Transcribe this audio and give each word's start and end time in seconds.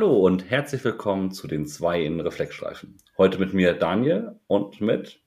Hallo 0.00 0.20
und 0.20 0.48
herzlich 0.48 0.82
willkommen 0.82 1.30
zu 1.30 1.46
den 1.46 1.66
zwei 1.66 2.02
in 2.02 2.20
Reflexstreifen. 2.20 2.96
Heute 3.18 3.38
mit 3.38 3.52
mir 3.52 3.74
Daniel 3.74 4.40
und 4.46 4.80
mit 4.80 5.20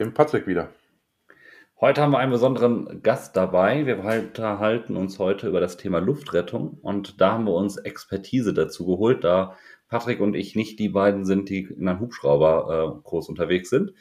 dem 0.00 0.14
Patrick 0.14 0.48
wieder. 0.48 0.70
Heute 1.80 2.02
haben 2.02 2.10
wir 2.10 2.18
einen 2.18 2.32
besonderen 2.32 3.04
Gast 3.04 3.36
dabei. 3.36 3.86
Wir 3.86 4.00
unterhalten 4.00 4.96
uns 4.96 5.20
heute 5.20 5.46
über 5.46 5.60
das 5.60 5.76
Thema 5.76 6.00
Luftrettung 6.00 6.76
und 6.82 7.20
da 7.20 7.34
haben 7.34 7.44
wir 7.44 7.54
uns 7.54 7.76
Expertise 7.76 8.52
dazu 8.52 8.84
geholt, 8.84 9.22
da 9.22 9.56
Patrick 9.88 10.18
und 10.18 10.34
ich 10.34 10.56
nicht 10.56 10.80
die 10.80 10.88
beiden 10.88 11.24
sind, 11.24 11.48
die 11.48 11.60
in 11.60 11.86
einem 11.86 12.00
Hubschrauber 12.00 12.96
äh, 12.98 13.02
groß 13.04 13.28
unterwegs 13.28 13.70
sind. 13.70 13.92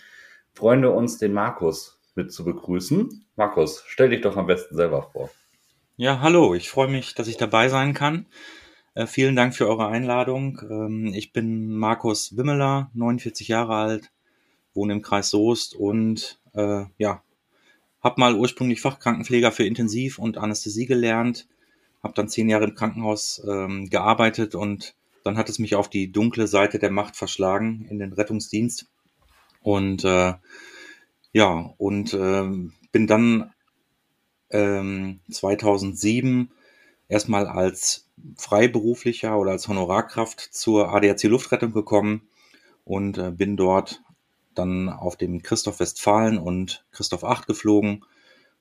Freuen 0.53 0.81
wir 0.81 0.95
uns, 0.95 1.19
den 1.19 1.33
Markus 1.33 2.01
mit 2.15 2.33
zu 2.33 2.43
begrüßen. 2.43 3.27
Markus, 3.35 3.83
stell 3.85 4.09
dich 4.09 4.21
doch 4.21 4.37
am 4.37 4.47
besten 4.47 4.75
selber 4.75 5.03
vor. 5.03 5.29
Ja, 5.97 6.19
hallo, 6.19 6.55
ich 6.55 6.71
freue 6.71 6.87
mich, 6.87 7.13
dass 7.13 7.27
ich 7.27 7.37
dabei 7.37 7.69
sein 7.69 7.93
kann. 7.93 8.25
Äh, 8.95 9.07
vielen 9.07 9.35
Dank 9.35 9.53
für 9.53 9.67
eure 9.67 9.89
Einladung. 9.89 10.61
Ähm, 10.69 11.11
ich 11.13 11.33
bin 11.33 11.75
Markus 11.75 12.37
Wimmeler, 12.37 12.89
49 12.93 13.49
Jahre 13.49 13.75
alt, 13.75 14.11
wohne 14.73 14.93
im 14.93 15.01
Kreis 15.01 15.29
Soest 15.29 15.75
und 15.75 16.39
äh, 16.53 16.85
ja, 16.97 17.21
habe 18.01 18.21
mal 18.21 18.35
ursprünglich 18.35 18.79
Fachkrankenpfleger 18.79 19.51
für 19.51 19.65
Intensiv- 19.65 20.17
und 20.17 20.37
Anästhesie 20.37 20.85
gelernt, 20.85 21.45
habe 22.03 22.13
dann 22.13 22.29
zehn 22.29 22.47
Jahre 22.47 22.63
im 22.65 22.75
Krankenhaus 22.75 23.45
ähm, 23.45 23.89
gearbeitet 23.89 24.55
und 24.55 24.95
dann 25.25 25.35
hat 25.37 25.49
es 25.49 25.59
mich 25.59 25.75
auf 25.75 25.89
die 25.89 26.13
dunkle 26.13 26.47
Seite 26.47 26.79
der 26.79 26.91
Macht 26.91 27.17
verschlagen 27.17 27.85
in 27.89 27.99
den 27.99 28.13
Rettungsdienst 28.13 28.87
und 29.61 30.05
äh, 30.05 30.35
ja 31.33 31.73
und 31.77 32.13
äh, 32.13 32.49
bin 32.93 33.07
dann 33.07 33.51
ähm, 34.51 35.19
2007 35.29 36.49
erstmal 37.09 37.47
als 37.47 38.04
Freiberuflicher 38.37 39.37
oder 39.37 39.51
als 39.51 39.67
Honorarkraft 39.67 40.39
zur 40.39 40.93
ADAC 40.93 41.23
Luftrettung 41.23 41.73
gekommen 41.73 42.27
und 42.83 43.17
äh, 43.17 43.31
bin 43.31 43.57
dort 43.57 44.01
dann 44.53 44.89
auf 44.89 45.17
dem 45.17 45.43
Christoph 45.43 45.79
Westfalen 45.79 46.37
und 46.37 46.85
Christoph 46.91 47.23
8 47.23 47.45
geflogen 47.47 48.05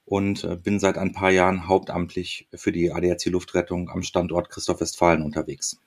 und 0.05 0.45
äh, 0.45 0.57
bin 0.57 0.79
seit 0.79 0.99
ein 0.99 1.13
paar 1.13 1.31
Jahren 1.31 1.69
hauptamtlich 1.69 2.49
für 2.55 2.73
die 2.73 2.93
ADAC 2.93 3.27
Luftrettung 3.27 3.91
am 3.91 4.03
Standort 4.03 4.51
Christoph 4.51 4.81
Westfalen 4.81 5.23
unterwegs. 5.23 5.81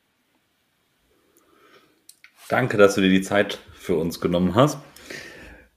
Danke, 2.49 2.77
dass 2.77 2.95
du 2.95 3.02
dir 3.02 3.09
die 3.09 3.21
Zeit 3.21 3.59
für 3.73 3.97
uns 3.97 4.21
genommen 4.21 4.55
hast. 4.55 4.77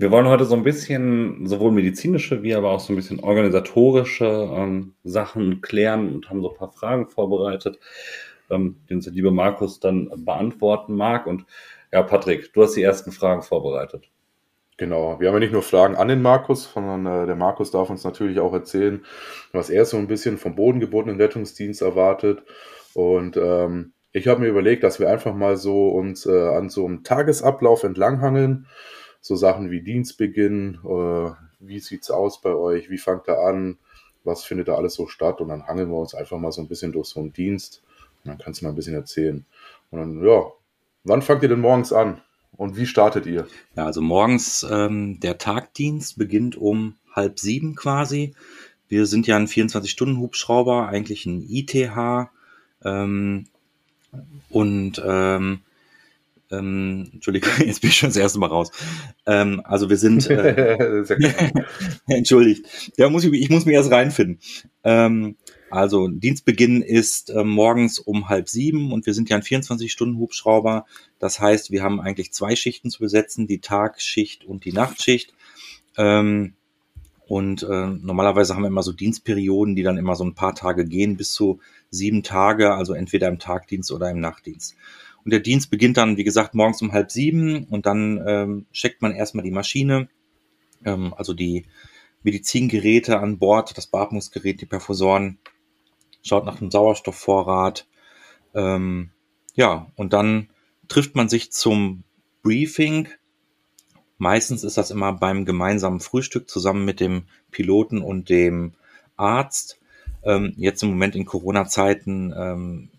Wir 0.01 0.11
wollen 0.11 0.29
heute 0.29 0.47
so 0.47 0.55
ein 0.55 0.63
bisschen 0.63 1.47
sowohl 1.47 1.73
medizinische 1.73 2.43
wie 2.43 2.55
aber 2.55 2.71
auch 2.71 2.81
so 2.81 2.91
ein 2.91 2.97
bisschen 2.97 3.21
organisatorische 3.21 4.25
ähm, 4.25 4.95
Sachen 5.05 5.61
klären 5.61 6.15
und 6.15 6.31
haben 6.31 6.41
so 6.41 6.53
ein 6.53 6.57
paar 6.57 6.73
Fragen 6.73 7.07
vorbereitet, 7.07 7.79
ähm, 8.49 8.77
die 8.89 8.95
uns 8.95 9.05
der 9.05 9.13
liebe 9.13 9.31
Markus 9.31 9.79
dann 9.79 10.11
beantworten 10.25 10.95
mag. 10.95 11.27
Und 11.27 11.45
ja, 11.93 12.03
Patrick, 12.03 12.51
du 12.55 12.63
hast 12.63 12.77
die 12.77 12.83
ersten 12.83 13.13
Fragen 13.13 13.43
vorbereitet. 13.43 14.09
Genau, 14.79 15.21
wir 15.21 15.29
haben 15.29 15.35
ja 15.35 15.41
nicht 15.41 15.53
nur 15.53 15.61
Fragen 15.61 15.97
an 15.97 16.09
den 16.09 16.23
Markus, 16.23 16.73
sondern 16.73 17.05
äh, 17.05 17.27
der 17.27 17.37
Markus 17.37 17.71
darf 17.71 17.91
uns 17.91 18.03
natürlich 18.03 18.41
auch 18.41 18.55
erzählen, 18.55 19.05
was 19.53 19.69
er 19.69 19.85
so 19.85 19.99
ein 19.99 20.07
bisschen 20.07 20.39
vom 20.39 20.55
bodengebundenen 20.55 21.21
Rettungsdienst 21.21 21.83
erwartet. 21.83 22.43
Und 22.95 23.37
ähm, 23.37 23.93
ich 24.13 24.29
habe 24.29 24.41
mir 24.41 24.49
überlegt, 24.49 24.83
dass 24.83 24.99
wir 24.99 25.11
einfach 25.11 25.35
mal 25.35 25.59
so 25.59 25.89
uns 25.89 26.25
äh, 26.25 26.49
an 26.49 26.71
so 26.71 26.87
einem 26.87 27.05
Tagesablauf 27.05 27.85
entlanghangeln 27.85 28.67
so 29.21 29.37
Sachen 29.37 29.71
wie 29.71 29.83
Dienstbeginn, 29.83 30.79
äh, 30.85 31.31
wie 31.61 31.79
sieht's 31.79 32.11
aus 32.11 32.41
bei 32.41 32.55
euch, 32.55 32.91
wie 32.91 32.99
fangt 32.99 33.29
ihr 33.29 33.39
an, 33.39 33.79
was 34.25 34.45
findet 34.45 34.69
da 34.69 34.75
alles 34.75 34.95
so 34.95 35.07
statt 35.07 35.41
und 35.41 35.49
dann 35.49 35.67
hangeln 35.67 35.91
wir 35.91 35.99
uns 35.99 36.15
einfach 36.15 36.39
mal 36.39 36.53
so 36.53 36.61
ein 36.61 36.69
bisschen 36.69 36.93
durch 36.93 37.09
so 37.09 37.21
einen 37.21 37.33
Dienst 37.33 37.83
und 38.25 38.31
dann 38.31 38.39
kannst 38.39 38.61
du 38.61 38.65
mal 38.65 38.71
ein 38.73 38.77
bisschen 38.77 38.95
erzählen. 38.95 39.45
Und 39.91 39.99
dann, 39.99 40.25
ja, 40.25 40.45
wann 41.05 41.23
fangt 41.23 41.43
ihr 41.43 41.49
denn 41.49 41.61
morgens 41.61 41.93
an 41.93 42.21
und 42.57 42.77
wie 42.77 42.87
startet 42.87 43.27
ihr? 43.27 43.47
Ja, 43.77 43.87
also 43.87 44.01
morgens 44.01 44.67
ähm, 44.71 45.21
der 45.21 45.39
Tagdienst 45.39 46.19
beginnt 46.19 46.57
um 46.57 46.97
halb 47.13 47.39
sieben 47.39 47.75
quasi. 47.75 48.35
Wir 48.89 49.07
sind 49.07 49.27
ja 49.27 49.37
ein 49.37 49.47
24-Stunden-Hubschrauber, 49.47 50.89
eigentlich 50.89 51.25
ein 51.25 51.47
ITH. 51.49 52.29
Ähm, 52.85 53.47
und 54.49 55.03
ähm, 55.05 55.61
ähm, 56.51 57.11
Entschuldigung, 57.13 57.51
jetzt 57.65 57.81
bin 57.81 57.91
ich 57.91 57.97
schon 57.97 58.09
das 58.09 58.17
erste 58.17 58.39
Mal 58.39 58.49
raus. 58.49 58.71
Ähm, 59.27 59.61
also 59.65 59.89
wir 59.91 59.97
sind, 59.97 60.29
äh, 60.29 61.05
entschuldigt, 62.07 62.93
ja, 62.97 63.09
muss 63.09 63.25
ich, 63.25 63.33
ich 63.33 63.51
muss 63.51 63.67
mich 63.67 63.75
erst 63.75 63.91
reinfinden. 63.91 64.39
Ähm, 64.85 65.37
also 65.71 66.09
Dienstbeginn 66.09 66.83
ist 66.83 67.31
äh, 67.31 67.45
morgens 67.45 68.01
um 68.01 68.29
halb 68.29 68.49
sieben 68.49 68.93
und 68.93 69.07
wir 69.07 69.15
sind 69.15 69.29
ja 69.29 69.37
ein 69.37 69.43
24-Stunden-Hubschrauber. 69.43 70.85
Das 71.21 71.39
heißt, 71.39 71.71
wir 71.71 71.83
haben 71.83 72.01
eigentlich 72.01 72.33
zwei 72.33 72.57
Schichten 72.57 72.91
zu 72.91 72.99
besetzen, 72.99 73.47
die 73.47 73.61
Tagschicht 73.61 74.45
und 74.45 74.65
die 74.65 74.73
Nachtschicht. 74.73 75.33
Ähm, 75.97 76.55
und 77.29 77.63
äh, 77.63 77.87
normalerweise 77.87 78.55
haben 78.55 78.63
wir 78.63 78.69
immer 78.69 78.83
so 78.83 78.93
Dienstperioden, 78.93 79.77
die 79.77 79.85
dann 79.85 79.99
immer 79.99 80.17
so 80.17 80.25
ein 80.25 80.35
paar 80.35 80.57
Tage 80.57 80.85
gehen, 80.85 81.17
bis 81.17 81.33
zu 81.33 81.61
sieben 81.89 82.25
Tage, 82.25 82.75
also 82.75 82.93
entweder 82.93 83.29
im 83.29 83.39
Tagdienst 83.39 83.93
oder 83.93 84.11
im 84.11 84.19
Nachtdienst. 84.19 84.75
Und 85.25 85.33
der 85.33 85.41
Dienst 85.41 85.71
beginnt 85.71 85.97
dann, 85.97 86.17
wie 86.17 86.25
gesagt, 86.25 86.55
morgens 86.55 86.81
um 86.83 86.93
halb 86.93 87.11
sieben 87.11 87.65
und 87.65 87.87
dann 87.87 88.23
ähm, 88.27 88.67
checkt 88.73 89.03
man 89.03 89.13
erstmal 89.13 89.45
die 89.45 89.51
Maschine, 89.51 90.09
ähm, 90.85 91.15
also 91.17 91.35
die 91.35 91.67
Medizingeräte 92.23 93.19
an 93.21 93.39
Bord, 93.39 93.77
das 93.77 93.87
Beatmungsgerät, 93.87 94.61
die 94.61 94.67
Perfusoren, 94.67 95.39
schaut 96.23 96.45
nach 96.45 96.59
dem 96.59 96.71
Sauerstoffvorrat. 96.71 97.87
Ähm, 98.55 99.11
ja, 99.55 99.91
und 99.97 100.13
dann 100.13 100.51
trifft 100.89 101.15
man 101.17 101.29
sich 101.29 101.53
zum 101.53 102.05
Briefing. 102.43 103.09
Meistens 104.19 104.65
ist 104.65 104.77
das 104.77 104.91
immer 104.91 105.13
beim 105.13 105.45
gemeinsamen 105.45 106.01
Frühstück 106.01 106.49
zusammen 106.49 106.85
mit 106.85 107.01
dem 107.01 107.25
Piloten 107.51 108.03
und 108.03 108.29
dem 108.29 108.75
Arzt. 109.17 109.81
Ähm, 110.23 110.53
jetzt 110.57 110.83
im 110.83 110.91
Moment 110.91 111.17
in 111.17 111.25
Corona-Zeiten 111.25 112.35
ähm, 112.37 112.91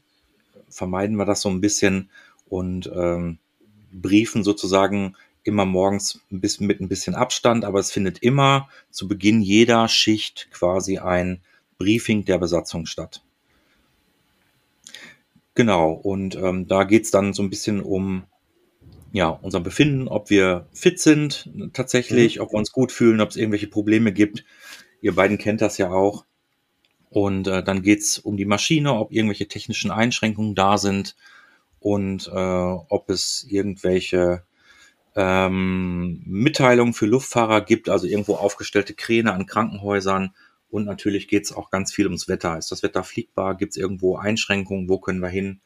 vermeiden 0.71 1.17
wir 1.17 1.25
das 1.25 1.41
so 1.41 1.49
ein 1.49 1.61
bisschen 1.61 2.09
und 2.49 2.91
ähm, 2.93 3.37
briefen 3.91 4.43
sozusagen 4.43 5.15
immer 5.43 5.65
morgens 5.65 6.21
ein 6.31 6.41
bisschen 6.41 6.67
mit 6.67 6.79
ein 6.81 6.87
bisschen 6.87 7.15
Abstand, 7.15 7.65
aber 7.65 7.79
es 7.79 7.91
findet 7.91 8.19
immer 8.19 8.69
zu 8.89 9.07
Beginn 9.07 9.41
jeder 9.41 9.87
Schicht 9.87 10.49
quasi 10.51 10.97
ein 10.97 11.41
Briefing 11.77 12.25
der 12.25 12.37
Besatzung 12.37 12.85
statt. 12.85 13.23
Genau, 15.55 15.91
und 15.91 16.35
ähm, 16.35 16.67
da 16.67 16.83
geht's 16.83 17.11
dann 17.11 17.33
so 17.33 17.43
ein 17.43 17.49
bisschen 17.49 17.81
um 17.81 18.23
ja, 19.13 19.29
unser 19.29 19.59
Befinden, 19.59 20.07
ob 20.07 20.29
wir 20.29 20.67
fit 20.73 20.99
sind 20.99 21.49
tatsächlich, 21.73 22.37
mhm. 22.37 22.43
ob 22.43 22.53
wir 22.53 22.57
uns 22.57 22.71
gut 22.71 22.91
fühlen, 22.91 23.19
ob 23.19 23.29
es 23.29 23.35
irgendwelche 23.35 23.67
Probleme 23.67 24.13
gibt. 24.13 24.45
Ihr 25.01 25.13
beiden 25.13 25.37
kennt 25.37 25.61
das 25.61 25.77
ja 25.77 25.91
auch. 25.91 26.25
Und 27.11 27.47
äh, 27.47 27.61
dann 27.61 27.81
geht's 27.81 28.17
um 28.17 28.37
die 28.37 28.45
Maschine, 28.45 28.93
ob 28.93 29.11
irgendwelche 29.11 29.49
technischen 29.49 29.91
Einschränkungen 29.91 30.55
da 30.55 30.77
sind 30.77 31.17
und 31.81 32.27
äh, 32.27 32.31
ob 32.31 33.09
es 33.09 33.45
irgendwelche 33.49 34.43
ähm, 35.17 36.23
Mitteilungen 36.25 36.93
für 36.93 37.05
Luftfahrer 37.05 37.61
gibt, 37.61 37.89
also 37.89 38.07
irgendwo 38.07 38.35
aufgestellte 38.35 38.93
Kräne 38.93 39.33
an 39.33 39.45
Krankenhäusern. 39.45 40.33
Und 40.69 40.85
natürlich 40.85 41.27
geht's 41.27 41.51
auch 41.51 41.69
ganz 41.69 41.93
viel 41.93 42.05
ums 42.05 42.29
Wetter. 42.29 42.57
Ist 42.57 42.71
das 42.71 42.81
Wetter 42.81 43.03
fliegbar? 43.03 43.57
Gibt's 43.57 43.75
irgendwo 43.75 44.15
Einschränkungen? 44.15 44.87
Wo 44.87 44.97
können 44.97 45.19
wir 45.19 45.27
hin? 45.27 45.59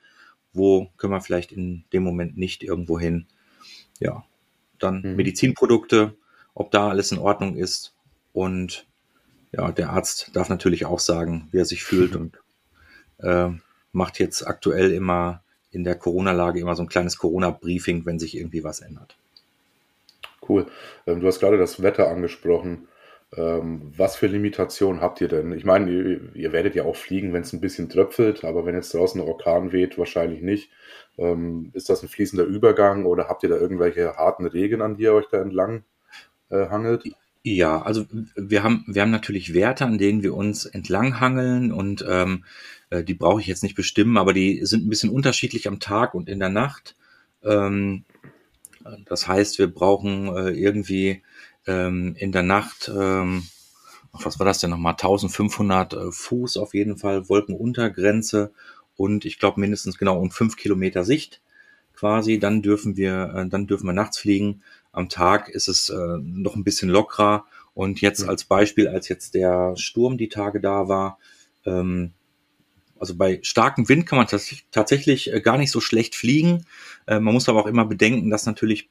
Wo 0.51 0.89
können 0.97 1.13
wir 1.13 1.21
vielleicht 1.21 1.51
in 1.51 1.85
dem 1.93 2.01
Moment 2.01 2.37
nicht 2.37 2.63
irgendwo 2.63 2.99
hin? 2.99 3.27
Ja, 3.99 4.25
dann 4.79 5.03
mhm. 5.03 5.15
Medizinprodukte, 5.15 6.15
ob 6.55 6.71
da 6.71 6.89
alles 6.89 7.11
in 7.11 7.19
Ordnung 7.19 7.55
ist. 7.55 7.93
Und 8.33 8.87
ja, 9.57 9.71
der 9.71 9.89
Arzt 9.91 10.31
darf 10.33 10.49
natürlich 10.49 10.85
auch 10.85 10.99
sagen, 10.99 11.47
wie 11.51 11.59
er 11.59 11.65
sich 11.65 11.83
fühlt 11.83 12.15
und 12.17 12.37
äh, 13.19 13.49
macht 13.91 14.19
jetzt 14.19 14.45
aktuell 14.45 14.91
immer 14.91 15.43
in 15.71 15.83
der 15.83 15.95
Corona-Lage 15.95 16.59
immer 16.59 16.75
so 16.75 16.83
ein 16.83 16.89
kleines 16.89 17.17
Corona-Briefing, 17.17 18.05
wenn 18.05 18.19
sich 18.19 18.37
irgendwie 18.37 18.63
was 18.63 18.79
ändert. 18.79 19.17
Cool. 20.47 20.67
Ähm, 21.07 21.19
du 21.19 21.27
hast 21.27 21.39
gerade 21.39 21.57
das 21.57 21.81
Wetter 21.81 22.09
angesprochen. 22.09 22.87
Ähm, 23.35 23.91
was 23.97 24.15
für 24.15 24.27
Limitationen 24.27 25.01
habt 25.01 25.19
ihr 25.19 25.27
denn? 25.27 25.51
Ich 25.51 25.65
meine, 25.65 25.91
ihr, 25.91 26.35
ihr 26.35 26.51
werdet 26.53 26.75
ja 26.75 26.83
auch 26.83 26.95
fliegen, 26.95 27.33
wenn 27.33 27.41
es 27.41 27.51
ein 27.51 27.59
bisschen 27.59 27.89
tröpfelt, 27.89 28.45
aber 28.45 28.65
wenn 28.65 28.75
jetzt 28.75 28.93
draußen 28.93 29.19
ein 29.19 29.27
Orkan 29.27 29.71
weht, 29.71 29.97
wahrscheinlich 29.97 30.41
nicht. 30.41 30.69
Ähm, 31.17 31.71
ist 31.73 31.89
das 31.89 32.03
ein 32.03 32.09
fließender 32.09 32.45
Übergang 32.45 33.05
oder 33.05 33.27
habt 33.27 33.43
ihr 33.43 33.49
da 33.49 33.57
irgendwelche 33.57 34.15
harten 34.15 34.45
Regeln, 34.45 34.81
an 34.81 34.95
die 34.95 35.03
ihr 35.03 35.13
euch 35.13 35.27
da 35.29 35.41
entlang 35.41 35.83
äh, 36.49 36.67
hangelt? 36.67 37.03
Ja, 37.47 37.79
also 37.83 38.07
wir 38.35 38.63
haben, 38.63 38.83
wir 38.87 39.03
haben 39.03 39.11
natürlich 39.11 39.53
Werte, 39.53 39.85
an 39.85 39.99
denen 39.99 40.23
wir 40.23 40.33
uns 40.33 40.65
entlanghangeln 40.65 41.71
und 41.71 42.03
ähm, 42.09 42.43
äh, 42.89 43.03
die 43.03 43.13
brauche 43.13 43.39
ich 43.39 43.45
jetzt 43.45 43.61
nicht 43.61 43.75
bestimmen, 43.75 44.17
aber 44.17 44.33
die 44.33 44.65
sind 44.65 44.83
ein 44.83 44.89
bisschen 44.89 45.11
unterschiedlich 45.11 45.67
am 45.67 45.79
Tag 45.79 46.15
und 46.15 46.27
in 46.27 46.39
der 46.39 46.49
Nacht. 46.49 46.95
Ähm, 47.43 48.03
das 49.05 49.27
heißt, 49.27 49.59
wir 49.59 49.67
brauchen 49.67 50.35
äh, 50.35 50.49
irgendwie 50.53 51.21
ähm, 51.67 52.15
in 52.17 52.31
der 52.31 52.41
Nacht, 52.41 52.91
ähm, 52.91 53.43
was 54.11 54.39
war 54.39 54.47
das 54.47 54.57
denn 54.57 54.71
nochmal, 54.71 54.93
1500 54.93 55.93
äh, 55.93 56.11
Fuß 56.11 56.57
auf 56.57 56.73
jeden 56.73 56.97
Fall, 56.97 57.29
Wolkenuntergrenze 57.29 58.53
und 58.95 59.23
ich 59.23 59.37
glaube 59.37 59.59
mindestens 59.59 59.99
genau 59.99 60.19
um 60.19 60.31
fünf 60.31 60.55
Kilometer 60.55 61.03
Sicht 61.03 61.41
quasi. 61.95 62.39
Dann 62.39 62.61
dürfen 62.61 62.97
wir, 62.97 63.33
äh, 63.35 63.47
dann 63.47 63.67
dürfen 63.67 63.85
wir 63.85 63.93
nachts 63.93 64.17
fliegen. 64.17 64.63
Am 64.95 65.09
Tag 65.09 65.49
ist 65.49 65.67
es 65.67 65.89
äh, 65.89 66.17
noch 66.21 66.55
ein 66.55 66.63
bisschen 66.63 66.89
lockerer. 66.89 67.45
Und 67.73 68.01
jetzt 68.01 68.23
mhm. 68.23 68.29
als 68.29 68.45
Beispiel, 68.45 68.87
als 68.87 69.09
jetzt 69.09 69.35
der 69.35 69.75
Sturm 69.75 70.17
die 70.17 70.29
Tage 70.29 70.61
da 70.61 70.87
war, 70.87 71.19
ähm, 71.65 72.13
also 72.97 73.15
bei 73.15 73.39
starkem 73.43 73.89
Wind 73.89 74.05
kann 74.05 74.17
man 74.17 74.27
tatsächlich 74.71 75.31
äh, 75.31 75.41
gar 75.41 75.57
nicht 75.57 75.71
so 75.71 75.81
schlecht 75.81 76.15
fliegen. 76.15 76.65
Äh, 77.07 77.19
man 77.19 77.33
muss 77.33 77.49
aber 77.49 77.61
auch 77.61 77.67
immer 77.67 77.85
bedenken, 77.85 78.29
dass 78.29 78.45
natürlich 78.45 78.89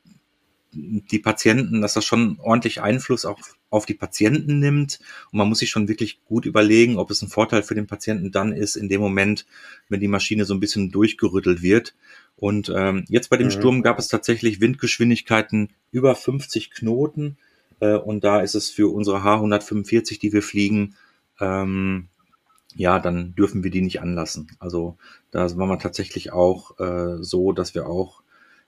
die 0.75 1.19
Patienten, 1.19 1.81
dass 1.81 1.95
das 1.95 2.05
schon 2.05 2.39
ordentlich 2.41 2.83
Einfluss 2.83 3.25
auch 3.25 3.39
auf 3.71 3.87
die 3.87 3.95
Patienten 3.95 4.59
nimmt. 4.59 4.99
Und 5.31 5.39
man 5.39 5.49
muss 5.49 5.61
sich 5.61 5.71
schon 5.71 5.89
wirklich 5.89 6.23
gut 6.25 6.47
überlegen, 6.47 6.99
ob 6.99 7.11
es 7.11 7.23
ein 7.23 7.29
Vorteil 7.29 7.62
für 7.62 7.75
den 7.75 7.87
Patienten 7.87 8.33
dann 8.33 8.53
ist, 8.53 8.77
in 8.77 8.89
dem 8.89 9.01
Moment, 9.01 9.47
wenn 9.89 10.01
die 10.01 10.09
Maschine 10.09 10.45
so 10.45 10.55
ein 10.55 10.61
bisschen 10.61 10.91
durchgerüttelt 10.91 11.62
wird. 11.62 11.95
Und 12.44 12.70
ähm, 12.76 13.06
jetzt 13.08 13.31
bei 13.31 13.38
dem 13.38 13.46
mhm. 13.46 13.52
Sturm 13.52 13.82
gab 13.82 13.99
es 13.99 14.08
tatsächlich 14.08 14.61
Windgeschwindigkeiten 14.61 15.70
über 15.93 16.14
50 16.14 16.73
Knoten. 16.73 17.38
Äh, 17.81 17.94
und 17.94 18.23
da 18.23 18.43
ist 18.43 18.55
es 18.55 18.69
für 18.69 18.93
unsere 18.93 19.20
H145, 19.20 20.20
die 20.20 20.35
wir 20.35 20.43
fliegen, 20.43 20.94
ähm, 21.41 22.08
ja, 22.75 22.99
dann 22.99 23.35
dürfen 23.35 23.64
wir 23.64 23.70
die 23.70 23.81
nicht 23.81 24.02
anlassen. 24.02 24.49
Also 24.58 24.99
da 25.31 25.56
war 25.56 25.67
man 25.67 25.79
tatsächlich 25.79 26.35
auch 26.35 26.79
äh, 26.79 27.17
so, 27.23 27.52
dass 27.52 27.75
wir 27.75 27.87
auch 27.87 28.20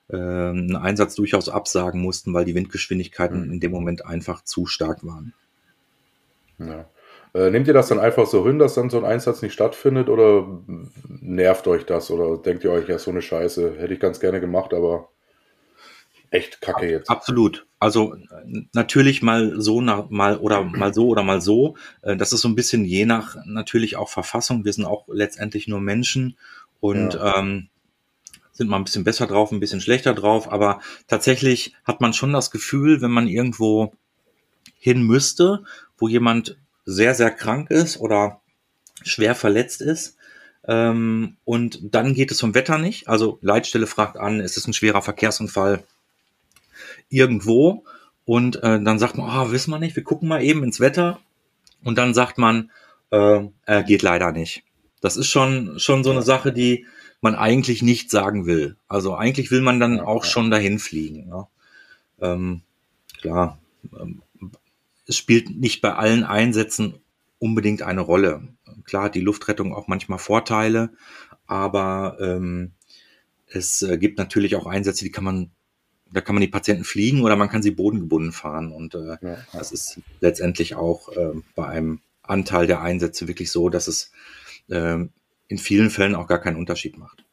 äh, 0.08 0.16
einen 0.16 0.76
Einsatz 0.76 1.14
durchaus 1.14 1.50
absagen 1.50 2.00
mussten, 2.00 2.32
weil 2.32 2.46
die 2.46 2.54
Windgeschwindigkeiten 2.54 3.44
mhm. 3.44 3.52
in 3.52 3.60
dem 3.60 3.72
Moment 3.72 4.06
einfach 4.06 4.42
zu 4.42 4.64
stark 4.64 5.04
waren. 5.04 5.34
Ja. 6.58 6.88
Äh, 7.36 7.50
nehmt 7.50 7.68
ihr 7.68 7.74
das 7.74 7.88
dann 7.88 7.98
einfach 7.98 8.26
so 8.26 8.46
hin, 8.46 8.58
dass 8.58 8.74
dann 8.74 8.88
so 8.88 8.96
ein 8.96 9.04
Einsatz 9.04 9.42
nicht 9.42 9.52
stattfindet 9.52 10.08
oder 10.08 10.46
nervt 11.06 11.68
euch 11.68 11.84
das 11.84 12.10
oder 12.10 12.38
denkt 12.38 12.64
ihr 12.64 12.72
euch, 12.72 12.88
ja, 12.88 12.98
so 12.98 13.10
eine 13.10 13.20
Scheiße, 13.20 13.74
hätte 13.78 13.92
ich 13.92 14.00
ganz 14.00 14.20
gerne 14.20 14.40
gemacht, 14.40 14.72
aber 14.72 15.10
echt 16.30 16.62
kacke 16.62 16.88
jetzt. 16.88 17.10
Absolut. 17.10 17.66
Also 17.78 18.16
natürlich 18.72 19.22
mal 19.22 19.60
so 19.60 19.82
mal 19.82 20.38
oder 20.38 20.64
mal 20.64 20.94
so 20.94 21.08
oder 21.08 21.22
mal 21.22 21.42
so. 21.42 21.76
Äh, 22.00 22.16
das 22.16 22.32
ist 22.32 22.40
so 22.40 22.48
ein 22.48 22.54
bisschen 22.54 22.86
je 22.86 23.04
nach 23.04 23.36
natürlich 23.44 23.96
auch 23.96 24.08
Verfassung. 24.08 24.64
Wir 24.64 24.72
sind 24.72 24.86
auch 24.86 25.06
letztendlich 25.08 25.68
nur 25.68 25.80
Menschen 25.80 26.38
und 26.80 27.14
ja. 27.14 27.38
ähm, 27.38 27.68
sind 28.52 28.70
mal 28.70 28.78
ein 28.78 28.84
bisschen 28.84 29.04
besser 29.04 29.26
drauf, 29.26 29.52
ein 29.52 29.60
bisschen 29.60 29.82
schlechter 29.82 30.14
drauf. 30.14 30.50
Aber 30.50 30.80
tatsächlich 31.06 31.74
hat 31.84 32.00
man 32.00 32.14
schon 32.14 32.32
das 32.32 32.50
Gefühl, 32.50 33.02
wenn 33.02 33.10
man 33.10 33.28
irgendwo 33.28 33.92
hin 34.78 35.02
müsste, 35.02 35.64
wo 35.98 36.08
jemand 36.08 36.56
sehr, 36.86 37.14
sehr 37.14 37.30
krank 37.30 37.70
ist 37.70 37.98
oder 37.98 38.40
schwer 39.02 39.34
verletzt 39.34 39.82
ist, 39.82 40.16
ähm, 40.68 41.36
und 41.44 41.94
dann 41.94 42.14
geht 42.14 42.30
es 42.30 42.40
vom 42.40 42.54
Wetter 42.54 42.78
nicht. 42.78 43.08
Also 43.08 43.38
Leitstelle 43.40 43.86
fragt 43.86 44.16
an, 44.16 44.40
ist 44.40 44.56
es 44.56 44.66
ein 44.66 44.72
schwerer 44.72 45.02
Verkehrsunfall 45.02 45.84
irgendwo? 47.08 47.84
Und 48.24 48.56
äh, 48.62 48.82
dann 48.82 48.98
sagt 48.98 49.16
man, 49.16 49.30
ah, 49.30 49.44
oh, 49.44 49.52
wissen 49.52 49.70
wir 49.70 49.78
nicht, 49.78 49.94
wir 49.94 50.02
gucken 50.02 50.28
mal 50.28 50.42
eben 50.42 50.64
ins 50.64 50.80
Wetter. 50.80 51.20
Und 51.84 51.96
dann 51.98 52.14
sagt 52.14 52.38
man, 52.38 52.72
äh, 53.10 53.44
äh, 53.66 53.84
geht 53.84 54.02
leider 54.02 54.32
nicht. 54.32 54.64
Das 55.00 55.16
ist 55.16 55.28
schon, 55.28 55.78
schon 55.78 56.02
so 56.02 56.10
eine 56.10 56.22
Sache, 56.22 56.52
die 56.52 56.86
man 57.20 57.36
eigentlich 57.36 57.82
nicht 57.82 58.10
sagen 58.10 58.46
will. 58.46 58.76
Also 58.88 59.14
eigentlich 59.14 59.52
will 59.52 59.60
man 59.60 59.78
dann 59.78 60.00
auch 60.00 60.24
schon 60.24 60.50
dahin 60.50 60.80
fliegen. 60.80 61.28
Ja. 61.28 61.48
Ähm, 62.20 62.62
klar, 63.20 63.58
ähm, 63.98 64.22
es 65.06 65.16
spielt 65.16 65.50
nicht 65.50 65.80
bei 65.80 65.94
allen 65.94 66.24
Einsätzen 66.24 66.94
unbedingt 67.38 67.82
eine 67.82 68.00
Rolle. 68.00 68.48
Klar 68.84 69.04
hat 69.04 69.14
die 69.14 69.20
Luftrettung 69.20 69.74
auch 69.74 69.88
manchmal 69.88 70.18
Vorteile, 70.18 70.90
aber 71.46 72.16
ähm, 72.20 72.72
es 73.46 73.82
äh, 73.82 73.98
gibt 73.98 74.18
natürlich 74.18 74.56
auch 74.56 74.66
Einsätze, 74.66 75.04
die 75.04 75.10
kann 75.10 75.24
man, 75.24 75.50
da 76.10 76.20
kann 76.20 76.34
man 76.34 76.40
die 76.40 76.48
Patienten 76.48 76.84
fliegen 76.84 77.22
oder 77.22 77.36
man 77.36 77.48
kann 77.48 77.62
sie 77.62 77.70
bodengebunden 77.70 78.32
fahren. 78.32 78.72
Und 78.72 78.94
äh, 78.94 79.16
ja, 79.20 79.38
das 79.52 79.72
ist 79.72 80.00
letztendlich 80.20 80.74
auch 80.74 81.10
äh, 81.10 81.32
bei 81.54 81.66
einem 81.66 82.00
Anteil 82.22 82.66
der 82.66 82.80
Einsätze 82.80 83.28
wirklich 83.28 83.50
so, 83.50 83.68
dass 83.68 83.86
es 83.86 84.10
äh, 84.68 84.98
in 85.48 85.58
vielen 85.58 85.90
Fällen 85.90 86.14
auch 86.14 86.26
gar 86.26 86.40
keinen 86.40 86.56
Unterschied 86.56 86.98
macht. 86.98 87.25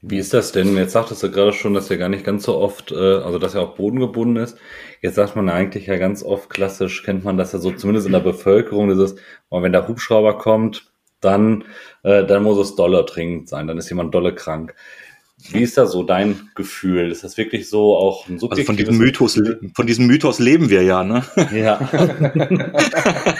Wie 0.00 0.18
ist 0.18 0.32
das 0.32 0.52
denn? 0.52 0.76
Jetzt 0.76 0.92
sagtest 0.92 1.22
du 1.24 1.30
gerade 1.30 1.52
schon, 1.52 1.74
dass 1.74 1.90
er 1.90 1.96
gar 1.96 2.08
nicht 2.08 2.24
ganz 2.24 2.44
so 2.44 2.56
oft, 2.56 2.92
äh, 2.92 2.94
also 2.94 3.38
dass 3.38 3.54
er 3.54 3.62
auch 3.62 3.74
bodengebunden 3.74 4.42
ist. 4.42 4.56
Jetzt 5.02 5.16
sagt 5.16 5.34
man 5.34 5.48
eigentlich 5.48 5.86
ja 5.86 5.96
ganz 5.96 6.22
oft 6.22 6.50
klassisch, 6.50 7.02
kennt 7.02 7.24
man 7.24 7.36
das 7.36 7.52
ja 7.52 7.58
so 7.58 7.72
zumindest 7.72 8.06
in 8.06 8.12
der 8.12 8.20
Bevölkerung, 8.20 8.88
dieses, 8.88 9.16
wenn 9.50 9.72
der 9.72 9.88
Hubschrauber 9.88 10.38
kommt, 10.38 10.92
dann, 11.20 11.64
äh, 12.04 12.24
dann 12.24 12.44
muss 12.44 12.58
es 12.58 12.76
doller 12.76 13.02
dringend 13.04 13.48
sein, 13.48 13.66
dann 13.66 13.78
ist 13.78 13.88
jemand 13.88 14.14
dolle 14.14 14.34
krank. 14.34 14.74
Wie 15.50 15.62
ist 15.62 15.78
da 15.78 15.86
so 15.86 16.02
dein 16.02 16.50
Gefühl? 16.54 17.10
Ist 17.10 17.24
das 17.24 17.36
wirklich 17.36 17.68
so 17.68 17.96
auch 17.96 18.28
ein 18.28 18.38
subjektives... 18.38 18.58
Also 18.58 18.66
von 18.66 18.76
diesem 18.76 18.98
Mythos, 18.98 19.40
von 19.74 19.86
diesem 19.86 20.06
Mythos 20.06 20.38
leben 20.40 20.68
wir 20.68 20.82
ja, 20.82 21.04
ne? 21.04 21.24
Ja. 21.52 21.78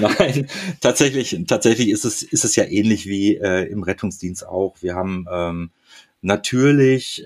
Nein, 0.00 0.48
tatsächlich, 0.80 1.36
tatsächlich 1.46 1.88
ist 1.88 2.04
es, 2.04 2.22
ist 2.22 2.44
es 2.44 2.56
ja 2.56 2.64
ähnlich 2.64 3.06
wie 3.06 3.36
äh, 3.36 3.64
im 3.70 3.82
Rettungsdienst 3.82 4.46
auch. 4.46 4.76
Wir 4.82 4.94
haben 4.94 5.26
ähm, 5.32 5.70
natürlich 6.20 7.24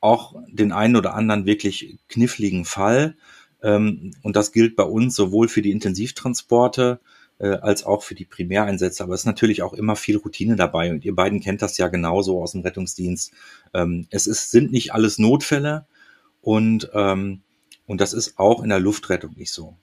auch 0.00 0.34
den 0.48 0.72
einen 0.72 0.96
oder 0.96 1.14
anderen 1.14 1.46
wirklich 1.46 1.98
kniffligen 2.08 2.64
Fall. 2.64 3.16
Ähm, 3.62 4.12
und 4.22 4.36
das 4.36 4.52
gilt 4.52 4.76
bei 4.76 4.84
uns 4.84 5.16
sowohl 5.16 5.48
für 5.48 5.62
die 5.62 5.72
Intensivtransporte 5.72 7.00
äh, 7.38 7.48
als 7.48 7.84
auch 7.84 8.02
für 8.02 8.14
die 8.14 8.24
Primäreinsätze. 8.24 9.02
Aber 9.02 9.14
es 9.14 9.20
ist 9.20 9.26
natürlich 9.26 9.62
auch 9.62 9.72
immer 9.72 9.96
viel 9.96 10.16
Routine 10.16 10.56
dabei. 10.56 10.90
Und 10.90 11.04
ihr 11.04 11.14
beiden 11.14 11.40
kennt 11.40 11.62
das 11.62 11.78
ja 11.78 11.88
genauso 11.88 12.42
aus 12.42 12.52
dem 12.52 12.62
Rettungsdienst. 12.62 13.32
Ähm, 13.74 14.06
es 14.10 14.26
ist, 14.26 14.50
sind 14.50 14.72
nicht 14.72 14.92
alles 14.92 15.18
Notfälle 15.18 15.86
und, 16.40 16.90
ähm, 16.94 17.42
und 17.86 18.00
das 18.00 18.12
ist 18.12 18.38
auch 18.38 18.62
in 18.62 18.68
der 18.68 18.80
Luftrettung 18.80 19.34
nicht 19.36 19.52
so. 19.52 19.76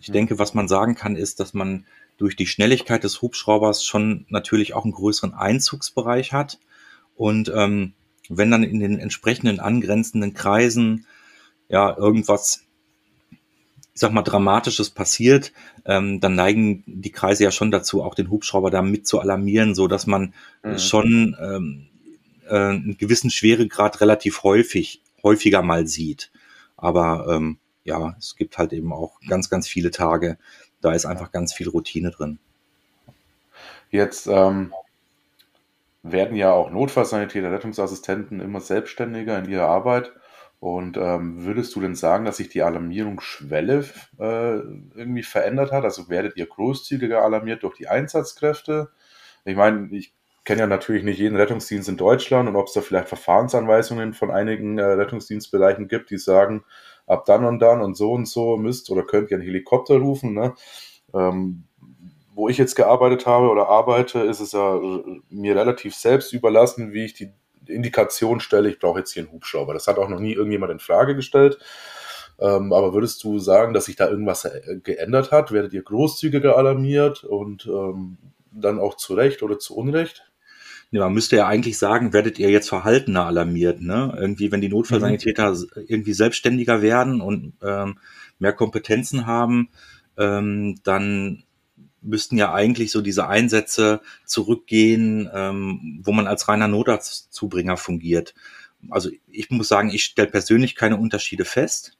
Ich 0.00 0.12
denke, 0.12 0.38
was 0.38 0.54
man 0.54 0.68
sagen 0.68 0.94
kann, 0.94 1.16
ist, 1.16 1.40
dass 1.40 1.54
man 1.54 1.86
durch 2.18 2.36
die 2.36 2.46
Schnelligkeit 2.46 3.04
des 3.04 3.22
Hubschraubers 3.22 3.84
schon 3.84 4.26
natürlich 4.28 4.74
auch 4.74 4.84
einen 4.84 4.92
größeren 4.92 5.34
Einzugsbereich 5.34 6.32
hat. 6.32 6.58
Und 7.14 7.50
ähm, 7.54 7.94
wenn 8.28 8.50
dann 8.50 8.62
in 8.62 8.80
den 8.80 8.98
entsprechenden 8.98 9.60
angrenzenden 9.60 10.34
Kreisen 10.34 11.06
ja 11.68 11.96
irgendwas 11.96 12.64
ich 13.98 14.00
sag 14.00 14.12
mal, 14.12 14.22
Dramatisches 14.22 14.90
passiert, 14.90 15.52
ähm, 15.84 16.20
dann 16.20 16.36
neigen 16.36 16.84
die 16.86 17.10
Kreise 17.10 17.42
ja 17.42 17.50
schon 17.50 17.72
dazu, 17.72 18.04
auch 18.04 18.14
den 18.14 18.30
Hubschrauber 18.30 18.70
da 18.70 18.80
mit 18.80 19.08
zu 19.08 19.18
alarmieren, 19.18 19.74
so 19.74 19.88
dass 19.88 20.06
man 20.06 20.34
mhm. 20.62 20.78
schon 20.78 21.36
ähm, 21.40 21.88
äh, 22.48 22.54
einen 22.54 22.96
gewissen 22.96 23.28
Schweregrad 23.28 24.00
relativ 24.00 24.44
häufig, 24.44 25.02
häufiger 25.24 25.62
mal 25.62 25.88
sieht. 25.88 26.30
Aber 26.76 27.26
ähm, 27.28 27.58
ja, 27.82 28.14
es 28.20 28.36
gibt 28.36 28.56
halt 28.56 28.72
eben 28.72 28.92
auch 28.92 29.18
ganz, 29.28 29.50
ganz 29.50 29.66
viele 29.66 29.90
Tage, 29.90 30.38
da 30.80 30.92
ist 30.92 31.04
einfach 31.04 31.32
ganz 31.32 31.52
viel 31.52 31.68
Routine 31.68 32.12
drin. 32.12 32.38
Jetzt 33.90 34.28
ähm, 34.28 34.72
werden 36.04 36.36
ja 36.36 36.52
auch 36.52 36.70
Notfallsanitäter, 36.70 37.50
Rettungsassistenten 37.50 38.38
immer 38.38 38.60
selbstständiger 38.60 39.40
in 39.40 39.50
ihrer 39.50 39.66
Arbeit. 39.66 40.12
Und 40.60 40.96
ähm, 40.96 41.44
würdest 41.44 41.74
du 41.76 41.80
denn 41.80 41.94
sagen, 41.94 42.24
dass 42.24 42.38
sich 42.38 42.48
die 42.48 42.62
Alarmierungsschwelle 42.62 43.84
äh, 44.18 44.54
irgendwie 44.98 45.22
verändert 45.22 45.70
hat? 45.70 45.84
Also 45.84 46.08
werdet 46.08 46.36
ihr 46.36 46.46
großzügiger 46.46 47.22
alarmiert 47.22 47.62
durch 47.62 47.76
die 47.76 47.86
Einsatzkräfte? 47.86 48.90
Ich 49.44 49.54
meine, 49.54 49.88
ich 49.92 50.12
kenne 50.44 50.62
ja 50.62 50.66
natürlich 50.66 51.04
nicht 51.04 51.20
jeden 51.20 51.36
Rettungsdienst 51.36 51.88
in 51.88 51.96
Deutschland 51.96 52.48
und 52.48 52.56
ob 52.56 52.66
es 52.66 52.72
da 52.72 52.80
vielleicht 52.80 53.08
Verfahrensanweisungen 53.08 54.14
von 54.14 54.30
einigen 54.30 54.78
äh, 54.78 54.82
Rettungsdienstbereichen 54.82 55.86
gibt, 55.86 56.10
die 56.10 56.18
sagen, 56.18 56.64
ab 57.06 57.24
dann 57.26 57.44
und 57.44 57.60
dann 57.60 57.80
und 57.80 57.96
so 57.96 58.12
und 58.12 58.26
so 58.26 58.56
müsst 58.56 58.90
oder 58.90 59.02
könnt 59.02 59.30
ihr 59.30 59.36
einen 59.36 59.46
Helikopter 59.46 59.98
rufen. 59.98 60.34
Ne? 60.34 60.54
Ähm, 61.14 61.64
wo 62.34 62.48
ich 62.48 62.58
jetzt 62.58 62.76
gearbeitet 62.76 63.26
habe 63.26 63.48
oder 63.48 63.68
arbeite, 63.68 64.20
ist 64.20 64.40
es 64.40 64.52
ja 64.52 64.76
äh, 64.76 65.20
mir 65.28 65.54
relativ 65.54 65.94
selbst 65.94 66.32
überlassen, 66.32 66.92
wie 66.92 67.04
ich 67.04 67.14
die 67.14 67.30
Indikation 67.68 68.40
stelle, 68.40 68.68
ich 68.68 68.78
brauche 68.78 68.98
jetzt 68.98 69.12
hier 69.12 69.22
einen 69.22 69.32
Hubschrauber. 69.32 69.74
Das 69.74 69.86
hat 69.86 69.98
auch 69.98 70.08
noch 70.08 70.20
nie 70.20 70.32
irgendjemand 70.32 70.72
in 70.72 70.78
Frage 70.78 71.14
gestellt. 71.14 71.58
Ähm, 72.40 72.72
aber 72.72 72.94
würdest 72.94 73.22
du 73.24 73.38
sagen, 73.38 73.74
dass 73.74 73.86
sich 73.86 73.96
da 73.96 74.08
irgendwas 74.08 74.44
äh, 74.44 74.78
geändert 74.82 75.32
hat? 75.32 75.52
Werdet 75.52 75.72
ihr 75.72 75.82
großzügiger 75.82 76.56
alarmiert 76.56 77.24
und 77.24 77.66
ähm, 77.66 78.18
dann 78.52 78.78
auch 78.78 78.96
zu 78.96 79.14
Recht 79.14 79.42
oder 79.42 79.58
zu 79.58 79.76
Unrecht? 79.76 80.24
Ja, 80.90 81.02
man 81.02 81.12
müsste 81.12 81.36
ja 81.36 81.46
eigentlich 81.46 81.76
sagen, 81.76 82.12
werdet 82.14 82.38
ihr 82.38 82.50
jetzt 82.50 82.68
verhaltener 82.68 83.26
alarmiert, 83.26 83.82
ne? 83.82 84.16
Irgendwie, 84.18 84.50
wenn 84.50 84.62
die 84.62 84.70
Notfallsanitäter 84.70 85.50
mhm. 85.50 85.66
irgendwie 85.86 86.14
selbstständiger 86.14 86.80
werden 86.80 87.20
und 87.20 87.52
ähm, 87.62 87.98
mehr 88.38 88.54
Kompetenzen 88.54 89.26
haben, 89.26 89.68
ähm, 90.16 90.76
dann 90.84 91.44
müssten 92.02 92.36
ja 92.36 92.52
eigentlich 92.52 92.90
so 92.90 93.00
diese 93.00 93.28
Einsätze 93.28 94.00
zurückgehen, 94.24 95.28
ähm, 95.32 96.00
wo 96.02 96.12
man 96.12 96.26
als 96.26 96.48
reiner 96.48 96.68
Notarztzubringer 96.68 97.76
fungiert. 97.76 98.34
Also 98.90 99.10
ich 99.26 99.50
muss 99.50 99.68
sagen, 99.68 99.90
ich 99.90 100.04
stelle 100.04 100.30
persönlich 100.30 100.74
keine 100.76 100.96
Unterschiede 100.96 101.44
fest. 101.44 101.98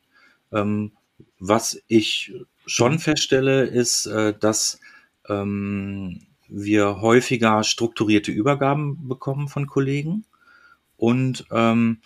Ähm, 0.53 0.93
was 1.39 1.83
ich 1.89 2.33
schon 2.67 2.99
feststelle, 2.99 3.65
ist, 3.65 4.07
äh, 4.07 4.35
dass 4.39 4.81
ähm, 5.29 6.23
wir 6.49 7.01
häufiger 7.01 7.65
strukturierte 7.65 8.33
Übergaben 8.33 9.09
bekommen 9.09 9.49
von 9.49 9.67
Kollegen 9.67 10.25
und 10.97 11.47
ähm, 11.51 11.99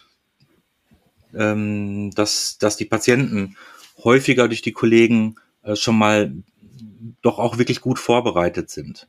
ähm, 1.35 2.11
dass, 2.15 2.59
dass 2.59 2.77
die 2.77 2.85
Patienten 2.85 3.57
häufiger 4.03 4.49
durch 4.49 4.63
die 4.63 4.73
Kollegen 4.73 5.37
äh, 5.63 5.77
schon 5.77 5.97
mal 5.97 6.33
doch 7.23 7.39
auch 7.39 7.59
wirklich 7.59 7.81
gut 7.81 7.99
vorbereitet 7.99 8.71
sind. 8.71 9.09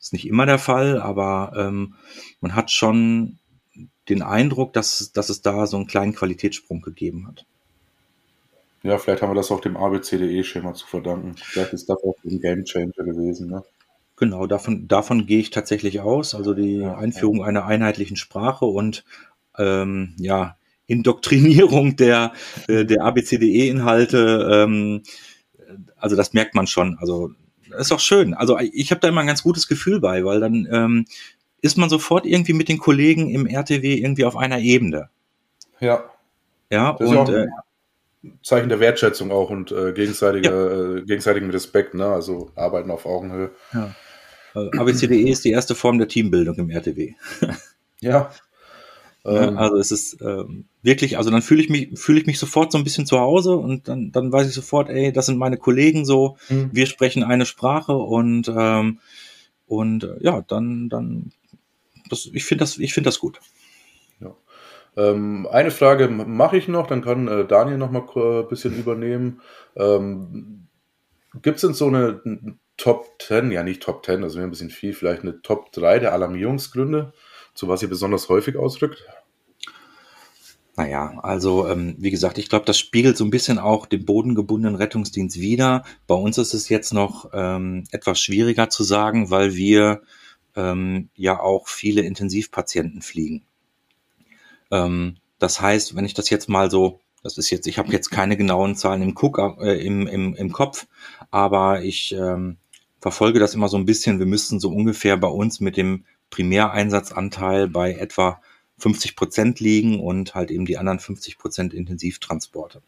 Ist 0.00 0.12
nicht 0.12 0.26
immer 0.26 0.46
der 0.46 0.58
Fall, 0.58 1.00
aber 1.00 1.52
ähm, 1.56 1.94
man 2.40 2.54
hat 2.54 2.70
schon 2.70 3.38
den 4.08 4.22
Eindruck, 4.22 4.72
dass, 4.72 5.12
dass 5.12 5.30
es 5.30 5.40
da 5.40 5.66
so 5.66 5.76
einen 5.76 5.86
kleinen 5.86 6.14
Qualitätssprung 6.14 6.82
gegeben 6.82 7.26
hat. 7.26 7.46
Ja, 8.82 8.98
vielleicht 8.98 9.22
haben 9.22 9.30
wir 9.30 9.36
das 9.36 9.50
auch 9.50 9.60
dem 9.60 9.78
ABCDE-Schema 9.78 10.74
zu 10.74 10.86
verdanken. 10.86 11.36
Vielleicht 11.36 11.72
ist 11.72 11.88
das 11.88 11.96
auch 12.04 12.16
ein 12.22 12.38
Gamechanger 12.38 12.92
gewesen. 12.92 13.48
Ne? 13.48 13.64
Genau, 14.16 14.46
davon, 14.46 14.86
davon 14.88 15.24
gehe 15.26 15.40
ich 15.40 15.50
tatsächlich 15.50 16.00
aus. 16.00 16.34
Also 16.34 16.52
die 16.52 16.84
Einführung 16.84 17.42
einer 17.42 17.64
einheitlichen 17.64 18.16
Sprache 18.16 18.66
und 18.66 19.04
ähm, 19.56 20.14
ja, 20.18 20.58
Indoktrinierung 20.86 21.96
der, 21.96 22.32
äh, 22.68 22.84
der 22.84 23.04
ABCDE-Inhalte. 23.04 24.50
Ähm, 24.52 25.02
also 25.96 26.16
das 26.16 26.32
merkt 26.32 26.54
man 26.54 26.66
schon. 26.66 26.96
Also 27.00 27.30
ist 27.78 27.92
auch 27.92 28.00
schön. 28.00 28.34
Also 28.34 28.58
ich 28.58 28.90
habe 28.90 29.00
da 29.00 29.08
immer 29.08 29.20
ein 29.20 29.26
ganz 29.26 29.42
gutes 29.42 29.68
Gefühl 29.68 30.00
bei, 30.00 30.24
weil 30.24 30.40
dann 30.40 30.68
ähm, 30.70 31.06
ist 31.60 31.78
man 31.78 31.88
sofort 31.88 32.26
irgendwie 32.26 32.52
mit 32.52 32.68
den 32.68 32.78
Kollegen 32.78 33.30
im 33.30 33.46
RTW 33.46 33.94
irgendwie 33.94 34.24
auf 34.24 34.36
einer 34.36 34.58
Ebene. 34.58 35.08
Ja. 35.80 36.04
Ja, 36.70 36.96
das 36.98 37.08
und 37.08 37.28
äh, 37.28 37.46
Zeichen 38.42 38.68
der 38.68 38.80
Wertschätzung 38.80 39.30
auch 39.30 39.50
und 39.50 39.70
äh, 39.70 39.92
gegenseitiger, 39.92 40.50
ja. 40.50 40.96
äh, 40.96 41.02
gegenseitigem 41.02 41.50
Respekt, 41.50 41.94
ne? 41.94 42.06
Also 42.06 42.50
arbeiten 42.54 42.90
auf 42.90 43.06
Augenhöhe. 43.06 43.50
Ja. 43.72 43.94
Also 44.54 44.70
ABCDE 44.72 45.30
ist 45.30 45.44
die 45.44 45.50
erste 45.50 45.74
Form 45.74 45.98
der 45.98 46.08
Teambildung 46.08 46.56
im 46.56 46.70
RTW. 46.70 47.14
ja. 48.00 48.30
Ähm, 49.24 49.56
also 49.56 49.76
es 49.76 49.90
ist 49.90 50.20
ähm, 50.20 50.66
wirklich, 50.82 51.16
also 51.16 51.30
dann 51.30 51.42
fühle 51.42 51.62
ich 51.62 51.70
mich, 51.70 51.98
fühle 51.98 52.20
ich 52.20 52.26
mich 52.26 52.38
sofort 52.38 52.72
so 52.72 52.78
ein 52.78 52.84
bisschen 52.84 53.06
zu 53.06 53.18
Hause 53.18 53.56
und 53.56 53.88
dann, 53.88 54.12
dann 54.12 54.30
weiß 54.30 54.46
ich 54.46 54.54
sofort, 54.54 54.90
ey, 54.90 55.12
das 55.12 55.26
sind 55.26 55.38
meine 55.38 55.56
Kollegen 55.56 56.04
so, 56.04 56.36
mhm. 56.50 56.70
wir 56.72 56.86
sprechen 56.86 57.24
eine 57.24 57.46
Sprache 57.46 57.96
und 57.96 58.52
ähm, 58.54 58.98
und 59.66 60.04
äh, 60.04 60.16
ja, 60.20 60.42
dann, 60.46 60.88
dann, 60.88 61.32
das, 62.10 62.28
ich 62.32 62.44
finde 62.44 62.62
das, 62.62 62.78
ich 62.78 62.92
finde 62.92 63.08
das 63.08 63.18
gut. 63.18 63.40
Ja. 64.20 64.34
Ähm, 64.96 65.48
eine 65.50 65.70
Frage 65.70 66.08
mache 66.08 66.56
ich 66.56 66.68
noch, 66.68 66.86
dann 66.86 67.02
kann 67.02 67.28
äh, 67.28 67.46
Daniel 67.46 67.78
noch 67.78 67.90
mal 67.90 68.04
ein 68.14 68.48
bisschen 68.48 68.76
übernehmen. 68.78 69.40
Ähm, 69.76 70.68
Gibt 71.42 71.56
es 71.56 71.62
denn 71.62 71.74
so 71.74 71.88
eine 71.88 72.20
Top 72.76 73.20
10, 73.20 73.50
ja 73.50 73.62
nicht 73.62 73.82
Top 73.82 74.04
10, 74.04 74.20
das 74.20 74.34
wäre 74.34 74.44
ein 74.44 74.50
bisschen 74.50 74.70
viel, 74.70 74.92
vielleicht 74.92 75.22
eine 75.22 75.40
Top 75.42 75.72
3 75.72 75.98
der 75.98 76.12
Alarmierungsgründe, 76.12 77.12
zu 77.54 77.68
was 77.68 77.82
ihr 77.82 77.88
besonders 77.88 78.28
häufig 78.28 78.56
ausdrückt? 78.56 79.04
Naja, 80.76 81.20
also 81.22 81.68
ähm, 81.68 81.94
wie 81.98 82.10
gesagt, 82.10 82.36
ich 82.36 82.48
glaube, 82.48 82.64
das 82.64 82.78
spiegelt 82.78 83.16
so 83.16 83.24
ein 83.24 83.30
bisschen 83.30 83.60
auch 83.60 83.86
den 83.86 84.04
bodengebundenen 84.04 84.74
Rettungsdienst 84.74 85.38
wider. 85.38 85.84
Bei 86.08 86.16
uns 86.16 86.36
ist 86.36 86.52
es 86.52 86.68
jetzt 86.68 86.92
noch 86.92 87.30
ähm, 87.32 87.84
etwas 87.92 88.20
schwieriger 88.20 88.68
zu 88.70 88.82
sagen, 88.82 89.30
weil 89.30 89.54
wir 89.54 90.02
ähm, 90.56 91.10
ja 91.14 91.38
auch 91.38 91.68
viele 91.68 92.02
Intensivpatienten 92.02 93.02
fliegen. 93.02 93.44
Ähm, 94.72 95.16
das 95.38 95.60
heißt, 95.60 95.94
wenn 95.94 96.04
ich 96.04 96.14
das 96.14 96.28
jetzt 96.30 96.48
mal 96.48 96.70
so, 96.72 97.00
das 97.22 97.38
ist 97.38 97.50
jetzt, 97.50 97.68
ich 97.68 97.78
habe 97.78 97.92
jetzt 97.92 98.10
keine 98.10 98.36
genauen 98.36 98.74
Zahlen 98.74 99.02
im, 99.02 99.14
Cook, 99.16 99.38
äh, 99.60 99.84
im, 99.84 100.08
im, 100.08 100.34
im 100.34 100.52
Kopf, 100.52 100.86
aber 101.30 101.82
ich 101.82 102.12
ähm, 102.12 102.56
verfolge 103.00 103.38
das 103.38 103.54
immer 103.54 103.68
so 103.68 103.76
ein 103.76 103.86
bisschen. 103.86 104.18
Wir 104.18 104.26
müssten 104.26 104.58
so 104.58 104.70
ungefähr 104.70 105.16
bei 105.16 105.28
uns 105.28 105.60
mit 105.60 105.76
dem 105.76 106.04
Primäreinsatzanteil 106.34 107.68
bei 107.68 107.92
etwa 107.92 108.40
50 108.78 109.14
Prozent 109.14 109.60
liegen 109.60 110.00
und 110.00 110.34
halt 110.34 110.50
eben 110.50 110.64
die 110.64 110.78
anderen 110.78 110.98
50 110.98 111.38
Prozent 111.38 111.72
Intensivtransporte. 111.72 112.82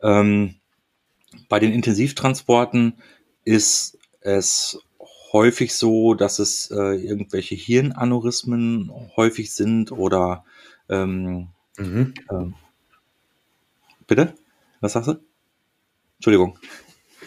Ähm, 0.00 0.54
bei 1.50 1.58
den 1.58 1.72
Intensivtransporten 1.72 2.94
ist 3.44 3.98
es 4.22 4.78
häufig 5.34 5.74
so, 5.74 6.14
dass 6.14 6.38
es 6.38 6.70
äh, 6.70 6.94
irgendwelche 6.94 7.54
Hirnaneurysmen 7.54 8.90
häufig 9.14 9.52
sind 9.52 9.92
oder 9.92 10.46
ähm, 10.88 11.48
mhm. 11.76 12.14
ähm, 12.30 12.54
bitte? 14.06 14.32
Was 14.80 14.94
sagst 14.94 15.08
du? 15.10 15.16
Entschuldigung. 16.16 16.58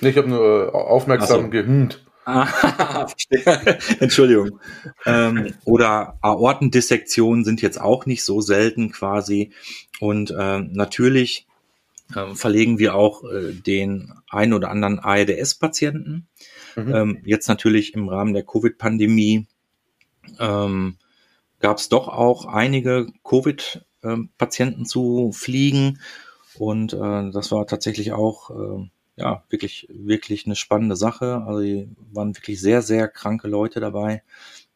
Ich 0.02 0.18
habe 0.18 0.30
nur 0.30 0.70
äh, 0.70 0.72
aufmerksam 0.72 1.44
so. 1.44 1.50
gehümt. 1.50 2.07
Entschuldigung. 4.00 4.60
Ähm, 5.06 5.54
oder 5.64 6.18
Aortendissektionen 6.22 7.46
sind 7.46 7.62
jetzt 7.62 7.80
auch 7.80 8.06
nicht 8.06 8.24
so 8.24 8.42
selten 8.42 8.92
quasi. 8.92 9.52
Und 10.02 10.32
äh, 10.32 10.60
natürlich 10.60 11.48
äh, 12.14 12.36
verlegen 12.36 12.80
wir 12.80 12.96
auch 12.96 13.24
äh, 13.24 13.54
den 13.54 14.14
ein 14.30 14.54
oder 14.54 14.70
anderen 14.72 15.00
ARDS-Patienten. 15.00 16.28
Mhm. 16.76 16.96
Ähm, 16.96 17.22
jetzt 17.24 17.48
natürlich 17.48 17.94
im 17.94 18.10
Rahmen 18.10 18.34
der 18.34 18.44
Covid-Pandemie 18.44 19.48
ähm, 20.40 20.98
gab 21.60 21.78
es 21.78 21.88
doch 21.88 22.10
auch 22.10 22.46
einige 22.46 23.08
Covid-Patienten 23.24 24.86
zu 24.86 25.32
fliegen. 25.32 26.00
Und 26.60 26.92
äh, 26.92 27.32
das 27.32 27.52
war 27.52 27.68
tatsächlich 27.68 28.12
auch 28.12 28.50
äh, 28.50 28.90
ja, 29.18 29.44
wirklich, 29.50 29.88
wirklich 29.90 30.46
eine 30.46 30.56
spannende 30.56 30.96
Sache. 30.96 31.44
Also 31.46 31.62
die 31.62 31.90
waren 32.12 32.36
wirklich 32.36 32.62
sehr, 32.62 32.82
sehr 32.82 33.08
kranke 33.08 33.48
Leute 33.48 33.80
dabei. 33.80 34.24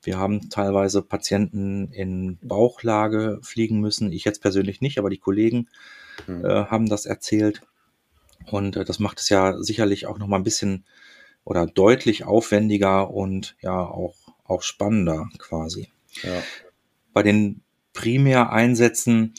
Wir 0.04 0.18
haben 0.18 0.50
teilweise 0.50 1.04
Patienten 1.04 1.92
in 1.92 2.40
Bauchlage 2.42 3.40
fliegen 3.44 3.80
müssen. 3.80 4.12
Ich 4.12 4.26
jetzt 4.26 4.42
persönlich 4.42 4.82
nicht, 4.82 4.98
aber 4.98 5.12
die 5.12 5.20
Kollegen 5.20 5.70
mhm. 6.28 6.44
äh, 6.44 6.66
haben 6.66 6.90
das 6.90 7.06
erzählt. 7.06 7.62
Und 8.48 8.76
äh, 8.76 8.84
das 8.84 8.98
macht 8.98 9.20
es 9.20 9.30
ja 9.30 9.62
sicherlich 9.62 10.08
auch 10.08 10.18
noch 10.18 10.28
mal 10.28 10.38
ein 10.38 10.44
bisschen 10.44 10.86
oder 11.44 11.68
deutlich 11.68 12.24
aufwendiger 12.24 13.12
und 13.12 13.56
ja 13.62 13.80
auch, 13.80 14.16
auch 14.44 14.64
spannender 14.64 15.30
quasi. 15.38 15.90
Ja. 16.24 16.42
Bei 17.14 17.22
den 17.22 17.62
Primäreinsätzen 17.94 19.36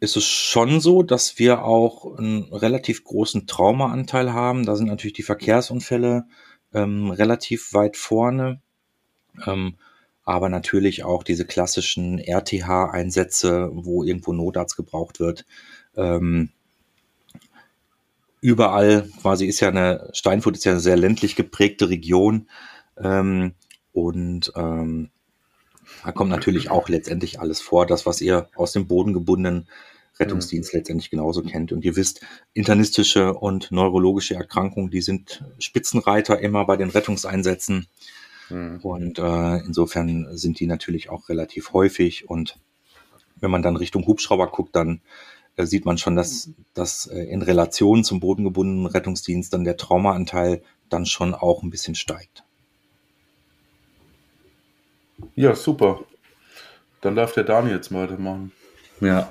ist 0.00 0.16
es 0.16 0.24
schon 0.24 0.80
so, 0.80 1.02
dass 1.02 1.38
wir 1.38 1.64
auch 1.64 2.18
einen 2.18 2.52
relativ 2.52 3.04
großen 3.04 3.46
Traumaanteil 3.46 4.32
haben. 4.32 4.66
Da 4.66 4.76
sind 4.76 4.88
natürlich 4.88 5.14
die 5.14 5.22
Verkehrsunfälle 5.22 6.26
ähm, 6.74 7.10
relativ 7.10 7.72
weit 7.72 7.96
vorne. 7.96 8.60
Ähm, 9.46 9.76
aber 10.24 10.48
natürlich 10.48 11.04
auch 11.04 11.22
diese 11.22 11.44
klassischen 11.44 12.18
RTH-Einsätze, 12.18 13.70
wo 13.72 14.02
irgendwo 14.02 14.32
Notarzt 14.32 14.76
gebraucht 14.76 15.20
wird. 15.20 15.46
Ähm, 15.96 16.50
überall 18.40 19.08
quasi 19.22 19.46
ist 19.46 19.60
ja 19.60 19.68
eine, 19.68 20.10
Steinfurt 20.12 20.56
ist 20.56 20.64
ja 20.64 20.72
eine 20.72 20.80
sehr 20.80 20.96
ländlich 20.96 21.36
geprägte 21.36 21.88
Region. 21.88 22.48
Ähm, 22.98 23.54
und 23.92 24.52
ähm, 24.56 25.10
da 26.06 26.12
kommt 26.12 26.30
natürlich 26.30 26.70
auch 26.70 26.88
letztendlich 26.88 27.40
alles 27.40 27.60
vor, 27.60 27.84
das, 27.84 28.06
was 28.06 28.20
ihr 28.20 28.48
aus 28.54 28.70
dem 28.70 28.86
Boden 28.86 29.12
gebundenen 29.12 29.66
Rettungsdienst 30.20 30.72
mhm. 30.72 30.78
letztendlich 30.78 31.10
genauso 31.10 31.42
kennt. 31.42 31.72
Und 31.72 31.84
ihr 31.84 31.96
wisst, 31.96 32.20
internistische 32.54 33.34
und 33.34 33.72
neurologische 33.72 34.36
Erkrankungen, 34.36 34.88
die 34.88 35.02
sind 35.02 35.42
Spitzenreiter 35.58 36.38
immer 36.38 36.64
bei 36.64 36.76
den 36.76 36.90
Rettungseinsätzen. 36.90 37.88
Mhm. 38.50 38.78
Und 38.82 39.18
äh, 39.18 39.56
insofern 39.64 40.28
sind 40.36 40.60
die 40.60 40.68
natürlich 40.68 41.10
auch 41.10 41.28
relativ 41.28 41.72
häufig. 41.72 42.30
Und 42.30 42.56
wenn 43.40 43.50
man 43.50 43.62
dann 43.62 43.74
Richtung 43.74 44.06
Hubschrauber 44.06 44.46
guckt, 44.46 44.76
dann 44.76 45.00
äh, 45.56 45.66
sieht 45.66 45.86
man 45.86 45.98
schon, 45.98 46.14
dass, 46.14 46.50
dass 46.72 47.08
äh, 47.08 47.18
in 47.18 47.42
Relation 47.42 48.04
zum 48.04 48.20
bodengebundenen 48.20 48.86
Rettungsdienst 48.86 49.52
dann 49.52 49.64
der 49.64 49.76
Traumaanteil 49.76 50.62
dann 50.88 51.04
schon 51.04 51.34
auch 51.34 51.64
ein 51.64 51.70
bisschen 51.70 51.96
steigt. 51.96 52.44
Ja, 55.34 55.54
super. 55.54 56.00
Dann 57.00 57.14
darf 57.14 57.32
der 57.32 57.44
Daniel 57.44 57.76
jetzt 57.76 57.92
weitermachen. 57.92 58.52
Ja, 59.00 59.30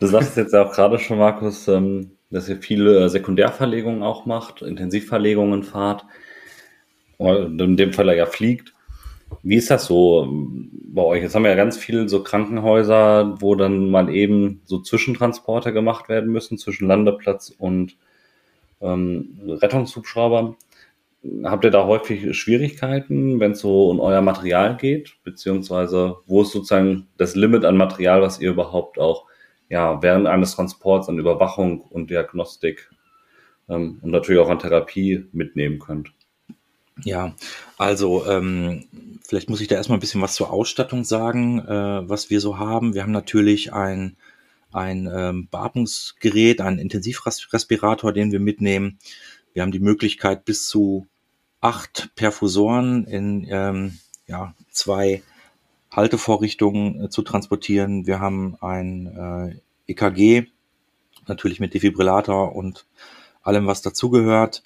du 0.00 0.06
sagst 0.06 0.36
jetzt 0.36 0.54
auch 0.54 0.72
gerade 0.72 0.98
schon, 0.98 1.18
Markus, 1.18 1.68
ähm, 1.68 2.10
dass 2.30 2.48
ihr 2.48 2.56
viele 2.56 3.08
Sekundärverlegungen 3.08 4.02
auch 4.02 4.26
macht, 4.26 4.62
Intensivverlegungen 4.62 5.62
fahrt, 5.62 6.04
in 7.18 7.76
dem 7.76 7.92
Fall 7.92 8.14
ja 8.16 8.26
fliegt. 8.26 8.74
Wie 9.42 9.56
ist 9.56 9.70
das 9.70 9.86
so 9.86 10.24
ähm, 10.24 10.70
bei 10.92 11.02
euch? 11.02 11.22
Jetzt 11.22 11.34
haben 11.34 11.44
wir 11.44 11.50
ja 11.50 11.56
ganz 11.56 11.76
viele 11.76 12.08
so 12.08 12.22
Krankenhäuser, 12.22 13.40
wo 13.40 13.54
dann 13.54 13.90
mal 13.90 14.08
eben 14.10 14.60
so 14.64 14.80
Zwischentransporte 14.80 15.72
gemacht 15.72 16.08
werden 16.08 16.30
müssen 16.30 16.58
zwischen 16.58 16.88
Landeplatz 16.88 17.52
und 17.56 17.96
ähm, 18.80 19.38
Rettungshubschraubern. 19.46 20.56
Habt 21.44 21.64
ihr 21.64 21.70
da 21.70 21.86
häufig 21.86 22.36
Schwierigkeiten, 22.36 23.40
wenn 23.40 23.52
es 23.52 23.60
so 23.60 23.88
um 23.88 23.98
euer 24.00 24.20
Material 24.20 24.76
geht? 24.76 25.14
Beziehungsweise 25.24 26.16
wo 26.26 26.42
ist 26.42 26.52
sozusagen 26.52 27.08
das 27.16 27.34
Limit 27.34 27.64
an 27.64 27.76
Material, 27.76 28.20
was 28.20 28.40
ihr 28.40 28.50
überhaupt 28.50 28.98
auch 28.98 29.26
ja, 29.70 30.02
während 30.02 30.26
eines 30.26 30.54
Transports 30.54 31.08
an 31.08 31.18
Überwachung 31.18 31.80
und 31.80 32.10
Diagnostik 32.10 32.90
ähm, 33.68 33.98
und 34.02 34.10
natürlich 34.10 34.40
auch 34.40 34.50
an 34.50 34.58
Therapie 34.58 35.24
mitnehmen 35.32 35.78
könnt? 35.78 36.12
Ja, 37.02 37.34
also 37.76 38.26
ähm, 38.26 38.84
vielleicht 39.26 39.50
muss 39.50 39.60
ich 39.60 39.68
da 39.68 39.74
erstmal 39.74 39.98
ein 39.98 40.00
bisschen 40.00 40.22
was 40.22 40.34
zur 40.34 40.52
Ausstattung 40.52 41.04
sagen, 41.04 41.58
äh, 41.60 42.08
was 42.08 42.30
wir 42.30 42.40
so 42.40 42.58
haben. 42.58 42.94
Wir 42.94 43.02
haben 43.02 43.12
natürlich 43.12 43.72
ein, 43.72 44.16
ein 44.72 45.10
ähm, 45.12 45.48
Beatmungsgerät, 45.50 46.60
einen 46.60 46.78
Intensivrespirator, 46.78 48.12
den 48.12 48.30
wir 48.30 48.40
mitnehmen. 48.40 48.98
Wir 49.54 49.62
haben 49.62 49.72
die 49.72 49.80
Möglichkeit, 49.80 50.44
bis 50.44 50.68
zu 50.68 51.06
acht 51.64 52.10
Perfusoren 52.14 53.06
in 53.06 53.46
ähm, 53.48 53.98
ja, 54.26 54.54
zwei 54.70 55.22
Haltevorrichtungen 55.90 57.06
äh, 57.06 57.08
zu 57.08 57.22
transportieren. 57.22 58.06
Wir 58.06 58.20
haben 58.20 58.56
ein 58.60 59.60
äh, 59.86 59.90
EKG, 59.90 60.48
natürlich 61.26 61.60
mit 61.60 61.72
Defibrillator 61.72 62.54
und 62.54 62.84
allem, 63.42 63.66
was 63.66 63.80
dazugehört. 63.80 64.62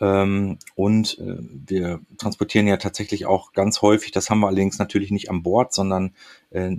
Ähm, 0.00 0.58
und 0.74 1.18
äh, 1.18 1.38
wir 1.38 2.00
transportieren 2.18 2.66
ja 2.66 2.76
tatsächlich 2.76 3.24
auch 3.24 3.54
ganz 3.54 3.80
häufig, 3.80 4.12
das 4.12 4.28
haben 4.28 4.40
wir 4.40 4.48
allerdings 4.48 4.78
natürlich 4.78 5.10
nicht 5.10 5.30
an 5.30 5.42
Bord, 5.42 5.72
sondern 5.72 6.14
äh, 6.50 6.76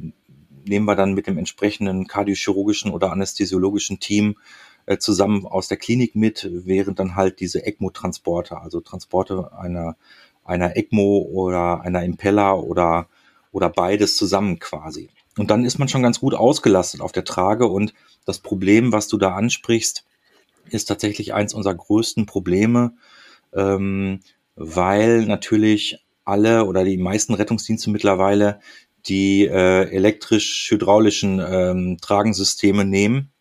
nehmen 0.68 0.86
wir 0.86 0.96
dann 0.96 1.14
mit 1.14 1.26
dem 1.26 1.40
entsprechenden 1.40 2.06
kardiochirurgischen 2.06 2.92
oder 2.92 3.12
anästhesiologischen 3.12 4.00
Team 4.00 4.38
äh, 4.86 4.98
zusammen 4.98 5.46
aus 5.46 5.68
der 5.68 5.78
Klinik 5.78 6.16
mit, 6.16 6.50
während 6.52 7.00
dann 7.00 7.16
halt 7.16 7.40
diese 7.40 7.66
ECMO-Transporte, 7.66 8.58
also 8.58 8.82
Transporte 8.82 9.52
einer, 9.58 9.96
einer 10.44 10.76
ECMO 10.78 11.28
oder 11.32 11.82
einer 11.82 12.04
Impeller 12.04 12.64
oder, 12.64 13.08
oder 13.52 13.70
beides 13.70 14.16
zusammen 14.18 14.60
quasi. 14.60 15.10
Und 15.38 15.52
dann 15.52 15.66
ist 15.66 15.80
man 15.80 15.88
schon 15.88 16.04
ganz 16.04 16.20
gut 16.20 16.34
ausgelastet 16.34 17.02
auf 17.02 17.12
der 17.12 17.26
Trage 17.26 17.68
und 17.68 17.94
das 18.26 18.40
Problem, 18.40 18.92
was 18.92 19.08
du 19.08 19.18
da 19.18 19.36
ansprichst, 19.36 20.06
ist 20.70 20.86
tatsächlich 20.86 21.34
eins 21.34 21.54
unserer 21.54 21.76
größten 21.76 22.26
Probleme, 22.26 22.94
ähm, 23.54 24.22
weil 24.56 25.26
natürlich 25.26 26.00
alle 26.24 26.66
oder 26.66 26.84
die 26.84 26.98
meisten 26.98 27.34
Rettungsdienste 27.34 27.90
mittlerweile 27.90 28.60
die 29.08 29.46
äh, 29.46 29.90
elektrisch-hydraulischen 29.90 31.40
ähm, 31.40 31.98
Tragensysteme 32.02 32.86
nehmen. 32.86 33.32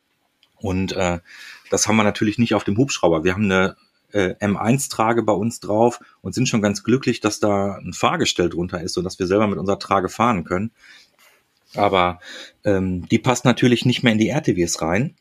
Und 0.64 0.92
äh, 0.92 1.18
das 1.68 1.87
haben 1.87 1.97
wir 1.97 2.04
natürlich 2.04 2.38
nicht 2.38 2.54
auf 2.54 2.64
dem 2.64 2.78
Hubschrauber. 2.78 3.23
Wir 3.23 3.35
haben 3.35 3.44
eine 3.44 3.76
äh, 4.12 4.35
M1-Trage 4.42 5.23
bei 5.23 5.35
uns 5.35 5.61
drauf 5.61 6.00
und 6.23 6.35
sind 6.35 6.49
schon 6.49 6.62
ganz 6.62 6.83
glücklich, 6.83 7.21
dass 7.21 7.38
da 7.38 7.75
ein 7.75 7.92
Fahrgestell 7.92 8.49
drunter 8.49 8.80
ist, 8.80 8.94
sodass 8.94 9.18
wir 9.18 9.26
selber 9.26 9.47
mit 9.47 9.59
unserer 9.59 9.78
Trage 9.78 10.09
fahren 10.09 10.44
können. 10.44 10.71
Aber 11.75 12.18
ähm, 12.64 13.06
die 13.11 13.18
passt 13.18 13.44
natürlich 13.44 13.85
nicht 13.85 14.02
mehr 14.02 14.14
in 14.14 14.18
die 14.18 14.30
RTWs 14.30 14.80
rein. 14.80 15.16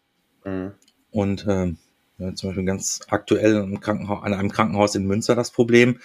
Mhm. 0.46 0.72
Und 1.12 1.46
ähm, 1.50 1.78
ja, 2.20 2.34
zum 2.36 2.52
Beispiel 2.52 2.64
ganz 2.64 3.02
aktuell 3.10 3.58
an 3.58 4.34
einem 4.34 4.52
Krankenhaus 4.52 4.96
in 4.96 5.06
Münster 5.06 5.36
das 5.36 5.52
Problem. 5.52 6.00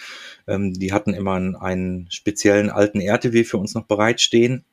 Ähm, 0.49 0.73
die 0.73 0.93
hatten 0.93 1.15
immer 1.15 1.35
einen, 1.35 1.55
einen, 1.55 2.11
speziellen 2.11 2.71
alten 2.71 3.01
RTW 3.01 3.45
für 3.45 3.59
uns 3.59 3.73
noch 3.75 3.85
bereitstehen. 3.85 4.65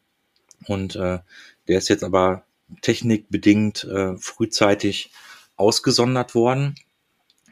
Und 0.66 0.96
äh, 0.96 1.20
der 1.68 1.78
ist 1.78 1.90
jetzt 1.90 2.04
aber 2.04 2.46
technikbedingt 2.82 3.84
äh, 3.86 4.18
frühzeitig 4.18 5.12
ausgesondert 5.56 6.36
worden, 6.36 6.76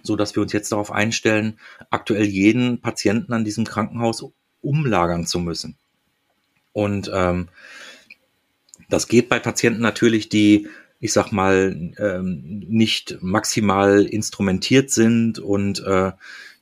so 0.02 0.16
dass 0.16 0.36
wir 0.36 0.44
uns 0.44 0.54
jetzt 0.54 0.72
darauf 0.72 0.92
einstellen, 0.92 1.60
aktuell 1.90 2.26
jeden 2.26 2.82
Patienten 2.82 3.34
an 3.34 3.46
diesem 3.46 3.66
Krankenhaus 3.66 4.26
umlagern 4.62 5.26
zu 5.26 5.40
müssen. 5.40 5.78
Und 6.74 7.10
ähm, 7.14 7.50
das 8.90 9.08
geht 9.08 9.30
bei 9.30 9.40
Patienten 9.40 9.82
natürlich, 9.82 10.30
die 10.30 10.68
ich 11.04 11.12
sag 11.12 11.34
mal, 11.34 11.92
ähm, 11.98 12.64
nicht 12.70 13.18
maximal 13.20 14.06
instrumentiert 14.06 14.90
sind 14.90 15.38
und 15.38 15.84
äh, 15.84 16.14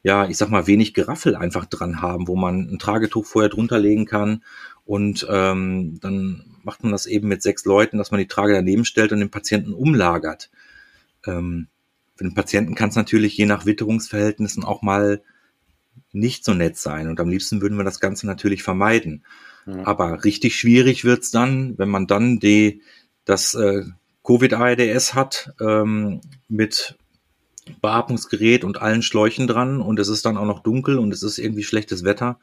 ja, 0.01 0.27
ich 0.27 0.35
sag 0.35 0.49
mal, 0.49 0.65
wenig 0.65 0.95
Geraffel 0.95 1.35
einfach 1.35 1.65
dran 1.65 2.01
haben, 2.01 2.27
wo 2.27 2.35
man 2.35 2.67
ein 2.71 2.79
Tragetuch 2.79 3.23
vorher 3.23 3.49
drunter 3.49 3.77
legen 3.77 4.07
kann 4.07 4.43
und 4.91 5.25
ähm, 5.29 5.99
dann 6.01 6.43
macht 6.63 6.83
man 6.83 6.91
das 6.91 7.05
eben 7.05 7.29
mit 7.29 7.41
sechs 7.41 7.63
Leuten, 7.63 7.97
dass 7.97 8.11
man 8.11 8.19
die 8.19 8.27
Trage 8.27 8.51
daneben 8.51 8.83
stellt 8.83 9.13
und 9.13 9.21
den 9.21 9.31
Patienten 9.31 9.71
umlagert. 9.71 10.49
Ähm, 11.25 11.67
für 12.17 12.25
den 12.25 12.33
Patienten 12.33 12.75
kann 12.75 12.89
es 12.89 12.97
natürlich 12.97 13.37
je 13.37 13.45
nach 13.45 13.65
Witterungsverhältnissen 13.65 14.65
auch 14.65 14.81
mal 14.81 15.21
nicht 16.11 16.43
so 16.43 16.53
nett 16.53 16.75
sein 16.75 17.07
und 17.07 17.21
am 17.21 17.29
liebsten 17.29 17.61
würden 17.61 17.77
wir 17.77 17.85
das 17.85 18.01
Ganze 18.01 18.27
natürlich 18.27 18.63
vermeiden. 18.63 19.23
Ja. 19.65 19.87
Aber 19.87 20.25
richtig 20.25 20.57
schwierig 20.57 21.05
wird's 21.05 21.31
dann, 21.31 21.77
wenn 21.77 21.87
man 21.87 22.05
dann 22.05 22.39
die, 22.41 22.81
das 23.23 23.53
äh, 23.53 23.85
Covid-ARDS 24.25 25.13
hat 25.13 25.53
ähm, 25.61 26.19
mit 26.49 26.97
Beatmungsgerät 27.81 28.65
und 28.65 28.81
allen 28.81 29.03
Schläuchen 29.03 29.47
dran 29.47 29.79
und 29.79 29.99
es 29.99 30.09
ist 30.09 30.25
dann 30.25 30.35
auch 30.35 30.45
noch 30.45 30.63
dunkel 30.63 30.99
und 30.99 31.13
es 31.13 31.23
ist 31.23 31.37
irgendwie 31.37 31.63
schlechtes 31.63 32.03
Wetter 32.03 32.39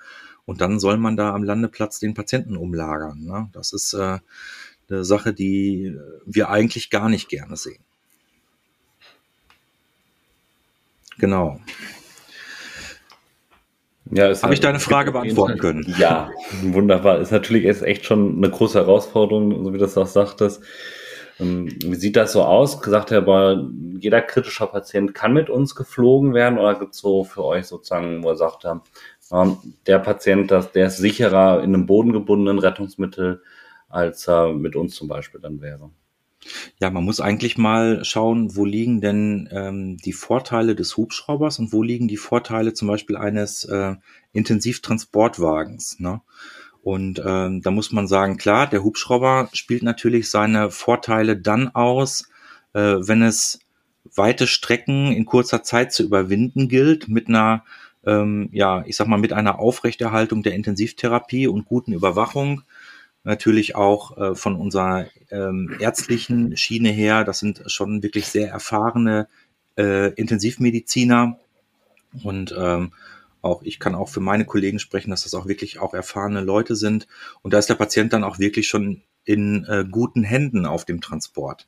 und 0.48 0.62
dann 0.62 0.80
soll 0.80 0.96
man 0.96 1.14
da 1.14 1.34
am 1.34 1.44
Landeplatz 1.44 1.98
den 1.98 2.14
Patienten 2.14 2.56
umlagern. 2.56 3.22
Ne? 3.22 3.50
Das 3.52 3.74
ist 3.74 3.92
äh, 3.92 4.18
eine 4.88 5.04
Sache, 5.04 5.34
die 5.34 5.94
wir 6.24 6.48
eigentlich 6.48 6.88
gar 6.88 7.10
nicht 7.10 7.28
gerne 7.28 7.54
sehen. 7.54 7.84
Genau. 11.18 11.60
Ja, 14.10 14.34
Habe 14.40 14.54
ich 14.54 14.60
deine 14.60 14.80
Frage 14.80 15.12
beantworten 15.12 15.58
können? 15.60 15.94
Ja, 15.98 16.30
wunderbar. 16.62 17.18
Ist 17.18 17.30
natürlich 17.30 17.66
echt 17.66 18.06
schon 18.06 18.38
eine 18.38 18.48
große 18.48 18.78
Herausforderung, 18.78 19.64
so 19.64 19.74
wie 19.74 19.76
du 19.76 19.84
das 19.84 19.98
auch 19.98 20.06
sagtest. 20.06 20.62
Ähm, 21.40 21.68
wie 21.84 21.96
sieht 21.96 22.16
das 22.16 22.32
so 22.32 22.42
aus? 22.42 22.80
Gesagt 22.80 23.12
aber 23.12 23.68
jeder 23.98 24.22
kritischer 24.22 24.66
Patient 24.66 25.14
kann 25.14 25.32
mit 25.32 25.50
uns 25.50 25.74
geflogen 25.74 26.32
werden 26.32 26.58
oder 26.58 26.78
gibt 26.78 26.94
es 26.94 27.00
so 27.00 27.24
für 27.24 27.44
euch 27.44 27.66
sozusagen, 27.66 28.22
wo 28.22 28.30
er 28.30 28.36
sagt, 28.36 28.64
ähm, 28.64 28.80
der 29.30 29.98
Patient, 29.98 30.50
das, 30.50 30.72
der 30.72 30.86
ist 30.86 30.98
sicherer 30.98 31.62
in 31.62 31.74
einem 31.74 31.86
bodengebundenen 31.86 32.58
Rettungsmittel, 32.58 33.42
als 33.88 34.28
er 34.28 34.52
mit 34.52 34.76
uns 34.76 34.94
zum 34.94 35.08
Beispiel 35.08 35.40
dann 35.40 35.60
wäre? 35.60 35.90
Ja, 36.80 36.90
man 36.90 37.04
muss 37.04 37.20
eigentlich 37.20 37.58
mal 37.58 38.04
schauen, 38.04 38.56
wo 38.56 38.64
liegen 38.64 39.00
denn 39.00 39.48
ähm, 39.52 39.96
die 39.98 40.12
Vorteile 40.12 40.74
des 40.74 40.96
Hubschraubers 40.96 41.58
und 41.58 41.72
wo 41.72 41.82
liegen 41.82 42.08
die 42.08 42.16
Vorteile 42.16 42.74
zum 42.74 42.88
Beispiel 42.88 43.16
eines 43.16 43.64
äh, 43.64 43.96
Intensivtransportwagens. 44.32 45.98
Ne? 46.00 46.20
Und 46.82 47.20
ähm, 47.24 47.60
da 47.62 47.70
muss 47.70 47.92
man 47.92 48.06
sagen, 48.06 48.36
klar, 48.36 48.68
der 48.68 48.84
Hubschrauber 48.84 49.50
spielt 49.52 49.82
natürlich 49.82 50.30
seine 50.30 50.70
Vorteile 50.70 51.36
dann 51.36 51.74
aus, 51.74 52.28
äh, 52.72 52.80
wenn 52.80 53.22
es 53.22 53.60
weite 54.14 54.46
Strecken 54.46 55.12
in 55.12 55.26
kurzer 55.26 55.62
Zeit 55.62 55.92
zu 55.92 56.04
überwinden 56.04 56.68
gilt, 56.68 57.08
mit 57.08 57.28
einer, 57.28 57.64
ähm, 58.08 58.48
ja, 58.52 58.82
ich 58.86 58.96
sag 58.96 59.06
mal, 59.06 59.18
mit 59.18 59.32
einer 59.32 59.58
Aufrechterhaltung 59.58 60.42
der 60.42 60.54
Intensivtherapie 60.54 61.46
und 61.46 61.66
guten 61.66 61.92
Überwachung. 61.92 62.62
Natürlich 63.22 63.76
auch 63.76 64.16
äh, 64.16 64.34
von 64.34 64.56
unserer 64.56 65.06
ähm, 65.30 65.76
ärztlichen 65.78 66.56
Schiene 66.56 66.88
her. 66.88 67.24
Das 67.24 67.38
sind 67.38 67.62
schon 67.66 68.02
wirklich 68.02 68.26
sehr 68.26 68.50
erfahrene 68.50 69.28
äh, 69.76 70.12
Intensivmediziner. 70.14 71.38
Und 72.22 72.54
ähm, 72.58 72.92
auch 73.42 73.62
ich 73.62 73.78
kann 73.78 73.94
auch 73.94 74.08
für 74.08 74.20
meine 74.20 74.46
Kollegen 74.46 74.78
sprechen, 74.78 75.10
dass 75.10 75.24
das 75.24 75.34
auch 75.34 75.46
wirklich 75.46 75.78
auch 75.78 75.92
erfahrene 75.92 76.40
Leute 76.40 76.76
sind. 76.76 77.06
Und 77.42 77.52
da 77.52 77.58
ist 77.58 77.68
der 77.68 77.74
Patient 77.74 78.14
dann 78.14 78.24
auch 78.24 78.38
wirklich 78.38 78.68
schon 78.68 79.02
in 79.24 79.66
äh, 79.66 79.84
guten 79.88 80.24
Händen 80.24 80.64
auf 80.64 80.86
dem 80.86 81.02
Transport. 81.02 81.66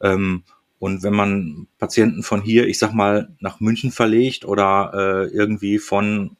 Ähm, 0.00 0.44
und 0.80 1.02
wenn 1.02 1.12
man 1.12 1.68
Patienten 1.78 2.22
von 2.22 2.40
hier, 2.40 2.66
ich 2.66 2.78
sag 2.78 2.94
mal, 2.94 3.28
nach 3.38 3.60
München 3.60 3.92
verlegt 3.92 4.46
oder 4.46 4.92
äh, 4.94 5.26
irgendwie 5.26 5.78
von 5.78 6.38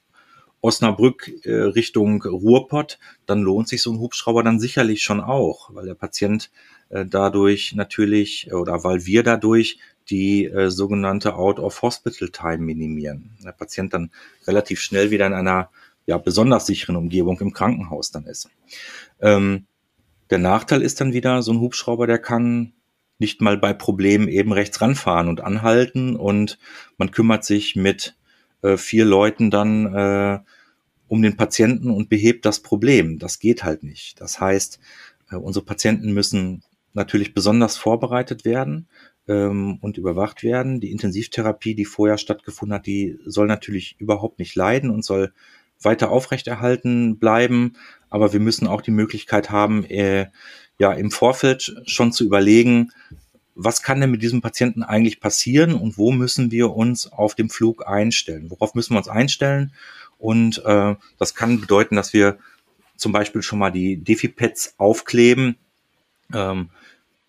Osnabrück 0.63 1.31
äh, 1.45 1.53
Richtung 1.53 2.23
Ruhrpott, 2.23 2.99
dann 3.27 3.43
lohnt 3.43 3.69
sich 3.69 3.83
so 3.83 3.93
ein 3.93 3.99
Hubschrauber 3.99 4.43
dann 4.43 4.59
sicherlich 4.59 5.03
schon 5.03 5.21
auch, 5.21 5.75
weil 5.75 5.85
der 5.85 5.95
Patient 5.95 6.51
äh, 6.89 7.05
dadurch 7.05 7.75
natürlich 7.75 8.51
oder 8.51 8.83
weil 8.83 9.05
wir 9.05 9.23
dadurch 9.23 9.79
die 10.09 10.47
äh, 10.47 10.71
sogenannte 10.71 11.35
Out-of-Hospital-Time 11.35 12.59
minimieren. 12.59 13.37
Der 13.45 13.53
Patient 13.53 13.93
dann 13.93 14.11
relativ 14.47 14.81
schnell 14.81 15.11
wieder 15.11 15.27
in 15.27 15.35
einer 15.35 15.69
ja, 16.07 16.17
besonders 16.17 16.65
sicheren 16.65 16.97
Umgebung 16.97 17.39
im 17.41 17.53
Krankenhaus 17.53 18.11
dann 18.11 18.25
ist. 18.25 18.49
Ähm, 19.21 19.67
der 20.31 20.39
Nachteil 20.39 20.81
ist 20.81 21.03
dann 21.03 21.13
wieder, 21.13 21.43
so 21.43 21.53
ein 21.53 21.61
Hubschrauber, 21.61 22.07
der 22.07 22.19
kann 22.19 22.73
nicht 23.21 23.41
mal 23.41 23.57
bei 23.57 23.73
Problemen 23.73 24.29
eben 24.29 24.53
rechts 24.53 24.81
ranfahren 24.81 25.29
und 25.29 25.41
anhalten 25.41 26.17
und 26.17 26.59
man 26.97 27.11
kümmert 27.11 27.45
sich 27.45 27.77
mit 27.77 28.17
äh, 28.63 28.77
vier 28.77 29.05
Leuten 29.05 29.51
dann 29.51 29.95
äh, 29.95 30.39
um 31.09 31.23
den 31.23 31.37
Patienten 31.37 31.91
und 31.91 32.09
behebt 32.09 32.45
das 32.47 32.61
Problem. 32.61 33.19
Das 33.19 33.39
geht 33.39 33.65
halt 33.65 33.83
nicht. 33.83 34.21
Das 34.21 34.41
heißt, 34.41 34.81
äh, 35.31 35.37
unsere 35.37 35.65
Patienten 35.65 36.13
müssen 36.13 36.63
natürlich 36.93 37.35
besonders 37.35 37.77
vorbereitet 37.77 38.45
werden 38.45 38.89
ähm, 39.29 39.79
und 39.81 39.99
überwacht 39.99 40.43
werden. 40.43 40.81
Die 40.81 40.91
Intensivtherapie, 40.91 41.75
die 41.75 41.85
vorher 41.85 42.19
stattgefunden 42.19 42.75
hat, 42.75 42.87
die 42.87 43.19
soll 43.27 43.47
natürlich 43.47 43.97
überhaupt 43.99 44.39
nicht 44.39 44.55
leiden 44.55 44.91
und 44.91 45.05
soll 45.05 45.33
weiter 45.83 46.11
aufrechterhalten 46.11 47.19
bleiben. 47.19 47.75
Aber 48.09 48.33
wir 48.33 48.41
müssen 48.41 48.67
auch 48.67 48.83
die 48.83 48.91
Möglichkeit 48.91 49.51
haben, 49.51 49.85
äh, 49.85 50.27
ja, 50.81 50.95
im 50.95 51.11
Vorfeld 51.11 51.77
schon 51.85 52.11
zu 52.11 52.25
überlegen, 52.25 52.91
was 53.55 53.83
kann 53.83 54.01
denn 54.01 54.11
mit 54.11 54.23
diesem 54.23 54.41
Patienten 54.41 54.83
eigentlich 54.83 55.21
passieren 55.21 55.75
und 55.75 55.99
wo 55.99 56.11
müssen 56.11 56.51
wir 56.51 56.75
uns 56.75 57.13
auf 57.13 57.35
dem 57.35 57.51
Flug 57.51 57.87
einstellen? 57.87 58.51
Worauf 58.51 58.75
müssen 58.75 58.95
wir 58.95 58.99
uns 58.99 59.09
einstellen? 59.09 59.75
Und 60.17 60.65
äh, 60.65 60.97
das 61.19 61.35
kann 61.35 61.61
bedeuten, 61.61 61.97
dass 61.97 62.15
wir 62.15 62.39
zum 62.97 63.13
Beispiel 63.13 63.43
schon 63.43 63.59
mal 63.59 63.71
die 63.71 63.99
Defi-Pads 63.99 64.77
aufkleben. 64.79 65.57
Ähm, 66.33 66.71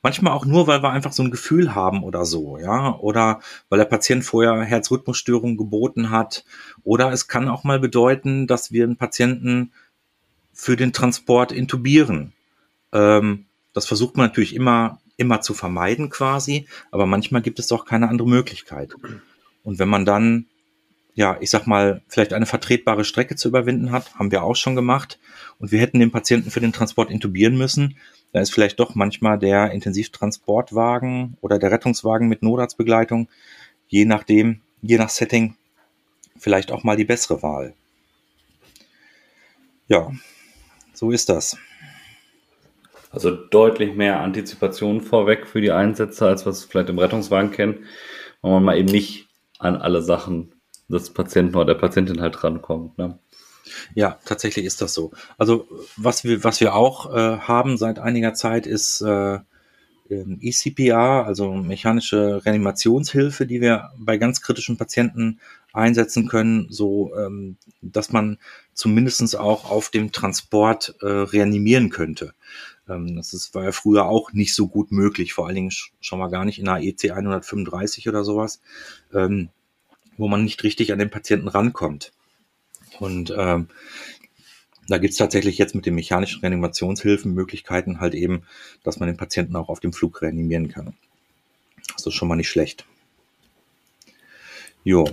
manchmal 0.01 0.31
auch 0.31 0.45
nur, 0.45 0.67
weil 0.67 0.81
wir 0.81 0.91
einfach 0.91 1.11
so 1.11 1.21
ein 1.21 1.31
Gefühl 1.31 1.75
haben 1.75 2.03
oder 2.03 2.23
so, 2.23 2.57
ja, 2.57 2.95
oder 2.99 3.41
weil 3.67 3.79
der 3.79 3.85
Patient 3.85 4.23
vorher 4.23 4.61
Herzrhythmusstörungen 4.61 5.57
geboten 5.57 6.09
hat. 6.09 6.45
Oder 6.83 7.11
es 7.11 7.27
kann 7.27 7.49
auch 7.49 7.65
mal 7.65 7.79
bedeuten, 7.79 8.47
dass 8.47 8.71
wir 8.71 8.85
einen 8.85 8.95
Patienten 8.95 9.73
für 10.53 10.77
den 10.77 10.93
Transport 10.93 11.51
intubieren. 11.51 12.31
Ähm, 12.93 13.45
das 13.73 13.85
versucht 13.85 14.17
man 14.17 14.27
natürlich 14.27 14.55
immer, 14.55 14.99
immer 15.17 15.41
zu 15.41 15.53
vermeiden 15.53 16.09
quasi, 16.09 16.67
aber 16.91 17.05
manchmal 17.05 17.41
gibt 17.41 17.59
es 17.59 17.71
auch 17.71 17.85
keine 17.85 18.09
andere 18.09 18.27
Möglichkeit. 18.27 18.93
Und 19.63 19.79
wenn 19.79 19.89
man 19.89 20.05
dann 20.05 20.47
ja, 21.13 21.37
ich 21.41 21.49
sag 21.49 21.67
mal, 21.67 22.01
vielleicht 22.07 22.33
eine 22.33 22.45
vertretbare 22.45 23.03
Strecke 23.03 23.35
zu 23.35 23.49
überwinden 23.49 23.91
hat, 23.91 24.15
haben 24.15 24.31
wir 24.31 24.43
auch 24.43 24.55
schon 24.55 24.75
gemacht. 24.75 25.19
Und 25.59 25.71
wir 25.71 25.79
hätten 25.79 25.99
den 25.99 26.11
Patienten 26.11 26.51
für 26.51 26.61
den 26.61 26.73
Transport 26.73 27.11
intubieren 27.11 27.57
müssen. 27.57 27.97
Da 28.31 28.39
ist 28.39 28.53
vielleicht 28.53 28.79
doch 28.79 28.95
manchmal 28.95 29.37
der 29.37 29.71
Intensivtransportwagen 29.71 31.37
oder 31.41 31.59
der 31.59 31.71
Rettungswagen 31.71 32.29
mit 32.29 32.43
Notarztbegleitung, 32.43 33.27
je 33.87 34.05
nachdem, 34.05 34.61
je 34.81 34.97
nach 34.97 35.09
Setting, 35.09 35.55
vielleicht 36.37 36.71
auch 36.71 36.83
mal 36.83 36.95
die 36.95 37.05
bessere 37.05 37.43
Wahl. 37.43 37.73
Ja, 39.89 40.11
so 40.93 41.11
ist 41.11 41.27
das. 41.27 41.57
Also 43.11 43.31
deutlich 43.31 43.95
mehr 43.95 44.21
Antizipation 44.21 45.01
vorweg 45.01 45.45
für 45.47 45.61
die 45.61 45.71
Einsätze, 45.71 46.25
als 46.25 46.45
was 46.45 46.63
vielleicht 46.63 46.89
im 46.89 46.99
Rettungswagen 46.99 47.51
kennen, 47.51 47.85
weil 48.41 48.51
man 48.51 48.63
mal 48.63 48.77
eben 48.77 48.89
nicht 48.89 49.27
an 49.59 49.75
alle 49.75 50.01
Sachen 50.01 50.53
des 50.87 51.11
Patienten 51.11 51.55
oder 51.55 51.73
der 51.73 51.79
Patientin 51.79 52.21
halt 52.21 52.43
rankommt. 52.43 52.97
Ne? 52.97 53.19
Ja, 53.93 54.17
tatsächlich 54.25 54.65
ist 54.65 54.81
das 54.81 54.93
so. 54.93 55.11
Also 55.37 55.67
was 55.97 56.23
wir, 56.23 56.43
was 56.43 56.61
wir 56.61 56.73
auch 56.73 57.13
äh, 57.13 57.37
haben 57.39 57.77
seit 57.77 57.99
einiger 57.99 58.33
Zeit 58.33 58.65
ist 58.65 59.01
äh, 59.01 59.39
ECPR, 60.09 61.25
also 61.25 61.53
mechanische 61.53 62.45
Reanimationshilfe, 62.45 63.45
die 63.45 63.61
wir 63.61 63.91
bei 63.97 64.17
ganz 64.17 64.41
kritischen 64.41 64.77
Patienten 64.77 65.39
einsetzen 65.73 66.27
können, 66.27 66.67
so 66.69 67.15
ähm, 67.15 67.57
dass 67.81 68.11
man 68.11 68.37
zumindestens 68.73 69.35
auch 69.35 69.69
auf 69.69 69.89
dem 69.89 70.11
Transport 70.11 70.95
äh, 71.01 71.05
reanimieren 71.05 71.89
könnte. 71.89 72.33
Ähm, 72.89 73.15
das 73.15 73.33
ist, 73.33 73.53
war 73.55 73.63
ja 73.63 73.71
früher 73.71 74.05
auch 74.05 74.33
nicht 74.33 74.55
so 74.55 74.67
gut 74.67 74.91
möglich, 74.91 75.33
vor 75.33 75.47
allen 75.47 75.55
Dingen 75.55 75.71
schon 75.71 76.19
mal 76.19 76.29
gar 76.29 76.45
nicht 76.45 76.59
in 76.59 76.67
einer 76.67 76.83
EC 76.83 77.11
135 77.11 78.07
oder 78.09 78.23
sowas. 78.23 78.61
Ähm, 79.13 79.49
wo 80.17 80.27
man 80.27 80.43
nicht 80.43 80.63
richtig 80.63 80.93
an 80.93 80.99
den 80.99 81.09
Patienten 81.09 81.47
rankommt. 81.47 82.13
Und 82.99 83.33
ähm, 83.35 83.69
da 84.87 84.97
gibt 84.97 85.13
es 85.13 85.17
tatsächlich 85.17 85.57
jetzt 85.57 85.73
mit 85.73 85.85
den 85.85 85.95
mechanischen 85.95 86.41
Reanimationshilfen 86.41 87.33
Möglichkeiten 87.33 87.99
halt 87.99 88.13
eben, 88.13 88.43
dass 88.83 88.99
man 88.99 89.07
den 89.07 89.17
Patienten 89.17 89.55
auch 89.55 89.69
auf 89.69 89.79
dem 89.79 89.93
Flug 89.93 90.21
reanimieren 90.21 90.67
kann. 90.67 90.95
Das 91.95 92.05
ist 92.05 92.13
schon 92.13 92.27
mal 92.27 92.35
nicht 92.35 92.49
schlecht. 92.49 92.85
Jo. 94.83 95.05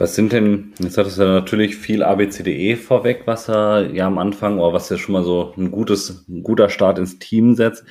Was 0.00 0.14
sind 0.14 0.32
denn, 0.32 0.72
jetzt 0.78 0.96
hat 0.96 1.06
es 1.06 1.18
ja 1.18 1.26
natürlich 1.26 1.76
viel 1.76 2.02
ABCDE 2.02 2.76
vorweg, 2.76 3.22
was 3.26 3.48
er 3.50 3.92
ja 3.92 4.06
am 4.06 4.16
Anfang, 4.16 4.58
oder 4.58 4.72
was 4.72 4.88
ja 4.88 4.96
schon 4.96 5.12
mal 5.12 5.24
so 5.24 5.52
ein 5.58 5.70
gutes, 5.70 6.26
ein 6.26 6.42
guter 6.42 6.70
Start 6.70 6.98
ins 6.98 7.18
Team 7.18 7.54
setzt. 7.54 7.84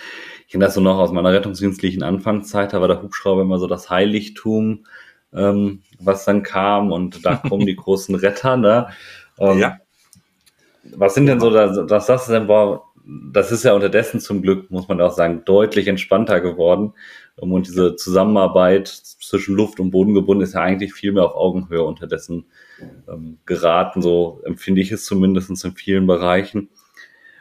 Ich 0.48 0.52
kenne 0.52 0.66
das 0.66 0.74
so 0.74 0.82
noch 0.82 0.98
aus 0.98 1.12
meiner 1.12 1.32
rettungsdienstlichen 1.32 2.02
Anfangszeit, 2.02 2.74
da 2.74 2.82
war 2.82 2.88
der 2.88 3.04
Hubschrauber 3.04 3.44
immer 3.44 3.60
so 3.60 3.68
das 3.68 3.92
Heiligtum 3.92 4.86
ähm, 5.34 5.84
was 6.00 6.26
dann 6.26 6.44
kam 6.44 6.92
und 6.92 7.26
da 7.26 7.36
kommen 7.50 7.66
die 7.66 7.76
großen 7.76 8.16
Retter, 8.16 8.58
ne? 8.58 8.88
Ähm, 9.38 9.60
ja. 9.60 9.78
Was 10.96 11.14
sind 11.14 11.28
denn 11.28 11.40
so, 11.40 11.52
dass, 11.52 11.86
dass 11.88 12.08
das 12.08 12.26
denn 12.28 12.48
war, 12.48 12.89
das 13.32 13.52
ist 13.52 13.64
ja 13.64 13.74
unterdessen 13.74 14.20
zum 14.20 14.42
Glück, 14.42 14.70
muss 14.70 14.88
man 14.88 15.02
auch 15.02 15.14
sagen, 15.14 15.44
deutlich 15.46 15.88
entspannter 15.88 16.42
geworden. 16.42 16.94
Und 17.36 17.68
diese 17.68 17.96
Zusammenarbeit 17.96 18.88
zwischen 18.88 19.56
Luft 19.56 19.80
und 19.80 19.92
Boden 19.92 20.14
gebunden 20.14 20.44
ist 20.44 20.54
ja 20.54 20.62
eigentlich 20.62 20.94
viel 20.94 21.12
mehr 21.12 21.24
auf 21.24 21.36
Augenhöhe 21.36 21.84
unterdessen 21.84 22.46
ähm, 23.08 23.38
geraten. 23.46 24.02
So 24.02 24.42
empfinde 24.44 24.82
ich 24.82 24.92
es 24.92 25.06
zumindest 25.06 25.50
in 25.64 25.72
vielen 25.74 26.06
Bereichen. 26.06 26.70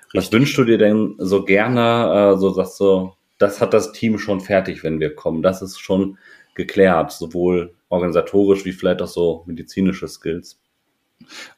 Richtig. 0.06 0.14
Was 0.14 0.32
wünschst 0.32 0.56
du 0.58 0.64
dir 0.64 0.78
denn 0.78 1.16
so 1.18 1.44
gerne, 1.44 2.34
äh, 2.34 2.38
so 2.38 2.54
dass 2.54 2.78
so, 2.78 3.14
das 3.38 3.60
hat 3.60 3.74
das 3.74 3.92
Team 3.92 4.18
schon 4.18 4.40
fertig, 4.40 4.84
wenn 4.84 5.00
wir 5.00 5.14
kommen. 5.14 5.42
Das 5.42 5.60
ist 5.60 5.78
schon 5.78 6.18
geklärt, 6.54 7.12
sowohl 7.12 7.74
organisatorisch 7.88 8.64
wie 8.64 8.72
vielleicht 8.72 9.02
auch 9.02 9.08
so 9.08 9.42
medizinische 9.46 10.08
Skills? 10.08 10.58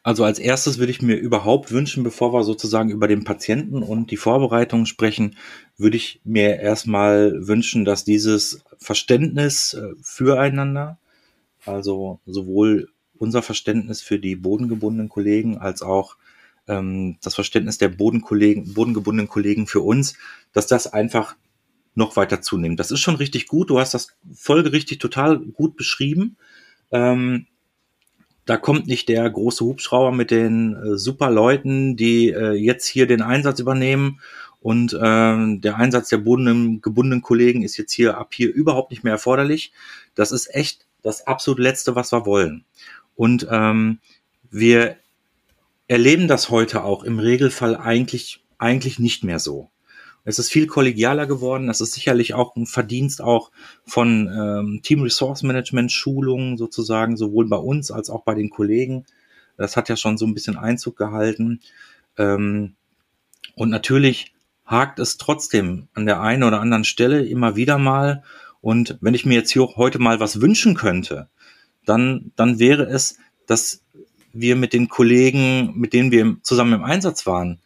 Also 0.03 0.25
als 0.25 0.39
erstes 0.39 0.79
würde 0.79 0.91
ich 0.91 1.03
mir 1.03 1.17
überhaupt 1.17 1.71
wünschen, 1.71 2.03
bevor 2.03 2.33
wir 2.33 2.45
sozusagen 2.45 2.91
über 2.91 3.09
den 3.09 3.25
Patienten 3.25 3.83
und 3.83 4.11
die 4.11 4.17
Vorbereitung 4.17 4.87
sprechen, 4.87 5.37
würde 5.77 5.97
ich 5.97 6.21
mir 6.25 6.59
erstmal 6.61 7.47
wünschen, 7.47 7.85
dass 7.85 8.05
dieses 8.05 8.63
Verständnis 8.79 9.75
äh, 9.75 9.95
füreinander, 10.03 10.99
also 11.65 12.21
sowohl 12.27 12.89
unser 13.19 13.43
Verständnis 13.43 14.01
für 14.01 14.19
die 14.19 14.35
bodengebundenen 14.35 15.09
Kollegen 15.09 15.59
als 15.59 15.83
auch 15.83 16.17
ähm, 16.67 17.19
das 17.23 17.35
Verständnis 17.35 17.79
der 17.79 17.89
Bodenkollegen, 17.89 18.73
bodengebundenen 18.73 19.29
Kollegen 19.29 19.67
für 19.67 19.81
uns, 19.81 20.15
dass 20.53 20.67
das 20.67 20.93
einfach 20.93 21.37
noch 21.95 22.17
weiter 22.17 22.41
zunehmen. 22.41 22.77
Das 22.77 22.91
ist 22.91 23.01
schon 23.01 23.17
richtig 23.17 23.47
gut. 23.47 23.69
Du 23.69 23.79
hast 23.79 23.95
das 23.95 24.17
folgerichtig 24.33 24.99
total 24.99 25.39
gut 25.39 25.77
beschrieben. 25.77 26.37
Ähm, 26.93 27.47
da 28.51 28.57
kommt 28.57 28.89
nicht 28.89 29.09
der 29.09 29.31
große 29.31 29.65
Hubschrauber 29.65 30.11
mit 30.11 30.33
den 30.33 30.75
äh, 30.75 30.99
super 30.99 31.31
Leuten, 31.31 31.95
die 31.97 32.31
äh, 32.31 32.51
jetzt 32.51 32.85
hier 32.85 33.07
den 33.07 33.23
Einsatz 33.23 33.61
übernehmen 33.61 34.19
und 34.61 34.93
äh, 34.93 34.99
der 34.99 35.77
Einsatz 35.77 36.09
der 36.09 36.19
gebundenen, 36.19 36.81
gebundenen 36.81 37.23
Kollegen 37.23 37.63
ist 37.63 37.77
jetzt 37.77 37.93
hier 37.93 38.19
ab 38.19 38.35
hier 38.35 38.53
überhaupt 38.53 38.91
nicht 38.91 39.05
mehr 39.05 39.13
erforderlich. 39.13 39.71
Das 40.17 40.33
ist 40.33 40.53
echt 40.53 40.85
das 41.01 41.29
absolut 41.29 41.61
Letzte, 41.61 41.95
was 41.95 42.13
wir 42.13 42.27
wollen. 42.27 42.65
Und 43.15 43.47
ähm, 43.49 44.01
wir 44.51 44.97
erleben 45.87 46.27
das 46.27 46.51
heute 46.51 46.83
auch 46.83 47.05
im 47.05 47.21
Regelfall 47.21 47.77
eigentlich, 47.77 48.43
eigentlich 48.59 48.99
nicht 48.99 49.23
mehr 49.23 49.39
so. 49.39 49.71
Es 50.25 50.39
ist 50.39 50.51
viel 50.51 50.67
kollegialer 50.67 51.27
geworden. 51.27 51.67
Das 51.67 51.81
ist 51.81 51.93
sicherlich 51.93 52.35
auch 52.35 52.57
ein 52.57 52.67
Verdienst 52.67 53.23
auch 53.23 53.51
von 53.85 54.29
ähm, 54.29 54.81
Team 54.83 55.03
Resource 55.03 55.43
Management 55.43 55.93
Schulungen 55.93 56.57
sozusagen, 56.57 57.17
sowohl 57.17 57.49
bei 57.49 57.57
uns 57.57 57.91
als 57.91 58.11
auch 58.11 58.23
bei 58.23 58.35
den 58.35 58.51
Kollegen. 58.51 59.05
Das 59.57 59.77
hat 59.77 59.89
ja 59.89 59.97
schon 59.97 60.19
so 60.19 60.27
ein 60.27 60.35
bisschen 60.35 60.57
Einzug 60.57 60.97
gehalten. 60.97 61.61
Ähm, 62.19 62.75
und 63.55 63.71
natürlich 63.71 64.35
hakt 64.65 64.99
es 64.99 65.17
trotzdem 65.17 65.89
an 65.95 66.07
der 66.07 66.21
einen 66.21 66.45
oder 66.45 66.61
anderen 66.61 66.85
Stelle 66.85 67.25
immer 67.27 67.57
wieder 67.57 67.79
mal. 67.79 68.23
Und 68.61 68.99
wenn 69.01 69.15
ich 69.15 69.27
mir 69.27 69.35
jetzt 69.35 69.51
hier 69.51 69.67
heute 69.77 69.99
mal 69.99 70.21
was 70.21 70.41
wünschen 70.41 70.75
könnte, 70.75 71.29
dann, 71.85 72.33
dann 72.37 72.59
wäre 72.59 72.85
es, 72.85 73.19
dass 73.47 73.83
wir 74.33 74.55
mit 74.55 74.73
den 74.73 74.89
Kollegen, 74.89 75.73
mit 75.77 75.93
denen 75.93 76.13
wir 76.13 76.37
zusammen 76.43 76.75
im 76.75 76.85
Einsatz 76.85 77.27
waren, 77.27 77.61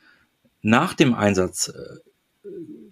nach 0.62 0.94
dem 0.94 1.14
Einsatz 1.14 1.68
äh, 1.68 1.98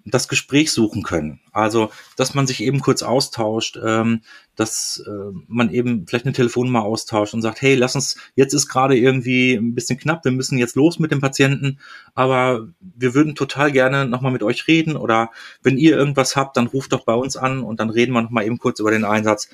das 0.04 0.28
Gespräch 0.28 0.72
suchen 0.72 1.02
können. 1.02 1.40
Also, 1.52 1.90
dass 2.16 2.34
man 2.34 2.46
sich 2.46 2.62
eben 2.62 2.80
kurz 2.80 3.02
austauscht, 3.02 3.78
ähm, 3.84 4.22
dass 4.56 5.02
äh, 5.06 5.32
man 5.46 5.70
eben 5.70 6.06
vielleicht 6.06 6.24
eine 6.24 6.34
Telefonnummer 6.34 6.82
austauscht 6.82 7.34
und 7.34 7.42
sagt, 7.42 7.62
hey, 7.62 7.74
lass 7.74 7.94
uns, 7.94 8.16
jetzt 8.34 8.52
ist 8.52 8.68
gerade 8.68 8.96
irgendwie 8.96 9.54
ein 9.54 9.74
bisschen 9.74 9.98
knapp, 9.98 10.24
wir 10.24 10.32
müssen 10.32 10.58
jetzt 10.58 10.76
los 10.76 10.98
mit 10.98 11.10
dem 11.10 11.20
Patienten, 11.20 11.78
aber 12.14 12.68
wir 12.80 13.14
würden 13.14 13.34
total 13.34 13.70
gerne 13.72 14.06
nochmal 14.06 14.32
mit 14.32 14.42
euch 14.42 14.66
reden 14.66 14.96
oder 14.96 15.30
wenn 15.62 15.78
ihr 15.78 15.96
irgendwas 15.96 16.36
habt, 16.36 16.56
dann 16.56 16.66
ruft 16.66 16.92
doch 16.92 17.04
bei 17.04 17.14
uns 17.14 17.36
an 17.36 17.62
und 17.62 17.80
dann 17.80 17.90
reden 17.90 18.12
wir 18.12 18.22
nochmal 18.22 18.44
eben 18.44 18.58
kurz 18.58 18.80
über 18.80 18.90
den 18.90 19.04
Einsatz. 19.04 19.48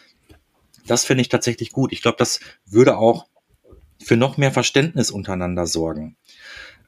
Das 0.87 1.05
finde 1.05 1.23
ich 1.23 1.29
tatsächlich 1.29 1.73
gut. 1.73 1.93
Ich 1.93 2.01
glaube, 2.01 2.17
das 2.19 2.41
würde 2.65 2.97
auch 2.97 3.27
für 4.03 4.17
noch 4.17 4.37
mehr 4.37 4.53
Verständnis 4.53 5.11
untereinander 5.11 5.67
sorgen. 5.67 6.17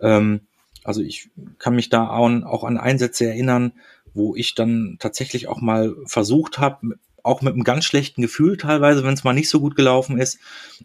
Ähm, 0.00 0.40
also 0.84 1.02
ich 1.02 1.30
kann 1.58 1.74
mich 1.74 1.88
da 1.90 2.08
auch 2.08 2.64
an 2.64 2.78
Einsätze 2.78 3.26
erinnern, 3.26 3.72
wo 4.14 4.34
ich 4.34 4.54
dann 4.54 4.96
tatsächlich 4.98 5.48
auch 5.48 5.60
mal 5.60 5.94
versucht 6.06 6.58
habe, 6.58 6.96
auch 7.22 7.42
mit 7.42 7.54
einem 7.54 7.64
ganz 7.64 7.84
schlechten 7.84 8.22
Gefühl 8.22 8.56
teilweise, 8.56 9.04
wenn 9.04 9.14
es 9.14 9.24
mal 9.24 9.34
nicht 9.34 9.50
so 9.50 9.60
gut 9.60 9.76
gelaufen 9.76 10.18
ist, 10.18 10.38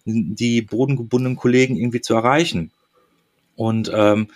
die 0.05 0.61
bodengebundenen 0.61 1.37
Kollegen 1.37 1.77
irgendwie 1.77 2.01
zu 2.01 2.13
erreichen. 2.13 2.71
Und 3.55 3.89
ähm, 3.93 4.27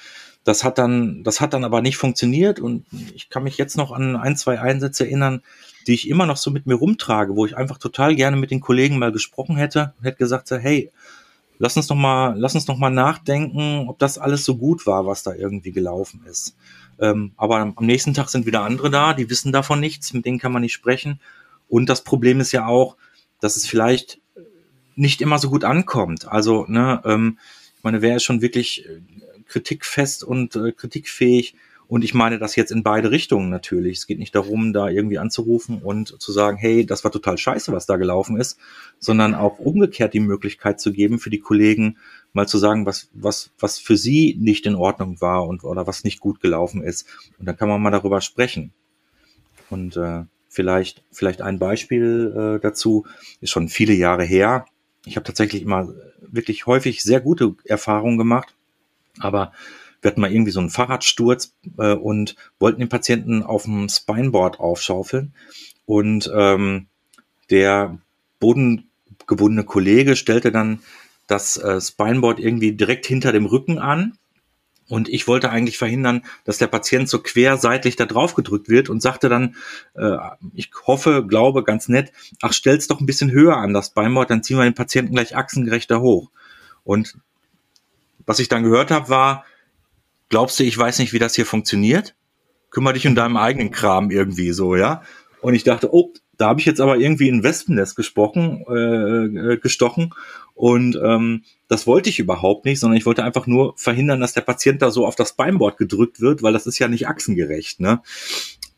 das 0.46 0.64
hat 0.64 0.78
dann, 0.78 1.24
das 1.24 1.42
hat 1.42 1.54
dann 1.54 1.66
aber 1.66 1.82
nicht 1.82 1.98
funktioniert 1.98 2.60
und 2.60 2.86
ich 3.14 3.30
kann 3.30 3.44
mich 3.44 3.58
jetzt 3.58 3.76
noch 3.78 3.92
an 3.92 4.16
ein, 4.16 4.38
zwei 4.38 4.60
Einsätze 4.60 5.06
erinnern, 5.06 5.44
die 5.86 5.94
ich 5.94 6.08
immer 6.08 6.26
noch 6.26 6.38
so 6.38 6.52
mit 6.52 6.66
mir 6.66 6.76
rumtrage, 6.76 7.36
wo 7.36 7.46
ich 7.46 7.58
einfach 7.58 7.78
total 7.78 8.16
gerne 8.16 8.38
mit 8.38 8.50
den 8.50 8.62
Kollegen 8.62 8.98
mal 8.98 9.12
gesprochen 9.12 9.58
hätte 9.58 9.94
und 9.98 10.06
hätte 10.06 10.18
gesagt, 10.18 10.48
so, 10.48 10.56
hey, 10.56 10.92
lass 11.60 11.78
uns 11.78 11.90
noch 11.90 11.96
mal, 11.96 12.34
lass 12.38 12.56
uns 12.56 12.68
noch 12.68 12.78
mal 12.78 12.90
nachdenken, 12.90 13.88
ob 13.88 14.00
das 14.00 14.18
alles 14.18 14.44
so 14.44 14.58
gut 14.58 14.88
war, 14.88 15.06
was 15.06 15.22
da 15.22 15.36
irgendwie 15.36 15.72
gelaufen 15.72 16.24
ist. 16.26 16.56
Ähm, 17.00 17.34
aber 17.38 17.58
am 17.58 17.76
nächsten 17.82 18.14
Tag 18.14 18.30
sind 18.30 18.46
wieder 18.46 18.64
andere 18.64 18.90
da, 18.90 19.14
die 19.14 19.30
wissen 19.30 19.52
davon 19.52 19.80
nichts, 19.80 20.14
mit 20.14 20.26
denen 20.26 20.40
kann 20.40 20.52
man 20.52 20.64
nicht 20.64 20.74
sprechen. 20.74 21.20
Und 21.68 21.88
das 21.88 22.04
Problem 22.04 22.40
ist 22.40 22.52
ja 22.52 22.66
auch, 22.66 22.98
dass 23.40 23.56
es 23.56 23.68
vielleicht 23.68 24.20
nicht 24.96 25.22
immer 25.22 25.38
so 25.38 25.50
gut 25.50 25.64
ankommt. 25.64 26.28
Also, 26.28 26.66
ne, 26.68 27.02
ähm, 27.06 27.38
ich 27.78 27.84
meine, 27.84 28.02
wer 28.02 28.16
ist 28.16 28.24
schon 28.24 28.42
wirklich 28.42 28.86
äh, 28.86 29.02
kritikfest 29.46 30.24
und 30.24 30.56
äh, 30.56 30.72
kritikfähig? 30.72 31.56
Und 31.90 32.04
ich 32.04 32.14
meine 32.14 32.38
das 32.38 32.56
jetzt 32.56 32.72
in 32.72 32.84
beide 32.84 33.10
Richtungen 33.10 33.50
natürlich. 33.50 33.98
Es 33.98 34.06
geht 34.06 34.20
nicht 34.20 34.36
darum, 34.36 34.74
da 34.74 34.90
irgendwie 34.90 35.18
anzurufen 35.18 35.82
und 35.82 36.22
zu 36.22 36.32
sagen, 36.32 36.56
hey, 36.56 36.86
das 36.86 37.04
war 37.04 37.12
total 37.12 37.40
scheiße, 37.40 37.72
was 37.72 37.88
da 37.88 37.98
gelaufen 37.98 38.38
ist, 38.38 38.60
sondern 39.00 39.34
auch 39.34 39.58
umgekehrt 39.58 40.14
die 40.14 40.20
Möglichkeit 40.20 40.80
zu 40.80 40.94
geben, 40.94 41.18
für 41.18 41.32
die 41.32 41.40
Kollegen 41.40 41.98
mal 42.32 42.48
zu 42.48 42.60
sagen, 42.60 42.86
was, 42.86 43.10
was, 43.14 43.50
was 43.58 43.80
für 43.80 43.98
sie 43.98 44.38
nicht 44.40 44.68
in 44.68 44.76
Ordnung 44.76 45.20
war 45.20 45.48
und 45.48 45.64
oder 45.64 45.88
was 45.88 46.04
nicht 46.04 46.20
gut 46.20 46.42
gelaufen 46.42 46.84
ist. 46.84 47.08
Und 47.40 47.48
dann 47.48 47.58
kann 47.58 47.68
man 47.68 47.82
mal 47.82 47.90
darüber 47.90 48.22
sprechen. 48.22 48.72
Und 49.72 49.98
äh, 49.98 50.26
vielleicht, 50.48 51.04
vielleicht 51.12 51.42
ein 51.42 51.58
Beispiel 51.58 52.58
äh, 52.60 52.62
dazu, 52.62 53.08
ist 53.42 53.50
schon 53.50 53.68
viele 53.68 53.94
Jahre 53.94 54.26
her. 54.26 54.68
Ich 55.06 55.16
habe 55.16 55.24
tatsächlich 55.24 55.64
immer 55.64 55.92
wirklich 56.20 56.68
häufig 56.68 57.02
sehr 57.02 57.20
gute 57.20 57.56
Erfahrungen 57.66 58.20
gemacht, 58.20 58.54
aber 59.18 59.54
wir 60.02 60.12
hatten 60.12 60.22
mal 60.22 60.32
irgendwie 60.32 60.52
so 60.52 60.60
einen 60.60 60.70
Fahrradsturz 60.70 61.54
äh, 61.78 61.94
und 61.94 62.36
wollten 62.60 62.80
den 62.80 62.90
Patienten 62.90 63.44
auf 63.44 63.64
dem 63.64 63.90
Spineboard 63.90 64.60
aufschaufeln. 64.60 65.34
Und 65.86 66.32
ähm, 66.34 66.88
der 67.50 67.98
bodengebundene 68.40 69.66
Kollege 69.66 70.16
stellte 70.16 70.52
dann 70.52 70.80
das 71.28 71.58
äh, 71.58 71.80
Spineboard 71.82 72.40
irgendwie 72.40 72.74
direkt 72.74 73.06
hinter 73.06 73.32
dem 73.32 73.46
Rücken 73.46 73.80
an. 73.80 74.18
Und 74.88 75.08
ich 75.08 75.28
wollte 75.28 75.52
eigentlich 75.52 75.78
verhindern, 75.78 76.24
dass 76.46 76.58
der 76.58 76.66
Patient 76.66 77.08
so 77.08 77.20
querseitlich 77.20 77.96
da 77.96 78.08
drauf 78.08 78.34
gedrückt 78.34 78.70
wird 78.70 78.90
und 78.90 79.02
sagte 79.02 79.30
dann, 79.30 79.56
äh, 79.94 80.18
ich 80.56 80.72
hoffe, 80.88 81.26
glaube 81.28 81.64
ganz 81.64 81.90
nett, 81.90 82.12
ach, 82.42 82.54
stell's 82.54 82.88
doch 82.88 83.00
ein 83.00 83.06
bisschen 83.06 83.30
höher 83.30 83.58
an 83.58 83.74
das 83.74 83.88
Spineboard, 83.88 84.32
dann 84.32 84.42
ziehen 84.42 84.58
wir 84.58 84.64
den 84.64 84.74
Patienten 84.74 85.14
gleich 85.14 85.36
achsengerechter 85.36 86.02
hoch. 86.02 86.32
Und 86.84 87.20
was 88.26 88.40
ich 88.40 88.48
dann 88.48 88.64
gehört 88.64 88.90
habe, 88.90 89.10
war, 89.10 89.46
glaubst 90.30 90.60
du, 90.60 90.64
ich 90.64 90.78
weiß 90.78 91.00
nicht, 91.00 91.14
wie 91.14 91.20
das 91.20 91.36
hier 91.36 91.46
funktioniert? 91.46 92.16
Kümmer 92.70 92.94
dich 92.94 93.08
um 93.08 93.16
deinem 93.16 93.38
eigenen 93.38 93.72
Kram 93.72 94.12
irgendwie 94.12 94.52
so, 94.52 94.76
ja? 94.76 95.02
Und 95.42 95.56
ich 95.56 95.64
dachte, 95.64 95.94
oh, 95.94 96.14
da 96.38 96.48
habe 96.48 96.60
ich 96.60 96.66
jetzt 96.66 96.80
aber 96.80 96.98
irgendwie 96.98 97.30
ein 97.30 97.44
Wespennest 97.44 97.96
gesprochen, 97.96 98.64
äh, 98.70 99.54
äh, 99.54 99.58
gestochen 99.58 100.14
und 100.56 100.98
ähm, 101.04 101.44
das 101.68 101.86
wollte 101.86 102.10
ich 102.10 102.20
überhaupt 102.20 102.66
nicht, 102.66 102.80
sondern 102.80 102.98
ich 102.98 103.06
wollte 103.06 103.24
einfach 103.24 103.46
nur 103.46 103.74
verhindern, 103.78 104.22
dass 104.22 104.34
der 104.34 104.42
Patient 104.42 104.82
da 104.82 104.92
so 104.92 105.06
auf 105.06 105.16
das 105.16 105.34
Beinboard 105.34 105.78
gedrückt 105.78 106.22
wird, 106.22 106.42
weil 106.42 106.54
das 106.54 106.66
ist 106.66 106.80
ja 106.80 106.88
nicht 106.88 107.08
achsengerecht, 107.08 107.80
ne? 107.80 108.02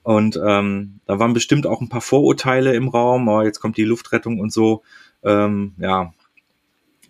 Und 0.04 0.40
ähm, 0.44 1.00
da 1.06 1.20
waren 1.20 1.34
bestimmt 1.34 1.68
auch 1.68 1.82
ein 1.82 1.90
paar 1.90 2.02
Vorurteile 2.02 2.74
im 2.74 2.88
Raum, 2.88 3.28
oh, 3.28 3.42
jetzt 3.44 3.60
kommt 3.60 3.78
die 3.78 3.84
Luftrettung 3.84 4.40
und 4.40 4.52
so, 4.52 4.82
ähm, 5.24 5.74
ja. 5.78 6.14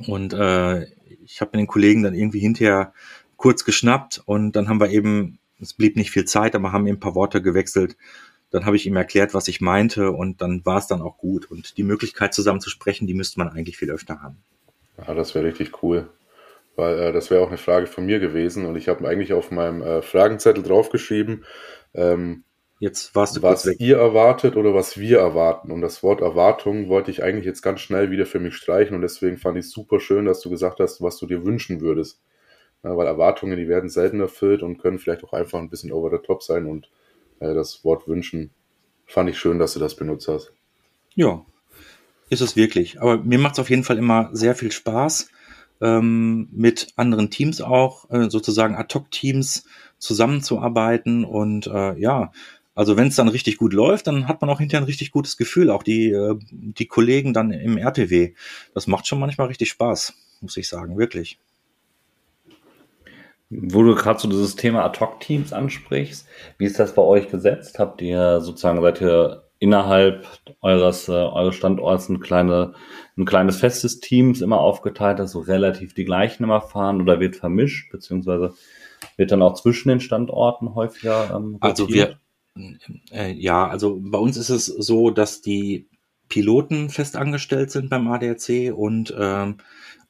Und 0.08 0.34
äh, 0.34 0.86
ich 1.24 1.40
habe 1.40 1.52
mit 1.54 1.60
den 1.60 1.68
Kollegen 1.68 2.04
dann 2.04 2.14
irgendwie 2.14 2.40
hinterher 2.40 2.94
kurz 3.42 3.66
geschnappt 3.66 4.22
und 4.26 4.54
dann 4.54 4.70
haben 4.70 4.80
wir 4.80 4.90
eben, 4.90 5.40
es 5.60 5.74
blieb 5.74 5.96
nicht 5.96 6.12
viel 6.12 6.26
Zeit, 6.26 6.56
aber 6.56 6.72
haben 6.72 6.88
eben 6.88 6.98
ein 6.98 7.02
paar 7.02 7.16
Worte 7.16 7.42
gewechselt. 7.42 7.98
Dann 8.52 8.66
habe 8.66 8.76
ich 8.76 8.86
ihm 8.86 8.96
erklärt, 8.96 9.34
was 9.34 9.48
ich 9.48 9.62
meinte 9.62 10.12
und 10.12 10.42
dann 10.42 10.66
war 10.66 10.78
es 10.78 10.88
dann 10.88 11.02
auch 11.02 11.18
gut. 11.18 11.50
Und 11.50 11.78
die 11.78 11.84
Möglichkeit 11.84 12.34
zusammen 12.34 12.60
zu 12.60 12.70
sprechen, 12.70 13.08
die 13.08 13.14
müsste 13.14 13.40
man 13.40 13.50
eigentlich 13.50 13.78
viel 13.78 13.90
öfter 13.90 14.22
haben. 14.22 14.38
Ja, 14.98 15.14
das 15.14 15.34
wäre 15.34 15.46
richtig 15.46 15.82
cool. 15.82 16.10
Weil 16.76 17.00
äh, 17.00 17.12
das 17.12 17.32
wäre 17.32 17.42
auch 17.42 17.48
eine 17.48 17.58
Frage 17.58 17.88
von 17.88 18.06
mir 18.06 18.20
gewesen 18.20 18.66
und 18.66 18.76
ich 18.76 18.88
habe 18.88 19.08
eigentlich 19.08 19.34
auf 19.34 19.52
meinem 19.52 19.82
äh, 19.82 20.02
Fragenzettel 20.02 20.64
draufgeschrieben, 20.64 21.46
ähm, 21.94 22.44
Jetzt 22.82 23.14
warst 23.14 23.38
du 23.38 23.44
was 23.44 23.68
ihr 23.68 23.98
erwartet 23.98 24.56
oder 24.56 24.74
was 24.74 24.98
wir 24.98 25.20
erwarten. 25.20 25.72
Und 25.72 25.82
das 25.82 26.02
Wort 26.02 26.20
Erwartung 26.20 26.90
wollte 26.90 27.12
ich 27.12 27.22
eigentlich 27.22 27.46
jetzt 27.46 27.62
ganz 27.62 27.80
schnell 27.80 28.10
wieder 28.10 28.26
für 28.26 28.40
mich 28.40 28.56
streichen 28.56 28.96
und 28.96 29.04
deswegen 29.04 29.38
fand 29.38 29.56
ich 29.60 29.66
es 29.66 29.72
super 29.72 30.00
schön, 30.00 30.26
dass 30.26 30.42
du 30.42 30.50
gesagt 30.50 30.80
hast, 30.80 31.00
was 31.00 31.18
du 31.18 31.28
dir 31.28 31.46
wünschen 31.46 31.80
würdest. 31.80 32.24
Ja, 32.84 32.98
weil 32.98 33.08
Erwartungen, 33.08 33.58
die 33.58 33.68
werden 33.68 33.90
selten 33.90 34.20
erfüllt 34.20 34.64
und 34.64 34.80
können 34.80 35.00
vielleicht 35.00 35.24
auch 35.24 35.34
einfach 35.34 35.60
ein 35.60 35.70
bisschen 35.70 35.92
over 35.92 36.10
the 36.10 36.26
top 36.26 36.42
sein. 36.42 36.66
Und 36.66 36.90
äh, 37.40 37.54
das 37.54 37.84
Wort 37.84 38.08
wünschen 38.08 38.52
fand 39.06 39.30
ich 39.30 39.38
schön, 39.38 39.60
dass 39.60 39.74
du 39.74 39.80
das 39.80 39.96
benutzt 39.96 40.28
hast. 40.28 40.54
Ja, 41.16 41.46
ist 42.30 42.42
es 42.42 42.56
wirklich. 42.56 43.02
Aber 43.02 43.18
mir 43.18 43.38
macht 43.38 43.54
es 43.54 43.60
auf 43.60 43.70
jeden 43.70 43.84
Fall 43.84 43.98
immer 43.98 44.30
sehr 44.34 44.56
viel 44.56 44.72
Spaß, 44.72 45.30
ähm, 45.82 46.48
mit 46.52 46.88
anderen 46.96 47.30
Teams 47.30 47.62
auch, 47.62 48.10
äh, 48.10 48.30
sozusagen 48.30 48.76
Ad-Hoc-Teams 48.76 49.66
zusammenzuarbeiten. 49.98 51.26
Und 51.26 51.68
äh, 51.68 52.00
ja, 52.00 52.32
also 52.74 52.96
wenn 52.98 53.10
es 53.10 53.16
dann 53.16 53.28
richtig 53.28 53.58
gut 53.58 53.74
läuft, 53.74 54.08
dann 54.08 54.28
hat 54.28 54.42
man 54.42 54.50
auch 54.50 54.60
hinterher 54.60 54.82
ein 54.82 54.88
richtig 54.88 55.12
gutes 55.12 55.38
Gefühl. 55.38 55.70
Auch 55.70 55.84
die, 55.84 56.10
äh, 56.10 56.36
die 56.52 56.88
Kollegen 56.88 57.34
dann 57.34 57.52
im 57.52 57.78
RTW. 57.78 58.34
Das 58.74 58.88
macht 58.88 59.08
schon 59.08 59.20
manchmal 59.20 59.48
richtig 59.48 59.70
Spaß, 59.70 60.14
muss 60.40 60.58
ich 60.58 60.68
sagen, 60.70 60.98
wirklich. 60.98 61.38
Wo 63.54 63.84
du 63.84 63.96
gerade 63.96 64.18
so 64.18 64.30
dieses 64.30 64.56
Thema 64.56 64.86
Ad-Hoc-Teams 64.86 65.52
ansprichst, 65.52 66.26
wie 66.58 66.66
ist 66.66 66.80
das 66.80 66.96
bei 66.96 67.02
euch 67.02 67.30
gesetzt? 67.30 67.80
Habt 67.80 68.02
ihr 68.02 68.40
sozusagen, 68.40 68.82
seid 68.82 69.02
ihr 69.02 69.44
innerhalb 69.60 70.26
eures, 70.62 71.10
äh, 71.10 71.12
eures 71.12 71.56
Standorts 71.56 72.08
ein, 72.08 72.22
kleine, 72.22 72.74
ein 73.18 73.26
kleines 73.26 73.58
festes 73.58 74.00
Teams 74.00 74.42
immer 74.42 74.60
aufgeteilt, 74.60 75.20
das 75.20 75.32
so 75.32 75.40
relativ 75.40 75.94
die 75.94 76.06
gleichen 76.06 76.44
immer 76.46 76.62
fahren 76.62 77.02
oder 77.02 77.20
wird 77.20 77.36
vermischt, 77.36 77.92
beziehungsweise 77.92 78.54
wird 79.18 79.32
dann 79.32 79.42
auch 79.42 79.54
zwischen 79.54 79.90
den 79.90 80.00
Standorten 80.00 80.74
häufiger 80.74 81.32
ähm, 81.36 81.58
Also 81.60 81.90
wir, 81.90 82.20
äh, 83.12 83.32
ja, 83.34 83.68
also 83.68 84.00
bei 84.02 84.18
uns 84.18 84.38
ist 84.38 84.50
es 84.50 84.66
so, 84.66 85.12
dass 85.12 85.42
die 85.42 85.90
Piloten 86.30 86.90
festangestellt 86.90 87.70
sind 87.72 87.90
beim 87.90 88.08
ADAC 88.08 88.74
und 88.74 89.14
ähm, 89.20 89.58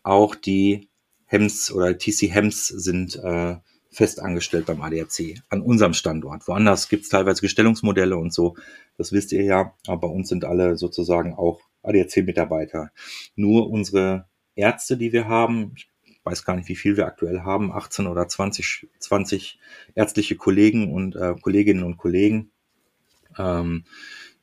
auch 0.04 0.36
die 0.36 0.90
Hems 1.31 1.71
oder 1.71 1.97
TC 1.97 2.29
Hems 2.29 2.67
sind 2.67 3.15
äh, 3.15 3.55
fest 3.89 4.19
angestellt 4.19 4.65
beim 4.65 4.81
ADAC 4.81 5.41
an 5.47 5.61
unserem 5.61 5.93
Standort. 5.93 6.45
Woanders 6.45 6.89
gibt 6.89 7.03
es 7.03 7.09
teilweise 7.09 7.39
Gestellungsmodelle 7.39 8.17
und 8.17 8.33
so. 8.33 8.57
Das 8.97 9.13
wisst 9.13 9.31
ihr 9.31 9.43
ja. 9.43 9.73
Aber 9.87 10.01
bei 10.01 10.13
uns 10.13 10.27
sind 10.27 10.43
alle 10.43 10.75
sozusagen 10.75 11.33
auch 11.33 11.61
ADAC-Mitarbeiter. 11.83 12.91
Nur 13.35 13.69
unsere 13.69 14.25
Ärzte, 14.55 14.97
die 14.97 15.13
wir 15.13 15.29
haben, 15.29 15.71
ich 15.75 15.89
weiß 16.25 16.43
gar 16.43 16.57
nicht, 16.57 16.67
wie 16.67 16.75
viel 16.75 16.97
wir 16.97 17.05
aktuell 17.05 17.41
haben, 17.43 17.71
18 17.71 18.07
oder 18.07 18.27
20, 18.27 18.89
20 18.99 19.57
ärztliche 19.95 20.35
Kollegen 20.35 20.93
und 20.93 21.15
äh, 21.15 21.35
Kolleginnen 21.41 21.83
und 21.83 21.95
Kollegen, 21.95 22.51
ähm, 23.37 23.85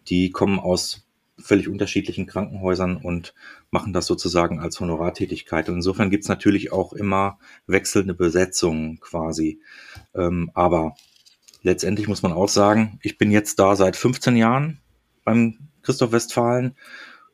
die 0.09 0.31
kommen 0.31 0.59
aus 0.59 1.07
völlig 1.39 1.69
unterschiedlichen 1.69 2.27
Krankenhäusern 2.27 2.97
und 2.97 3.35
machen 3.71 3.93
das 3.93 4.07
sozusagen 4.07 4.61
als 4.61 4.81
Honorartätigkeit. 4.81 5.69
Und 5.69 5.77
insofern 5.77 6.11
gibt's 6.11 6.29
natürlich 6.29 6.73
auch 6.73 6.93
immer 6.93 7.39
wechselnde 7.67 8.15
Besetzungen 8.15 9.01
quasi. 9.01 9.61
Ähm, 10.15 10.51
aber 10.55 10.95
letztendlich 11.63 12.09
muss 12.09 12.23
man 12.23 12.33
auch 12.33 12.49
sagen, 12.49 12.99
ich 13.03 13.19
bin 13.19 13.31
jetzt 13.31 13.59
da 13.59 13.77
seit 13.77 13.97
15 13.97 14.37
Jahren 14.37 14.81
beim 15.25 15.59
Christoph 15.83 16.13
Westfalen. 16.13 16.75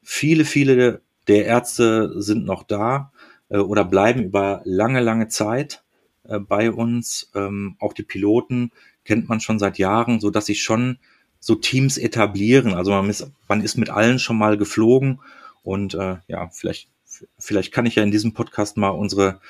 Viele, 0.03 0.45
viele 0.45 1.01
der 1.29 1.47
Ärzte 1.47 2.21
sind 2.21 2.45
noch 2.45 2.63
da 2.63 3.13
äh, 3.49 3.59
oder 3.59 3.85
bleiben 3.85 4.23
über 4.23 4.61
lange, 4.65 5.01
lange 5.01 5.29
Zeit 5.29 5.83
äh, 6.25 6.39
bei 6.39 6.71
uns. 6.71 7.31
Ähm, 7.35 7.77
auch 7.81 7.93
die 7.93 8.03
Piloten 8.03 8.71
kennt 9.05 9.29
man 9.29 9.41
schon 9.41 9.59
seit 9.59 9.79
Jahren, 9.79 10.21
so 10.21 10.31
dass 10.31 10.49
ich 10.49 10.63
schon 10.63 10.99
so 11.45 11.55
Teams 11.55 11.99
etablieren. 11.99 12.73
Also 12.73 12.91
man 12.91 13.11
ist, 13.11 13.31
man 13.49 13.61
ist 13.61 13.77
mit 13.77 13.91
allen 13.91 14.19
schon 14.19 14.39
mal 14.39 14.57
geflogen 14.57 15.21
und 15.63 15.93
äh, 15.93 16.17
ja, 16.27 16.49
vielleicht, 16.51 16.89
vielleicht 17.39 17.71
kann 17.71 17.85
ich 17.85 17.97
ja 17.97 18.03
in 18.03 18.11
diesem 18.11 18.33
Podcast 18.33 18.79
mal 18.79 18.89
unsere 18.89 19.41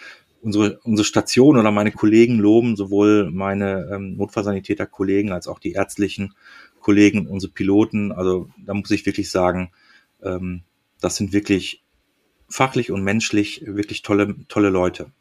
unsere, 0.42 0.80
unsere 0.80 1.06
Station 1.06 1.56
oder 1.56 1.70
meine 1.70 1.92
Kollegen 1.92 2.38
loben, 2.38 2.74
sowohl 2.74 3.30
meine 3.30 3.88
ähm, 3.92 4.16
Notfallsanitäter-Kollegen 4.16 5.30
als 5.30 5.46
auch 5.46 5.60
die 5.60 5.72
ärztlichen 5.72 6.34
Kollegen, 6.80 7.28
unsere 7.28 7.52
Piloten. 7.52 8.10
Also 8.10 8.50
da 8.58 8.74
muss 8.74 8.90
ich 8.90 9.06
wirklich 9.06 9.30
sagen, 9.30 9.70
ähm, 10.20 10.62
das 11.00 11.14
sind 11.14 11.32
wirklich 11.32 11.84
fachlich 12.48 12.90
und 12.90 13.04
menschlich 13.04 13.62
wirklich 13.66 14.02
tolle, 14.02 14.34
tolle 14.48 14.68
Leute. 14.68 15.12